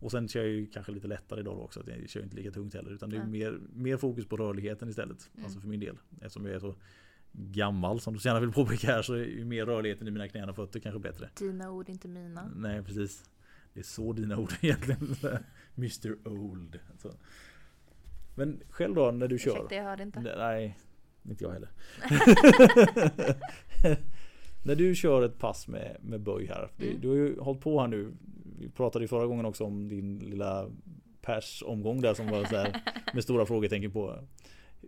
Och 0.00 0.10
sen 0.10 0.28
kör 0.28 0.40
jag 0.40 0.50
ju 0.50 0.66
kanske 0.66 0.92
lite 0.92 1.06
lättare 1.06 1.40
idag 1.40 1.60
också. 1.60 1.80
Att 1.80 1.86
jag 1.86 2.08
kör 2.08 2.22
inte 2.22 2.36
lika 2.36 2.50
tungt 2.50 2.74
heller. 2.74 2.90
Utan 2.90 3.10
det 3.10 3.16
är 3.16 3.24
mer, 3.24 3.60
mer 3.72 3.96
fokus 3.96 4.26
på 4.26 4.36
rörligheten 4.36 4.88
istället. 4.88 5.30
Mm. 5.34 5.44
Alltså 5.44 5.60
för 5.60 5.68
min 5.68 5.80
del. 5.80 5.98
Eftersom 6.20 6.46
jag 6.46 6.54
är 6.54 6.60
så 6.60 6.74
gammal 7.32 8.00
som 8.00 8.14
du 8.14 8.20
så 8.20 8.28
gärna 8.28 8.40
vill 8.40 8.52
påpeka 8.52 8.86
här 8.86 9.02
så 9.02 9.14
är 9.14 9.24
ju 9.24 9.44
mer 9.44 9.66
rörligheten 9.66 10.08
i 10.08 10.10
mina 10.10 10.28
knän 10.28 10.48
och 10.48 10.56
fötter 10.56 10.80
kanske 10.80 10.98
bättre. 10.98 11.30
Dina 11.38 11.70
ord, 11.70 11.88
inte 11.88 12.08
mina. 12.08 12.50
Nej 12.56 12.82
precis. 12.82 13.24
Det 13.72 13.80
är 13.80 13.84
så 13.84 14.12
dina 14.12 14.38
ord 14.38 14.52
egentligen. 14.60 15.16
Mr 15.76 16.28
Old. 16.28 16.78
Så. 16.98 17.12
Men 18.38 18.60
själv 18.70 18.94
då 18.94 19.10
när 19.10 19.28
du 19.28 19.38
kör? 19.38 19.50
Ursäkta, 19.50 19.74
jag 19.74 19.84
hörde 19.84 20.02
inte. 20.02 20.20
Nej, 20.38 20.78
inte 21.22 21.44
jag 21.44 21.50
heller. 21.50 21.68
När 24.64 24.74
du 24.74 24.94
kör 24.94 25.22
ett 25.22 25.38
pass 25.38 25.68
med, 25.68 25.96
med 26.00 26.20
böj 26.20 26.46
här. 26.46 26.70
Du, 26.76 26.86
Mm. 26.88 27.00
du 27.00 27.08
har 27.08 27.14
ju 27.16 27.38
hållit 27.40 27.60
på 27.60 27.80
här 27.80 27.88
nu. 27.88 28.12
Vi 28.58 28.68
pratade 28.68 29.04
ju 29.04 29.08
förra 29.08 29.26
gången 29.26 29.44
också 29.46 29.64
om 29.64 29.88
din 29.88 30.18
lilla 30.18 30.70
pers 31.22 31.62
omgång 31.66 32.00
där 32.00 32.14
som 32.14 32.26
var 32.28 32.44
så 32.44 32.56
här 32.56 32.80
med 33.14 33.22
stora 33.22 33.46
frågetecken 33.46 33.90
på. 33.92 34.18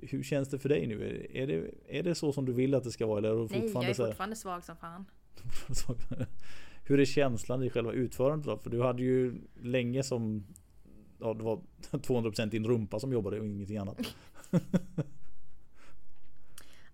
Hur 0.02 0.22
känns 0.22 0.48
det 0.48 0.58
för 0.58 0.68
dig 0.68 0.86
nu? 0.86 1.26
Är 1.34 1.46
det, 1.46 1.70
är 1.88 2.02
det 2.02 2.14
så 2.14 2.32
som 2.32 2.44
du 2.44 2.52
vill 2.52 2.74
att 2.74 2.84
det 2.84 2.90
ska 2.90 3.06
vara? 3.06 3.18
Eller 3.18 3.30
är 3.30 3.34
Nej, 3.34 3.70
jag 3.74 3.84
är 3.84 3.94
fortfarande 3.94 4.36
svag 4.36 4.64
som 4.64 4.76
fan. 4.76 5.04
Hur 6.84 7.00
är 7.00 7.04
känslan 7.04 7.62
i 7.62 7.70
själva 7.70 7.92
utförandet 7.92 8.46
då? 8.46 8.58
För 8.58 8.70
du 8.70 8.82
hade 8.82 9.02
ju 9.02 9.34
länge 9.62 10.02
som 10.02 10.46
Ja 11.18 11.34
det 11.34 11.44
var 11.44 11.56
200% 11.90 12.50
din 12.50 12.66
rumpa 12.66 13.00
som 13.00 13.12
jobbade 13.12 13.40
och 13.40 13.46
ingenting 13.46 13.78
annat. 13.78 13.98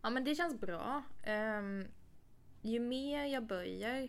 Ja 0.05 0.11
men 0.11 0.25
det 0.25 0.35
känns 0.35 0.61
bra. 0.61 1.03
Ehm, 1.23 1.85
ju 2.63 2.81
mer 2.81 3.25
jag 3.25 3.47
böjer 3.47 4.09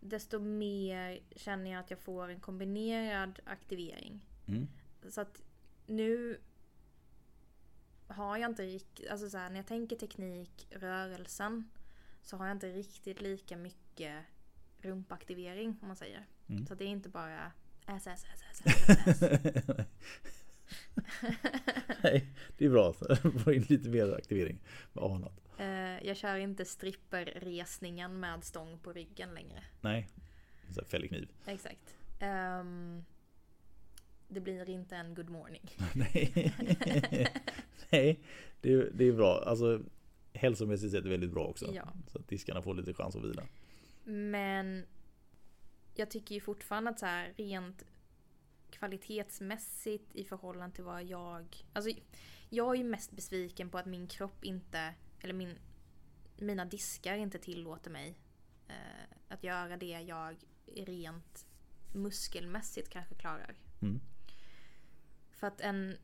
desto 0.00 0.38
mer 0.38 1.20
känner 1.36 1.70
jag 1.70 1.80
att 1.80 1.90
jag 1.90 1.98
får 1.98 2.28
en 2.28 2.40
kombinerad 2.40 3.40
aktivering. 3.44 4.20
Mm. 4.46 4.68
Så 5.08 5.20
att 5.20 5.42
nu 5.86 6.40
har 8.06 8.36
jag 8.36 8.50
inte 8.50 8.62
riktigt, 8.62 9.10
alltså 9.10 9.30
så 9.30 9.38
här, 9.38 9.50
när 9.50 9.56
jag 9.56 9.66
tänker 9.66 9.96
teknik, 9.96 10.66
rörelsen 10.70 11.70
så 12.22 12.36
har 12.36 12.46
jag 12.46 12.54
inte 12.54 12.72
riktigt 12.72 13.20
lika 13.20 13.56
mycket 13.56 14.24
rumpaktivering 14.78 15.78
om 15.82 15.88
man 15.88 15.96
säger. 15.96 16.26
Mm. 16.46 16.66
Så 16.66 16.74
det 16.74 16.84
är 16.84 16.88
inte 16.88 17.08
bara 17.08 17.52
ass, 17.86 18.06
ass, 18.06 18.24
ass, 18.32 18.62
ass, 18.64 19.22
ass, 19.22 19.22
ass. 19.22 19.86
Nej, 22.02 22.26
det 22.58 22.64
är 22.64 22.70
bra. 22.70 22.92
Få 23.44 23.52
in 23.52 23.62
lite 23.62 23.88
mer 23.88 24.14
aktivering 24.14 24.58
med 24.92 25.04
annat. 25.04 25.40
Eh, 25.58 26.06
jag 26.06 26.16
kör 26.16 26.36
inte 26.36 26.64
stripperresningen 26.64 28.20
med 28.20 28.44
stång 28.44 28.78
på 28.78 28.92
ryggen 28.92 29.34
längre. 29.34 29.64
Nej, 29.80 30.08
fällkniv. 30.86 31.28
Exakt. 31.46 31.96
Ehm, 32.20 33.04
det 34.28 34.40
blir 34.40 34.70
inte 34.70 34.96
en 34.96 35.14
good 35.14 35.30
morning. 35.30 35.70
Nej, 35.94 36.52
Nej 37.90 38.20
det, 38.60 38.72
är, 38.72 38.90
det 38.94 39.04
är 39.04 39.12
bra. 39.12 39.42
Alltså 39.46 39.80
hälsomässigt 40.32 40.92
sett 40.92 41.04
väldigt 41.04 41.30
bra 41.30 41.44
också. 41.44 41.74
Ja. 41.74 41.92
Så 42.06 42.18
att 42.18 42.28
diskarna 42.28 42.62
får 42.62 42.74
lite 42.74 42.94
chans 42.94 43.16
att 43.16 43.24
vila. 43.24 43.42
Men 44.04 44.86
jag 45.98 46.10
tycker 46.10 46.34
ju 46.34 46.40
fortfarande 46.40 46.90
att 46.90 46.98
så 46.98 47.06
här 47.06 47.34
rent 47.36 47.82
kvalitetsmässigt 48.70 50.16
i 50.16 50.24
förhållande 50.24 50.74
till 50.74 50.84
vad 50.84 51.04
jag... 51.04 51.56
Alltså 51.72 51.90
jag 52.48 52.74
är 52.74 52.78
ju 52.78 52.84
mest 52.84 53.12
besviken 53.12 53.70
på 53.70 53.78
att 53.78 53.86
min 53.86 54.06
kropp 54.06 54.44
inte, 54.44 54.94
eller 55.20 55.34
min, 55.34 55.58
mina 56.36 56.64
diskar 56.64 57.16
inte 57.16 57.38
tillåter 57.38 57.90
mig 57.90 58.18
eh, 58.68 59.16
att 59.28 59.44
göra 59.44 59.76
det 59.76 59.86
jag 59.86 60.36
rent 60.66 61.46
muskelmässigt 61.92 62.88
kanske 62.88 63.14
klarar. 63.14 63.54
Mm. 63.82 64.00
För 65.30 65.46
att 65.46 65.60
en... 65.60 65.96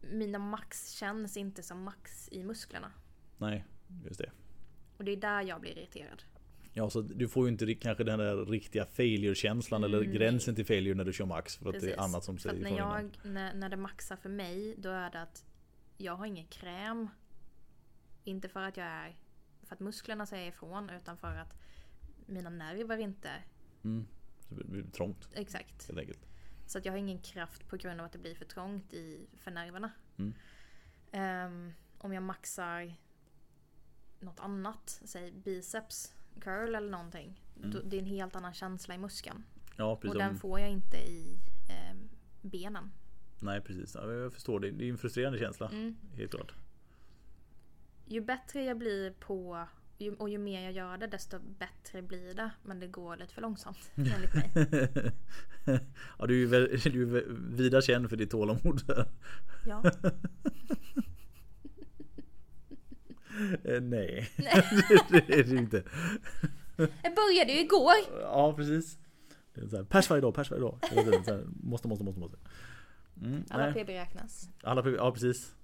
Mina 0.00 0.38
max 0.38 0.90
känns 0.90 1.36
inte 1.36 1.62
som 1.62 1.82
max 1.82 2.28
i 2.32 2.44
musklerna. 2.44 2.92
Nej, 3.38 3.64
just 4.04 4.18
det. 4.18 4.32
Och 4.96 5.04
det 5.04 5.12
är 5.12 5.16
där 5.16 5.42
jag 5.42 5.60
blir 5.60 5.78
irriterad. 5.78 6.22
Ja, 6.78 6.90
så 6.90 7.00
du 7.02 7.28
får 7.28 7.46
ju 7.46 7.52
inte 7.52 7.74
kanske 7.74 8.04
den 8.04 8.18
där 8.18 8.44
riktiga 8.44 8.86
failure-känslan 8.86 9.84
eller 9.84 9.98
Mm, 9.98 10.12
gränsen 10.12 10.54
till 10.54 10.66
failure 10.66 10.94
när 10.94 11.04
du 11.04 11.12
kör 11.12 11.26
max. 11.26 11.56
För 11.56 11.68
att 11.68 11.72
det 11.72 11.80
Precis. 11.80 11.96
är 11.96 12.00
annat 12.00 12.24
som 12.24 12.38
säger 12.38 12.62
när, 12.62 12.78
jag, 12.78 13.18
när, 13.22 13.54
när 13.54 13.68
det 13.68 13.76
maxar 13.76 14.16
för 14.16 14.28
mig, 14.28 14.74
då 14.78 14.88
är 14.88 15.10
det 15.10 15.22
att 15.22 15.44
jag 15.96 16.16
har 16.16 16.26
ingen 16.26 16.46
kräm. 16.46 17.08
Inte 18.24 18.48
för 18.48 18.62
att 18.62 18.76
jag 18.76 18.86
är 18.86 19.16
för 19.62 19.74
att 19.74 19.80
musklerna 19.80 20.26
säger 20.26 20.48
ifrån, 20.48 20.90
utan 20.90 21.16
för 21.16 21.36
att 21.36 21.56
mina 22.26 22.50
nerver 22.50 22.98
inte... 22.98 23.30
Mm. 23.84 24.06
Det 24.48 24.64
blir 24.64 24.82
trångt 24.82 25.28
Exakt. 25.34 25.86
helt 25.88 25.98
enkelt. 25.98 26.26
Så 26.66 26.78
att 26.78 26.84
jag 26.84 26.92
har 26.92 26.98
ingen 26.98 27.18
kraft 27.18 27.68
på 27.68 27.76
grund 27.76 28.00
av 28.00 28.06
att 28.06 28.12
det 28.12 28.18
blir 28.18 28.34
för 28.34 28.44
trångt 28.44 28.94
i, 28.94 29.26
för 29.36 29.50
nerverna. 29.50 29.90
Mm. 30.18 30.34
Ehm, 31.12 31.72
om 31.98 32.12
jag 32.12 32.22
maxar 32.22 32.94
något 34.20 34.40
annat, 34.40 35.00
säg 35.04 35.32
biceps 35.32 36.17
curl 36.38 36.74
eller 36.74 36.90
någonting. 36.90 37.40
Mm. 37.56 37.70
Då, 37.70 37.80
det 37.84 37.96
är 37.96 38.00
en 38.00 38.06
helt 38.06 38.36
annan 38.36 38.54
känsla 38.54 38.94
i 38.94 38.98
muskeln. 38.98 39.44
Ja, 39.76 39.96
precis. 39.96 40.12
Och 40.14 40.18
den 40.18 40.30
Om- 40.30 40.38
får 40.38 40.60
jag 40.60 40.70
inte 40.70 40.96
i 40.96 41.38
ehm, 41.68 42.08
benen. 42.42 42.90
Nej, 43.40 43.60
precis. 43.60 43.94
Ja, 43.94 44.12
jag 44.12 44.32
förstår 44.32 44.60
det. 44.60 44.70
Det 44.70 44.84
är 44.84 44.90
en 44.90 44.98
frustrerande 44.98 45.38
känsla. 45.38 45.68
Mm. 45.68 45.96
Helt 46.14 46.30
klart. 46.30 46.52
Ju 48.06 48.20
bättre 48.20 48.62
jag 48.64 48.78
blir 48.78 49.10
på 49.10 49.66
och 50.18 50.28
ju 50.30 50.38
mer 50.38 50.62
jag 50.62 50.72
gör 50.72 50.98
det 50.98 51.06
desto 51.06 51.38
bättre 51.38 52.02
blir 52.02 52.34
det. 52.34 52.50
Men 52.62 52.80
det 52.80 52.86
går 52.86 53.16
lite 53.16 53.34
för 53.34 53.42
långsamt 53.42 53.90
enligt 53.94 54.34
mig. 54.34 54.50
ja, 56.18 56.26
du 56.26 56.54
är 56.54 56.88
ju 56.88 57.24
vida 57.56 57.80
känd 57.82 58.08
för 58.08 58.16
ditt 58.16 58.30
tålamod. 58.30 58.82
Ja. 59.66 59.84
Eh, 63.64 63.80
Nej, 63.80 64.30
det 65.10 65.38
är 65.38 65.44
det 65.44 65.56
inte. 65.56 65.82
Jag 66.76 67.14
började 67.14 67.52
ju 67.52 67.60
igår! 67.60 67.94
Ja, 68.20 68.52
precis. 68.56 68.98
Här, 69.72 69.84
pers 69.84 70.10
varje 70.10 70.20
dag, 70.20 70.34
pers 70.34 70.50
varje 70.50 70.62
dag. 70.62 70.78
Här, 70.82 71.44
måste, 71.62 71.88
måste, 71.88 72.04
måste, 72.04 72.20
måste. 72.20 72.36
Mm, 73.22 73.44
Alla 73.50 73.70
nej. 73.70 73.84
PB 73.84 73.88
räknas. 73.88 74.50
Alla 74.62 74.82
PB, 74.82 74.94
ja 74.96 75.12
precis. 75.12 75.54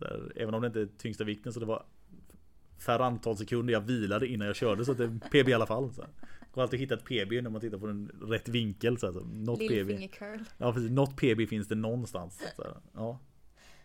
Här, 0.00 0.32
även 0.36 0.54
om 0.54 0.60
det 0.60 0.66
inte 0.66 0.80
är 0.80 0.88
tyngsta 0.98 1.24
vikten 1.24 1.52
så 1.52 1.60
det 1.60 1.66
var 1.66 1.86
färre 2.78 3.04
antal 3.04 3.36
sekunder 3.36 3.72
jag 3.72 3.80
vilade 3.80 4.26
innan 4.26 4.46
jag 4.46 4.56
körde 4.56 4.84
så 4.84 4.92
att 4.92 4.98
det 4.98 5.04
är 5.04 5.18
PB 5.42 5.48
i 5.48 5.54
alla 5.54 5.66
fall. 5.66 5.92
Så 5.92 6.02
här. 6.02 6.10
Går 6.52 6.62
alltid 6.62 6.80
hitta 6.80 6.94
ett 6.94 7.04
PB 7.04 7.42
när 7.42 7.50
man 7.50 7.60
tittar 7.60 7.78
på 7.78 7.86
den 7.86 8.10
rätt 8.22 8.48
vinkel. 8.48 8.98
Så 8.98 9.06
här, 9.06 9.12
så 9.12 9.20
något 9.20 9.58
PB. 9.58 10.12
Curl. 10.12 10.38
Ja 10.58 10.72
precis, 10.72 10.90
något 10.90 11.16
PB 11.16 11.48
finns 11.48 11.68
det 11.68 11.74
någonstans. 11.74 12.42
Så 12.56 12.76
ja. 12.94 13.18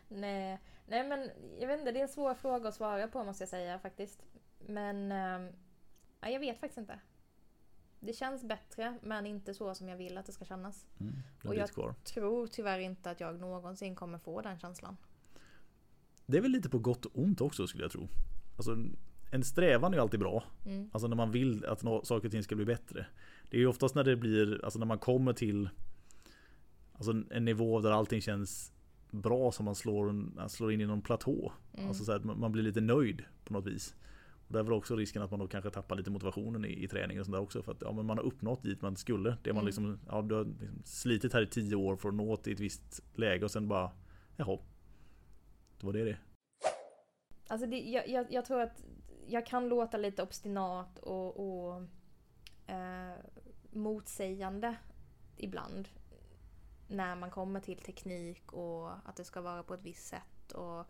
Nej, 0.09 0.59
nej 0.87 1.07
men 1.07 1.29
jag 1.59 1.67
vet 1.67 1.79
inte, 1.79 1.91
det 1.91 1.99
är 1.99 2.03
en 2.03 2.09
svår 2.09 2.33
fråga 2.33 2.69
att 2.69 2.75
svara 2.75 3.07
på 3.07 3.23
måste 3.23 3.41
jag 3.41 3.49
säga 3.49 3.79
faktiskt. 3.79 4.25
Men 4.59 5.11
ja, 6.21 6.29
jag 6.29 6.39
vet 6.39 6.59
faktiskt 6.59 6.77
inte. 6.77 6.99
Det 7.99 8.13
känns 8.13 8.43
bättre 8.43 8.97
men 9.01 9.25
inte 9.25 9.53
så 9.53 9.75
som 9.75 9.89
jag 9.89 9.97
vill 9.97 10.17
att 10.17 10.25
det 10.25 10.31
ska 10.31 10.45
kännas. 10.45 10.85
Mm, 10.99 11.13
Och 11.43 11.55
jag- 11.55 11.69
kvar. 11.69 11.93
Tror 12.03 12.47
tyvärr 12.47 12.79
inte 12.79 13.09
att 13.11 13.19
jag 13.19 13.39
någonsin 13.39 13.95
kommer 13.95 14.17
få 14.17 14.41
den 14.41 14.59
känslan. 14.59 14.97
Det 16.25 16.37
är 16.37 16.41
väl 16.41 16.51
lite 16.51 16.69
på 16.69 16.79
gott 16.79 17.05
och 17.05 17.11
ont 17.19 17.41
också 17.41 17.67
skulle 17.67 17.83
jag 17.83 17.91
tro. 17.91 18.07
Alltså, 18.57 18.77
en 19.31 19.43
strävan 19.43 19.93
är 19.93 19.97
ju 19.97 20.01
alltid 20.01 20.19
bra. 20.19 20.43
Mm. 20.65 20.89
Alltså 20.93 21.07
när 21.07 21.15
man 21.15 21.31
vill 21.31 21.65
att 21.65 21.79
saker 21.79 22.25
och 22.25 22.31
ting 22.31 22.43
ska 22.43 22.55
bli 22.55 22.65
bättre. 22.65 23.05
Det 23.49 23.57
är 23.57 23.61
ju 23.61 23.67
oftast 23.67 23.95
när 23.95 24.03
det 24.03 24.15
blir, 24.15 24.65
alltså 24.65 24.79
när 24.79 24.85
man 24.85 24.99
kommer 24.99 25.33
till 25.33 25.69
Alltså 26.93 27.11
en 27.31 27.45
nivå 27.45 27.81
där 27.81 27.91
allting 27.91 28.21
känns 28.21 28.73
bra 29.11 29.51
som 29.51 29.65
man 29.65 29.75
slår, 29.75 30.09
en, 30.09 30.49
slår 30.49 30.71
in 30.71 30.81
i 30.81 30.85
någon 30.85 31.01
platå. 31.01 31.51
Mm. 31.73 31.87
Alltså 31.87 32.03
så 32.03 32.11
att 32.11 32.23
man 32.23 32.39
man 32.39 32.51
blir 32.51 32.63
lite 32.63 32.81
nöjd 32.81 33.23
på 33.43 33.53
något 33.53 33.65
vis. 33.65 33.95
Och 34.47 34.53
där 34.53 34.59
är 34.59 34.63
väl 34.63 34.73
också 34.73 34.95
risken 34.95 35.21
att 35.21 35.31
man 35.31 35.39
då 35.39 35.47
kanske 35.47 35.69
tappar 35.69 35.95
lite 35.95 36.09
motivationen 36.09 36.65
i, 36.65 36.83
i 36.83 36.87
träningen 36.87 37.19
och 37.19 37.25
sånt 37.25 37.35
där 37.35 37.41
också. 37.41 37.63
För 37.63 37.71
att 37.71 37.81
ja, 37.81 37.91
men 37.91 38.05
man 38.05 38.17
har 38.17 38.25
uppnått 38.25 38.63
dit 38.63 38.81
man 38.81 38.95
skulle. 38.95 39.37
Det 39.43 39.53
man 39.53 39.57
Mm. 39.57 39.65
liksom, 39.65 39.99
ja, 40.07 40.21
du 40.21 40.35
har 40.35 40.45
liksom 40.45 40.81
slitit 40.83 41.33
här 41.33 41.41
i 41.41 41.47
tio 41.47 41.75
år 41.75 41.95
för 41.95 42.09
att 42.09 42.15
nå 42.15 42.37
till 42.37 42.53
ett 42.53 42.59
visst 42.59 43.03
läge 43.15 43.45
och 43.45 43.51
sen 43.51 43.67
bara 43.67 43.91
Jaha. 44.37 44.57
Det 45.79 45.85
var 45.85 45.93
det 45.93 46.03
det. 46.03 46.17
Alltså 47.47 47.67
det, 47.67 47.79
jag, 47.79 48.09
jag, 48.09 48.27
jag 48.29 48.45
tror 48.45 48.61
att 48.61 48.83
jag 49.27 49.45
kan 49.45 49.69
låta 49.69 49.97
lite 49.97 50.23
obstinat 50.23 50.99
och, 50.99 51.39
och 51.39 51.81
eh, 52.67 53.13
motsägande 53.71 54.75
ibland. 55.37 55.89
När 56.87 57.15
man 57.15 57.31
kommer 57.31 57.59
till 57.59 57.77
teknik 57.77 58.53
och 58.53 58.91
att 59.09 59.15
det 59.15 59.23
ska 59.23 59.41
vara 59.41 59.63
på 59.63 59.73
ett 59.73 59.83
visst 59.83 60.07
sätt. 60.07 60.51
Och 60.51 60.85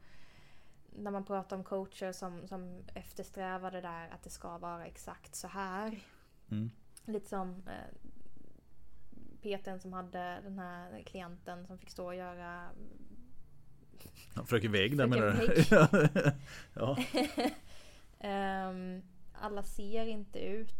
när 0.95 1.11
man 1.11 1.25
pratar 1.25 1.57
om 1.57 1.63
coacher 1.63 2.11
som, 2.11 2.47
som 2.47 2.83
eftersträvar 2.93 3.71
det 3.71 3.81
där 3.81 4.09
att 4.09 4.23
det 4.23 4.29
ska 4.29 4.57
vara 4.57 4.85
exakt 4.85 5.35
så 5.35 5.47
här. 5.47 5.99
Mm. 6.51 6.71
Lite 7.05 7.29
som 7.29 7.63
eh, 7.67 7.97
PTn 9.41 9.79
som 9.79 9.93
hade 9.93 10.39
den 10.43 10.59
här 10.59 11.03
klienten 11.05 11.67
som 11.67 11.77
fick 11.77 11.89
stå 11.89 12.05
och 12.05 12.15
göra 12.15 12.69
Ja, 14.35 14.45
Fröken 14.45 14.71
Vägg 14.71 14.97
där 14.97 15.07
menar 15.07 15.31
du? 15.31 15.63
ja. 16.73 16.97
Ehm, 18.19 19.01
alla 19.33 19.63
ser 19.63 20.05
inte 20.05 20.39
ut 20.39 20.73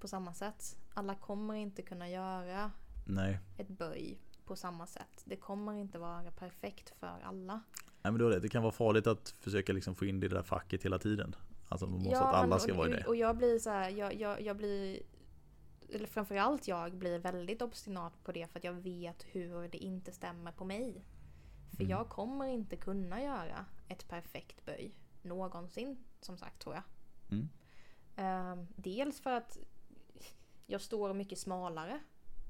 på 0.00 0.08
samma 0.08 0.34
sätt. 0.34 0.76
Alla 0.94 1.14
kommer 1.14 1.54
inte 1.54 1.82
kunna 1.82 2.08
göra 2.08 2.72
Nej. 3.04 3.38
ett 3.56 3.68
böj 3.68 4.18
på 4.48 4.56
samma 4.56 4.86
sätt. 4.86 5.22
Det 5.24 5.36
kommer 5.36 5.72
inte 5.72 5.98
vara 5.98 6.30
perfekt 6.30 6.90
för 7.00 7.20
alla. 7.24 7.60
Nej 8.02 8.12
men 8.12 8.18
rätt. 8.20 8.42
Det 8.42 8.48
kan 8.48 8.62
vara 8.62 8.72
farligt 8.72 9.06
att 9.06 9.28
försöka 9.28 9.72
liksom 9.72 9.94
få 9.94 10.04
in 10.04 10.20
det 10.20 10.26
i 10.26 10.28
det 10.28 10.34
där 10.36 10.42
facket 10.42 10.84
hela 10.84 10.98
tiden. 10.98 11.36
Alltså 11.68 11.86
man 11.86 12.02
måste 12.02 12.18
att 12.20 12.32
men- 12.32 12.34
alla 12.34 12.58
ska 12.58 12.72
och, 12.72 12.78
vara 12.78 12.88
i 12.88 12.92
det. 12.92 13.04
Och 13.04 13.16
jag 13.16 13.36
blir 13.36 13.58
så 13.58 13.70
här, 13.70 13.90
jag, 13.90 14.14
jag, 14.14 14.40
jag 14.40 14.56
blir 14.56 15.02
eller 15.94 16.06
framförallt 16.06 16.68
jag 16.68 16.94
blir 16.96 17.18
väldigt 17.18 17.62
obstinat 17.62 18.24
på 18.24 18.32
det 18.32 18.46
för 18.52 18.58
att 18.58 18.64
jag 18.64 18.72
vet 18.72 19.22
hur 19.32 19.68
det 19.68 19.78
inte 19.78 20.12
stämmer 20.12 20.52
på 20.52 20.64
mig. 20.64 21.04
För 21.70 21.82
Mm. 21.84 21.90
jag 21.90 22.08
kommer 22.08 22.46
inte 22.46 22.76
kunna 22.76 23.22
göra 23.22 23.66
ett 23.88 24.08
perfekt 24.08 24.64
böj 24.64 24.94
någonsin, 25.22 26.04
som 26.20 26.38
sagt 26.38 26.62
tror 26.62 26.74
jag. 26.74 26.82
Mm. 27.30 27.48
Ehm, 28.16 28.66
dels 28.76 29.20
för 29.20 29.32
att 29.32 29.58
jag 30.66 30.80
står 30.80 31.14
mycket 31.14 31.38
smalare 31.38 32.00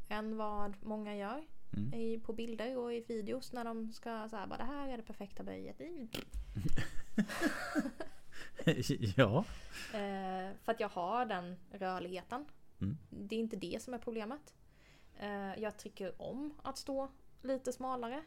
än 0.08 0.36
vad 0.36 0.76
många 0.82 1.16
gör 1.16 1.46
Mm. 1.76 1.94
i, 1.94 2.18
på 2.18 2.32
bilder 2.32 2.76
och 2.76 2.94
i 2.94 3.00
videos 3.00 3.52
när 3.52 3.64
de 3.64 3.92
ska 3.92 4.28
säga 4.28 4.46
bara 4.46 4.58
det 4.58 4.64
här 4.64 4.88
är 4.88 4.96
det 4.96 5.02
perfekta 5.02 5.42
böjet. 5.42 5.80
Ja. 9.16 9.44
Eh, 9.94 10.56
för 10.62 10.72
att 10.72 10.80
jag 10.80 10.88
har 10.88 11.26
den 11.26 11.56
rörligheten. 11.70 12.44
Mm. 12.80 12.98
Det 13.10 13.34
är 13.34 13.40
inte 13.40 13.56
det 13.56 13.82
som 13.82 13.94
är 13.94 13.98
problemet. 13.98 14.54
Eh, 15.20 15.62
jag 15.62 15.76
tycker 15.76 16.22
om 16.22 16.54
att 16.62 16.78
stå 16.78 17.08
lite 17.42 17.72
smalare. 17.72 18.22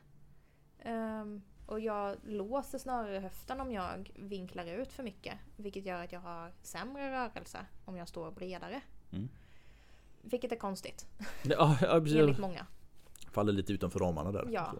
Ehm, 0.79 1.41
och 1.65 1.79
jag 1.79 2.17
låser 2.23 2.77
snarare 2.77 3.19
höften 3.19 3.61
om 3.61 3.71
jag 3.71 4.11
vinklar 4.15 4.65
ut 4.65 4.93
för 4.93 5.03
mycket. 5.03 5.35
Vilket 5.55 5.85
gör 5.85 6.03
att 6.03 6.11
jag 6.11 6.19
har 6.19 6.51
sämre 6.61 7.11
rörelse 7.11 7.65
om 7.85 7.97
jag 7.97 8.07
står 8.07 8.31
bredare. 8.31 8.81
Mm. 9.11 9.29
Vilket 10.21 10.51
är 10.51 10.55
konstigt, 10.55 11.07
Ja, 11.43 11.77
enligt 11.81 12.39
många. 12.39 12.65
Faller 13.31 13.53
lite 13.53 13.73
utanför 13.73 13.99
ramarna 13.99 14.31
där. 14.31 14.47
Ja. 14.51 14.73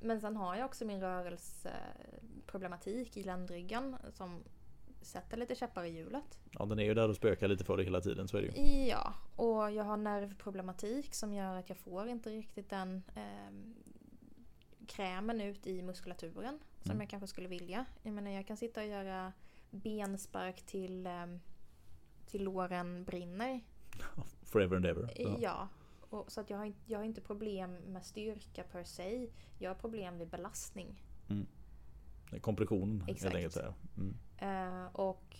Men 0.00 0.20
sen 0.20 0.36
har 0.36 0.56
jag 0.56 0.64
också 0.66 0.84
min 0.84 1.00
rörelseproblematik 1.00 3.16
i 3.16 3.22
ländryggen 3.22 3.96
som 4.12 4.42
sätter 5.02 5.36
lite 5.36 5.54
käppar 5.54 5.84
i 5.84 5.88
hjulet. 5.96 6.38
Ja 6.50 6.64
den 6.64 6.78
är 6.78 6.84
ju 6.84 6.94
där 6.94 7.08
och 7.08 7.16
spökar 7.16 7.48
lite 7.48 7.64
för 7.64 7.76
dig 7.76 7.84
hela 7.84 8.00
tiden. 8.00 8.28
Så 8.28 8.36
är 8.36 8.42
det 8.42 8.46
ju. 8.60 8.86
Ja, 8.86 9.14
och 9.36 9.70
jag 9.70 9.84
har 9.84 9.96
nervproblematik 9.96 11.14
som 11.14 11.34
gör 11.34 11.56
att 11.56 11.68
jag 11.68 11.78
får 11.78 12.08
inte 12.08 12.30
riktigt 12.30 12.70
den 12.70 13.02
ehm, 13.14 13.74
krämen 14.86 15.40
ut 15.40 15.66
i 15.66 15.82
muskulaturen 15.82 16.58
som 16.82 16.90
Mm. 16.90 17.00
jag 17.00 17.10
kanske 17.10 17.26
skulle 17.26 17.48
vilja. 17.48 17.84
Jag 18.02 18.14
menar 18.14 18.30
jag 18.30 18.46
kan 18.46 18.56
sitta 18.56 18.80
och 18.80 18.86
göra 18.86 19.32
benspark 19.70 20.62
till, 20.66 21.06
ehm, 21.06 21.40
till 22.26 22.44
låren 22.44 23.04
brinner. 23.04 23.60
Forever 24.42 24.76
and 24.76 24.86
ever. 24.86 25.12
Ja. 25.16 25.36
Ja. 25.40 25.68
Och, 26.10 26.32
så 26.32 26.40
att 26.40 26.50
jag, 26.50 26.58
har, 26.58 26.64
inte- 26.64 26.92
jag 26.92 26.98
har 26.98 27.04
inte 27.04 27.20
problem 27.20 27.74
med 27.74 28.04
styrka 28.04 28.62
per 28.64 28.84
se. 28.84 29.30
Jag 29.58 29.70
har 29.70 29.74
problem 29.74 30.18
vid 30.18 30.28
belastning. 30.28 31.04
Kompression 32.40 33.00
helt 33.00 33.10
Exakt. 33.10 33.34
enkelt. 33.34 33.56
Mm. 33.96 34.16
Eh, 34.38 34.86
och 34.86 35.36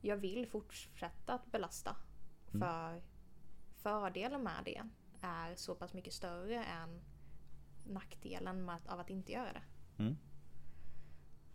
jag 0.00 0.16
vill 0.16 0.46
fortsätta 0.46 1.34
att 1.34 1.52
belasta. 1.52 1.96
Mm. 2.54 2.60
För 2.68 3.02
fördelen 3.74 4.42
med 4.42 4.62
det 4.64 4.82
är 5.20 5.54
så 5.54 5.74
pass 5.74 5.94
mycket 5.94 6.12
större 6.12 6.64
än 6.64 7.00
nackdelen 7.86 8.64
med 8.64 8.74
att, 8.74 8.88
av 8.88 9.00
att 9.00 9.10
inte 9.10 9.32
göra 9.32 9.52
det. 9.52 9.62
Mm. 10.02 10.16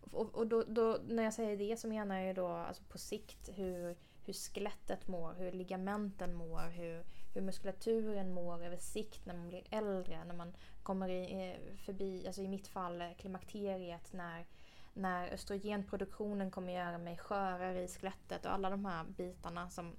Och, 0.00 0.34
och 0.34 0.46
då, 0.46 0.62
då, 0.62 0.98
när 1.08 1.22
jag 1.22 1.34
säger 1.34 1.56
det 1.56 1.76
så 1.76 1.88
menar 1.88 2.18
jag 2.18 2.36
då 2.36 2.46
alltså 2.46 2.82
på 2.88 2.98
sikt 2.98 3.48
hur, 3.54 3.96
hur 4.24 4.32
skelettet 4.32 5.08
mår, 5.08 5.34
hur 5.34 5.52
ligamenten 5.52 6.34
mår, 6.34 6.70
hur, 6.70 7.04
hur 7.34 7.40
muskulaturen 7.42 8.32
mår 8.32 8.64
över 8.64 8.76
sikt 8.76 9.26
när 9.26 9.34
man 9.34 9.48
blir 9.48 9.62
äldre, 9.70 10.24
när 10.24 10.34
man 10.34 10.52
kommer 10.82 11.08
i, 11.08 11.50
eh, 11.50 11.76
förbi, 11.76 12.26
alltså 12.26 12.42
i 12.42 12.48
mitt 12.48 12.66
fall 12.68 13.00
eh, 13.00 13.08
klimakteriet, 13.18 14.12
när, 14.12 14.46
när 14.94 15.28
östrogenproduktionen 15.32 16.50
kommer 16.50 16.72
göra 16.72 16.98
mig 16.98 17.16
skörare 17.18 17.82
i 17.82 17.88
skelettet 17.88 18.44
och 18.46 18.52
alla 18.52 18.70
de 18.70 18.84
här 18.84 19.04
bitarna 19.04 19.70
som 19.70 19.92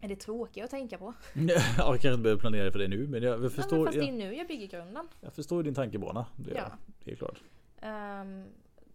Är 0.00 0.08
det 0.08 0.16
tråkigt 0.16 0.64
att 0.64 0.70
tänka 0.70 0.98
på? 0.98 1.14
Ja, 1.34 1.60
jag 1.78 1.86
kanske 1.86 2.08
inte 2.08 2.22
behöver 2.22 2.40
planera 2.40 2.72
för 2.72 2.78
det 2.78 2.88
nu 2.88 3.06
men 3.06 3.22
jag 3.22 3.44
Ja, 3.44 3.50
förstår, 3.50 3.76
men 3.76 3.86
fast 3.86 3.98
det 3.98 4.08
är 4.08 4.12
nu 4.12 4.34
jag 4.34 4.48
bygger 4.48 4.66
grunden. 4.66 5.08
jag 5.20 5.32
förstår 5.32 5.62
din 5.62 5.74
tankebana. 5.74 6.26
Det, 6.36 6.50
Ja. 6.54 6.72
det 7.04 7.12
är 7.12 7.16
klart. 7.16 7.42
Ehm, 7.80 8.44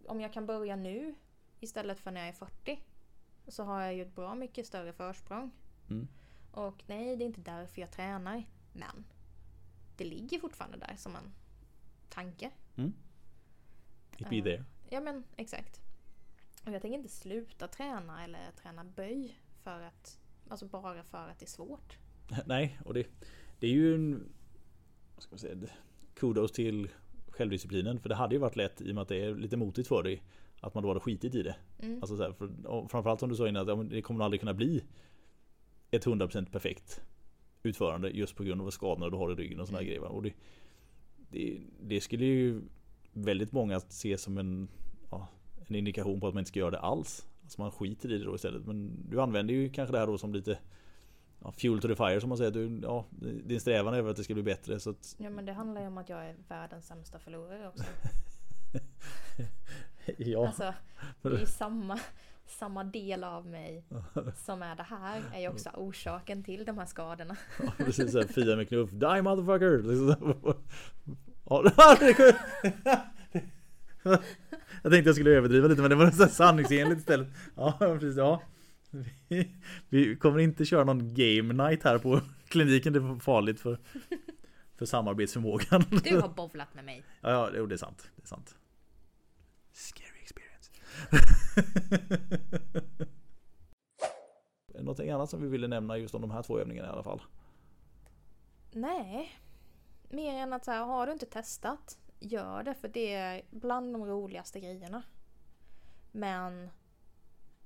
om 0.06 0.20
jag 0.20 0.32
kan 0.32 0.46
börja 0.46 0.76
nu 0.76 1.14
istället 1.60 1.98
för 2.00 2.10
när 2.10 2.20
jag 2.20 2.28
är 2.28 2.32
40 2.32 2.78
så 3.48 3.62
har 3.62 3.82
jag 3.82 3.94
ju 3.94 4.02
ett 4.02 4.14
bra 4.14 4.34
mycket 4.34 4.66
större 4.66 4.92
försprång. 4.92 5.50
Mm. 5.90 6.08
Och 6.54 6.82
nej, 6.86 7.16
det 7.16 7.24
är 7.24 7.26
inte 7.26 7.40
därför 7.40 7.80
jag 7.80 7.90
tränar. 7.90 8.44
Men 8.72 9.04
det 9.96 10.04
ligger 10.04 10.38
fortfarande 10.38 10.76
där 10.76 10.94
som 10.96 11.16
en 11.16 11.32
tanke. 12.08 12.50
It 14.18 14.28
be 14.30 14.36
Ja. 14.36 14.44
there. 14.44 14.64
Ja 14.90 15.00
men 15.00 15.24
exakt. 15.36 15.80
Och 16.66 16.72
jag 16.72 16.82
tänker 16.82 16.98
inte 16.98 17.10
sluta 17.10 17.68
träna 17.68 18.24
eller 18.24 18.52
träna 18.62 18.84
böj 18.84 19.38
för 19.62 19.80
att, 19.82 20.18
alltså 20.48 20.66
bara 20.66 21.02
för 21.02 21.28
att 21.28 21.38
det 21.38 21.44
är 21.44 21.48
svårt. 21.48 21.98
Nej, 22.46 22.78
och 22.84 22.94
det, 22.94 23.06
det 23.58 23.66
är 23.66 23.70
ju 23.70 23.94
en... 23.94 24.32
Vad 25.14 25.22
ska 25.22 25.32
man 25.32 25.38
säga? 25.38 25.56
Kudos 26.14 26.52
till 26.52 26.88
självdisciplinen. 27.28 28.00
För 28.00 28.08
det 28.08 28.14
hade 28.14 28.34
ju 28.34 28.38
varit 28.40 28.56
lätt 28.56 28.80
i 28.80 28.90
och 28.90 28.94
med 28.94 29.02
att 29.02 29.08
det 29.08 29.24
är 29.24 29.34
lite 29.34 29.56
motigt 29.56 29.88
för 29.88 30.02
dig. 30.02 30.22
Att 30.60 30.74
man 30.74 30.82
då 30.82 30.88
hade 30.88 31.00
skitit 31.00 31.34
i 31.34 31.42
det. 31.42 31.56
Mm. 31.82 31.98
Alltså 32.02 32.16
så 32.16 32.22
här, 32.22 32.32
för, 32.32 32.88
framförallt 32.88 33.20
som 33.20 33.28
du 33.28 33.36
sa 33.36 33.48
innan 33.48 33.62
att 33.62 33.78
ja, 33.78 33.82
det 33.82 34.02
kommer 34.02 34.24
aldrig 34.24 34.40
kunna 34.40 34.54
bli 34.54 34.84
ett 35.96 36.06
100% 36.06 36.50
perfekt 36.50 37.00
utförande 37.62 38.08
just 38.10 38.36
på 38.36 38.44
grund 38.44 38.62
av 38.62 38.70
skadorna 38.70 39.10
du 39.10 39.16
har 39.16 39.32
i 39.32 39.34
ryggen 39.34 39.60
och 39.60 39.68
här 39.68 39.74
Mm. 39.74 39.86
grejer. 39.86 40.02
Och 40.04 40.22
det, 40.22 40.32
det, 41.30 41.60
det 41.80 42.00
skulle 42.00 42.24
ju 42.24 42.62
väldigt 43.12 43.52
många 43.52 43.80
se 43.80 44.18
som 44.18 44.38
en, 44.38 44.68
ja, 45.10 45.28
en 45.66 45.74
indikation 45.74 46.20
på 46.20 46.28
att 46.28 46.34
man 46.34 46.40
inte 46.40 46.48
ska 46.48 46.60
göra 46.60 46.70
det 46.70 46.78
alls. 46.80 47.26
Alltså 47.42 47.60
man 47.60 47.70
skiter 47.70 48.12
i 48.12 48.18
det 48.18 48.24
då 48.24 48.34
istället. 48.34 48.66
Men 48.66 49.10
du 49.10 49.20
använder 49.20 49.54
ju 49.54 49.70
kanske 49.70 49.92
det 49.92 49.98
här 49.98 50.06
då 50.06 50.18
som 50.18 50.32
lite 50.34 50.58
ja, 51.40 51.52
fuel 51.52 51.80
to 51.80 51.88
the 51.88 51.96
fire 51.96 52.20
som 52.20 52.28
man 52.28 52.38
säger. 52.38 52.50
Du, 52.50 52.80
ja, 52.82 53.06
din 53.44 53.60
strävan 53.60 53.94
är 53.94 54.08
att 54.08 54.16
det 54.16 54.24
ska 54.24 54.34
bli 54.34 54.42
bättre. 54.42 54.80
Så 54.80 54.90
att, 54.90 55.16
Ja 55.18 55.30
men 55.30 55.44
det 55.44 55.52
handlar 55.52 55.80
ju 55.80 55.86
om 55.86 55.98
att 55.98 56.08
jag 56.08 56.26
är 56.26 56.36
världens 56.48 56.86
sämsta 56.86 57.18
förlorare 57.18 57.68
också. 57.68 57.84
ja, 60.18 60.46
Alltså, 60.46 60.74
det 61.22 61.28
är 61.28 61.38
ju 61.38 61.46
samma, 61.46 62.00
samma 62.46 62.84
del 62.84 63.24
av 63.24 63.46
mig 63.46 63.84
som 64.36 64.62
är 64.62 64.76
det 64.76 64.82
här 64.82 65.22
är 65.34 65.40
ju 65.40 65.48
också 65.48 65.70
orsaken 65.74 66.42
till 66.42 66.64
de 66.64 66.78
här 66.78 66.86
skadorna. 66.86 67.36
Ja, 67.62 67.72
precis 67.76 68.12
såhär 68.12 68.26
Fia 68.26 68.56
med 68.56 68.68
knuff. 68.68 68.90
Die 68.90 69.22
motherfucker! 69.22 69.82
Liksom 69.88 70.16
så. 70.42 70.54
Jag 74.82 74.92
tänkte 74.92 75.08
jag 75.08 75.14
skulle 75.14 75.30
överdriva 75.30 75.68
lite 75.68 75.80
men 75.80 75.90
det 75.90 75.96
var 75.96 76.10
så 76.10 76.22
här 76.22 76.30
sanningsenligt 76.30 76.98
istället. 77.00 77.28
Ja 77.56 77.76
precis, 77.78 78.16
ja. 78.16 78.42
Vi, 79.28 79.56
vi 79.88 80.16
kommer 80.16 80.38
inte 80.38 80.64
köra 80.64 80.84
någon 80.84 81.14
game 81.14 81.68
night 81.68 81.84
här 81.84 81.98
på 81.98 82.20
kliniken. 82.48 82.92
Det 82.92 82.98
är 82.98 83.20
farligt 83.20 83.60
för, 83.60 83.78
för 84.78 84.86
samarbetsförmågan. 84.86 85.84
Du 86.04 86.20
har 86.20 86.28
bovlat 86.28 86.74
med 86.74 86.84
mig. 86.84 87.02
Ja, 87.20 87.50
ja 87.56 87.66
det 87.66 87.74
är 87.74 87.78
sant. 87.78 88.10
Det 88.16 88.22
är 88.22 88.26
sant. 88.26 88.56
Scary. 89.72 90.13
Någonting 94.78 95.10
annat 95.10 95.30
som 95.30 95.42
vi 95.42 95.48
ville 95.48 95.68
nämna 95.68 95.98
just 95.98 96.14
om 96.14 96.20
de 96.20 96.30
här 96.30 96.42
två 96.42 96.58
övningarna 96.58 96.88
i 96.88 96.92
alla 96.92 97.02
fall? 97.02 97.22
Nej. 98.72 99.32
Mer 100.08 100.34
än 100.34 100.52
att 100.52 100.64
så 100.64 100.70
här, 100.70 100.84
har 100.84 101.06
du 101.06 101.12
inte 101.12 101.26
testat, 101.26 101.98
gör 102.18 102.62
det 102.62 102.74
för 102.74 102.88
det 102.88 103.14
är 103.14 103.42
bland 103.50 103.94
de 103.94 104.06
roligaste 104.06 104.60
grejerna. 104.60 105.02
Men 106.12 106.70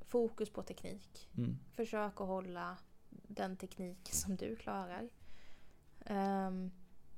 fokus 0.01 0.51
på 0.51 0.63
teknik. 0.63 1.31
Mm. 1.37 1.59
Försök 1.73 2.21
att 2.21 2.27
hålla 2.27 2.77
den 3.11 3.57
teknik 3.57 4.09
som 4.13 4.37
du 4.37 4.57
klarar. 4.57 5.09
Ehm, 6.05 6.71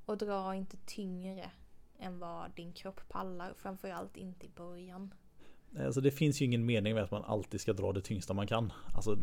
och 0.05 0.17
dra 0.17 0.55
inte 0.55 0.77
tyngre 0.85 1.51
än 1.99 2.19
vad 2.19 2.51
din 2.51 2.73
kropp 2.73 3.09
pallar. 3.09 3.53
Framförallt 3.53 4.17
inte 4.17 4.45
i 4.45 4.49
början. 4.49 5.13
Alltså 5.79 6.01
det 6.01 6.11
finns 6.11 6.41
ju 6.41 6.45
ingen 6.45 6.65
mening 6.65 6.93
med 6.93 7.03
att 7.03 7.11
man 7.11 7.23
alltid 7.23 7.61
ska 7.61 7.73
dra 7.73 7.91
det 7.91 8.01
tyngsta 8.01 8.33
man 8.33 8.47
kan. 8.47 8.73
Alltså 8.93 9.17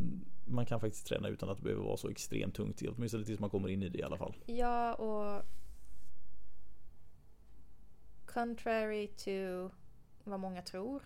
man 0.45 0.67
kan 0.67 0.81
faktiskt 0.81 1.07
träna 1.07 1.29
utan 1.29 1.49
att 1.49 1.57
det 1.57 1.63
behöver 1.63 1.85
vara 1.85 1.97
så 1.97 2.09
extremt 2.09 2.55
tungt. 2.55 2.83
Åtminstone 2.83 3.25
tills 3.25 3.41
man 3.41 3.51
kommer 3.51 3.69
in 3.69 3.83
i 3.83 3.89
det 3.89 3.99
i 3.99 4.03
alla 4.03 4.19
fall. 4.19 4.37
Ja, 4.47 4.95
och 4.95 5.43
contrary 8.27 9.07
to 9.07 9.71
vad 10.25 10.41
många 10.41 10.63
tror 10.63 11.03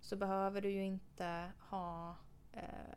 så 0.00 0.16
behöver 0.16 0.60
du 0.60 0.70
ju 0.70 0.84
inte 0.84 1.52
ha 1.58 2.16
eh, 2.52 2.94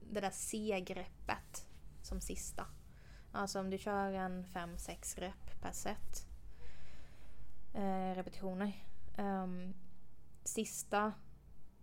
det 0.00 0.20
där 0.20 0.30
C-greppet 0.30 1.66
som 2.02 2.20
sista. 2.20 2.66
Alltså 3.32 3.60
om 3.60 3.70
du 3.70 3.78
kör 3.78 4.12
en 4.12 4.44
5-6 4.44 5.20
rep 5.20 5.60
per 5.60 5.72
set 5.72 6.26
eh, 7.74 8.14
repetitioner. 8.14 8.72
Ehm, 10.54 10.64
sista 10.64 11.12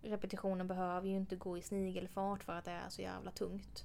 repetitionen 0.02 0.68
behöver 0.68 1.08
ju 1.08 1.16
inte 1.16 1.36
gå 1.36 1.58
i 1.58 1.62
snigelfart 1.62 2.44
för 2.44 2.52
att 2.52 2.64
det 2.64 2.70
är 2.70 2.88
så 2.88 3.02
jävla 3.02 3.30
tungt. 3.30 3.84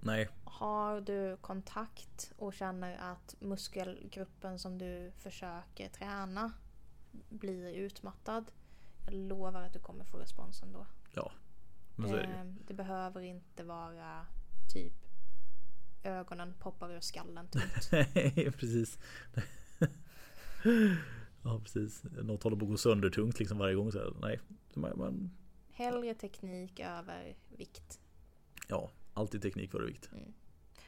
Nej, 0.00 0.28
Har 0.44 1.00
du 1.00 1.36
kontakt 1.36 2.32
och 2.38 2.54
känner 2.54 2.98
att 2.98 3.34
muskelgruppen 3.40 4.58
som 4.58 4.78
du 4.78 5.12
försöker 5.18 5.88
träna 5.88 6.52
blir 7.28 7.74
utmattad. 7.74 8.52
Jag 9.04 9.14
lovar 9.14 9.62
att 9.62 9.72
du 9.72 9.78
kommer 9.78 10.04
få 10.04 10.18
respons 10.18 10.62
ändå. 10.62 10.86
men 11.96 12.10
så 12.10 12.16
är 12.16 12.22
det 12.22 12.28
ju. 12.28 12.34
Det, 12.34 12.54
det 12.66 12.74
behöver 12.74 13.20
inte 13.20 13.64
vara 13.64 14.26
typ 14.72 14.92
ögonen 16.02 16.54
poppar 16.58 16.92
ur 16.92 17.00
skallen 17.00 17.48
tungt. 17.48 17.88
Nej, 17.92 18.52
precis. 18.52 18.98
Ja, 21.46 21.60
precis. 21.62 22.02
Något 22.04 22.42
håller 22.42 22.56
på 22.56 22.64
att 22.64 22.70
gå 22.70 22.76
sönder 22.76 23.10
tungt 23.10 23.38
liksom 23.38 23.58
varje 23.58 23.74
gång. 23.74 23.92
Så 23.92 23.98
här. 23.98 24.12
Nej, 24.20 24.40
man, 24.74 24.98
man, 24.98 25.30
Hellre 25.72 26.14
teknik 26.14 26.80
över 26.80 27.36
vikt. 27.56 28.00
ja, 28.68 28.90
alltid 29.14 29.42
teknik 29.42 29.70
före 29.70 29.86
vikt. 29.86 30.10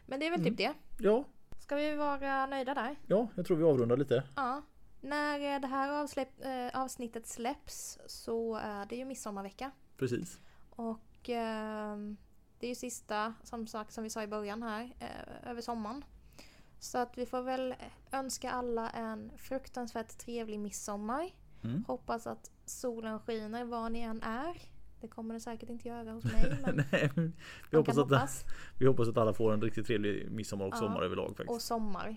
Men 0.06 0.20
det 0.20 0.26
är 0.26 0.30
väl 0.30 0.40
Mm. 0.40 0.50
typ 0.56 0.58
det. 0.58 0.74
Ja, 1.04 1.24
Ska 1.58 1.76
vi 1.76 1.94
vara 1.96 2.46
nöjda 2.46 2.74
där? 2.74 2.96
ja, 3.06 3.28
jag 3.34 3.46
tror 3.46 3.56
vi 3.56 3.64
avrundar 3.64 3.96
lite. 3.96 4.24
Ja. 4.36 4.62
När 5.00 5.54
eh, 5.54 5.60
det 5.60 5.66
här 5.66 6.02
avsläpp, 6.02 6.44
eh, 6.44 6.80
avsnittet 6.82 7.26
släpps 7.26 7.98
så 8.06 8.54
är 8.56 8.86
det 8.86 8.96
ju 8.96 9.04
midsommarvecka. 9.04 9.70
Precis. 9.96 10.40
Och 10.70 11.28
ehm, 11.28 12.16
det 12.58 12.66
är 12.66 12.68
ju 12.68 12.74
sista, 12.74 13.34
som 13.42 13.66
sagt, 13.66 13.92
som 13.92 14.04
vi 14.04 14.10
sa 14.10 14.22
i 14.22 14.26
början 14.26 14.62
här, 14.62 14.94
eh, 15.00 15.50
över 15.50 15.60
sommaren. 15.60 16.04
Så 16.78 16.98
att 16.98 17.18
vi 17.18 17.26
får 17.26 17.42
väl 17.42 17.74
önska 18.12 18.50
alla 18.50 18.90
en 18.90 19.30
fruktansvärt 19.36 20.18
trevlig 20.18 20.58
midsommar. 20.60 21.30
Mm. 21.64 21.84
Hoppas 21.86 22.26
att 22.26 22.50
solen 22.64 23.18
skiner 23.20 23.64
var 23.64 23.90
ni 23.90 24.00
än 24.00 24.22
är. 24.22 24.62
Det 25.00 25.08
kommer 25.08 25.34
det 25.34 25.40
säkert 25.40 25.68
inte 25.70 25.88
göra 25.88 26.12
hos 26.12 26.24
mig, 26.24 26.58
men 26.66 26.82
Nej, 26.92 27.10
vi, 27.70 27.76
hoppas 27.76 27.98
att, 27.98 28.10
hoppas. 28.10 28.44
vi 28.78 28.86
hoppas 28.86 29.08
att 29.08 29.16
alla 29.18 29.32
får 29.34 29.52
en 29.52 29.62
riktigt 29.62 29.86
trevlig 29.86 30.30
midsommar 30.30 30.66
och 30.66 30.74
Ja. 30.74 30.78
sommar 30.78 31.02
överlag 31.02 31.28
faktiskt. 31.28 31.50
Och 31.50 31.62
sommar. 31.62 32.16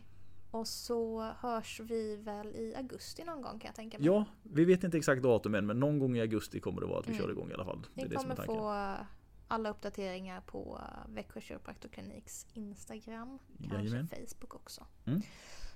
Och 0.51 0.67
så 0.67 1.21
hörs 1.39 1.79
vi 1.83 2.15
väl 2.15 2.47
i 2.55 2.75
augusti 2.77 3.23
någon 3.23 3.41
gång 3.41 3.59
kan 3.59 3.67
jag 3.67 3.75
tänka 3.75 3.97
mig. 3.97 4.05
Ja, 4.07 4.25
vi 4.43 4.65
vet 4.65 4.83
inte 4.83 4.97
exakt 4.97 5.23
datum 5.23 5.55
än 5.55 5.65
men 5.65 5.79
någon 5.79 5.99
gång 5.99 6.17
i 6.17 6.21
augusti 6.21 6.59
kommer 6.59 6.81
det 6.81 6.87
vara 6.87 6.99
att 6.99 7.07
vi 7.07 7.11
Mm. 7.13 7.23
kör 7.23 7.31
igång 7.31 7.51
i 7.51 7.53
alla 7.53 7.65
fall. 7.65 7.85
Det 7.93 8.01
är 8.01 8.09
Ni 8.09 8.15
kommer 8.15 8.35
få 8.35 8.95
alla 9.51 9.69
uppdateringar 9.69 10.41
på 10.41 10.81
eh, 10.81 11.13
Växjö 11.13 11.41
Kiropraktorkliniks 11.41 12.47
Instagram. 12.53 13.39
Kanske 13.57 13.77
Jajamän. 13.77 14.07
Facebook 14.07 14.55
också. 14.55 14.85
Mm. 15.05 15.21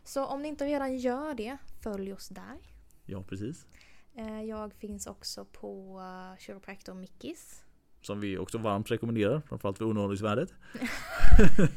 Så 0.03 0.25
om 0.25 0.41
ni 0.41 0.47
inte 0.47 0.65
redan 0.65 0.97
gör 0.97 1.33
det, 1.33 1.57
följ 1.81 2.13
oss 2.13 2.29
där. 2.29 2.57
Ja, 3.05 3.23
precis. 3.23 3.67
Eh, 4.13 4.41
Jag 4.41 4.73
finns 4.73 5.07
också 5.07 5.45
på 5.45 5.99
eh, 5.99 6.39
Chiropractor 6.39 6.93
Mickis. 6.93 7.63
Som 8.01 8.19
vi 8.19 8.37
också 8.37 8.57
varmt 8.57 8.91
rekommenderar, 8.91 9.41
framförallt 9.41 9.77
för 9.77 9.85
underhållningsvärdet. 9.85 10.53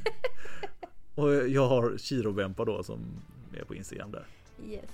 och 1.15 1.49
jag 1.49 1.69
har 1.69 1.99
Chirobempa 1.99 2.65
då 2.65 2.83
som 2.83 3.23
är 3.55 3.65
på 3.65 3.75
Instagram 3.75 4.11
där. 4.13 4.27
Yes. 4.67 4.91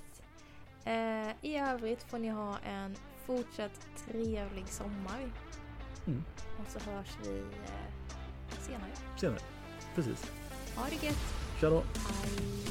I 1.40 1.56
övrigt 1.56 2.02
får 2.02 2.18
ni 2.18 2.28
ha 2.28 2.58
en 2.58 2.94
fortsatt 3.26 3.86
trevlig 4.06 4.68
sommar. 4.68 5.30
Mm. 6.06 6.24
Och 6.58 6.66
så 6.72 6.90
hörs 6.90 7.08
vi 7.22 7.38
eh, 7.38 8.58
senare. 8.60 8.90
Senare. 9.20 9.40
Precis. 9.94 10.32
Ha 10.76 10.86
det 10.90 11.06
gött! 11.06 11.34
Tja 11.60 11.70
då! 11.70 11.82
Hej! 12.22 12.64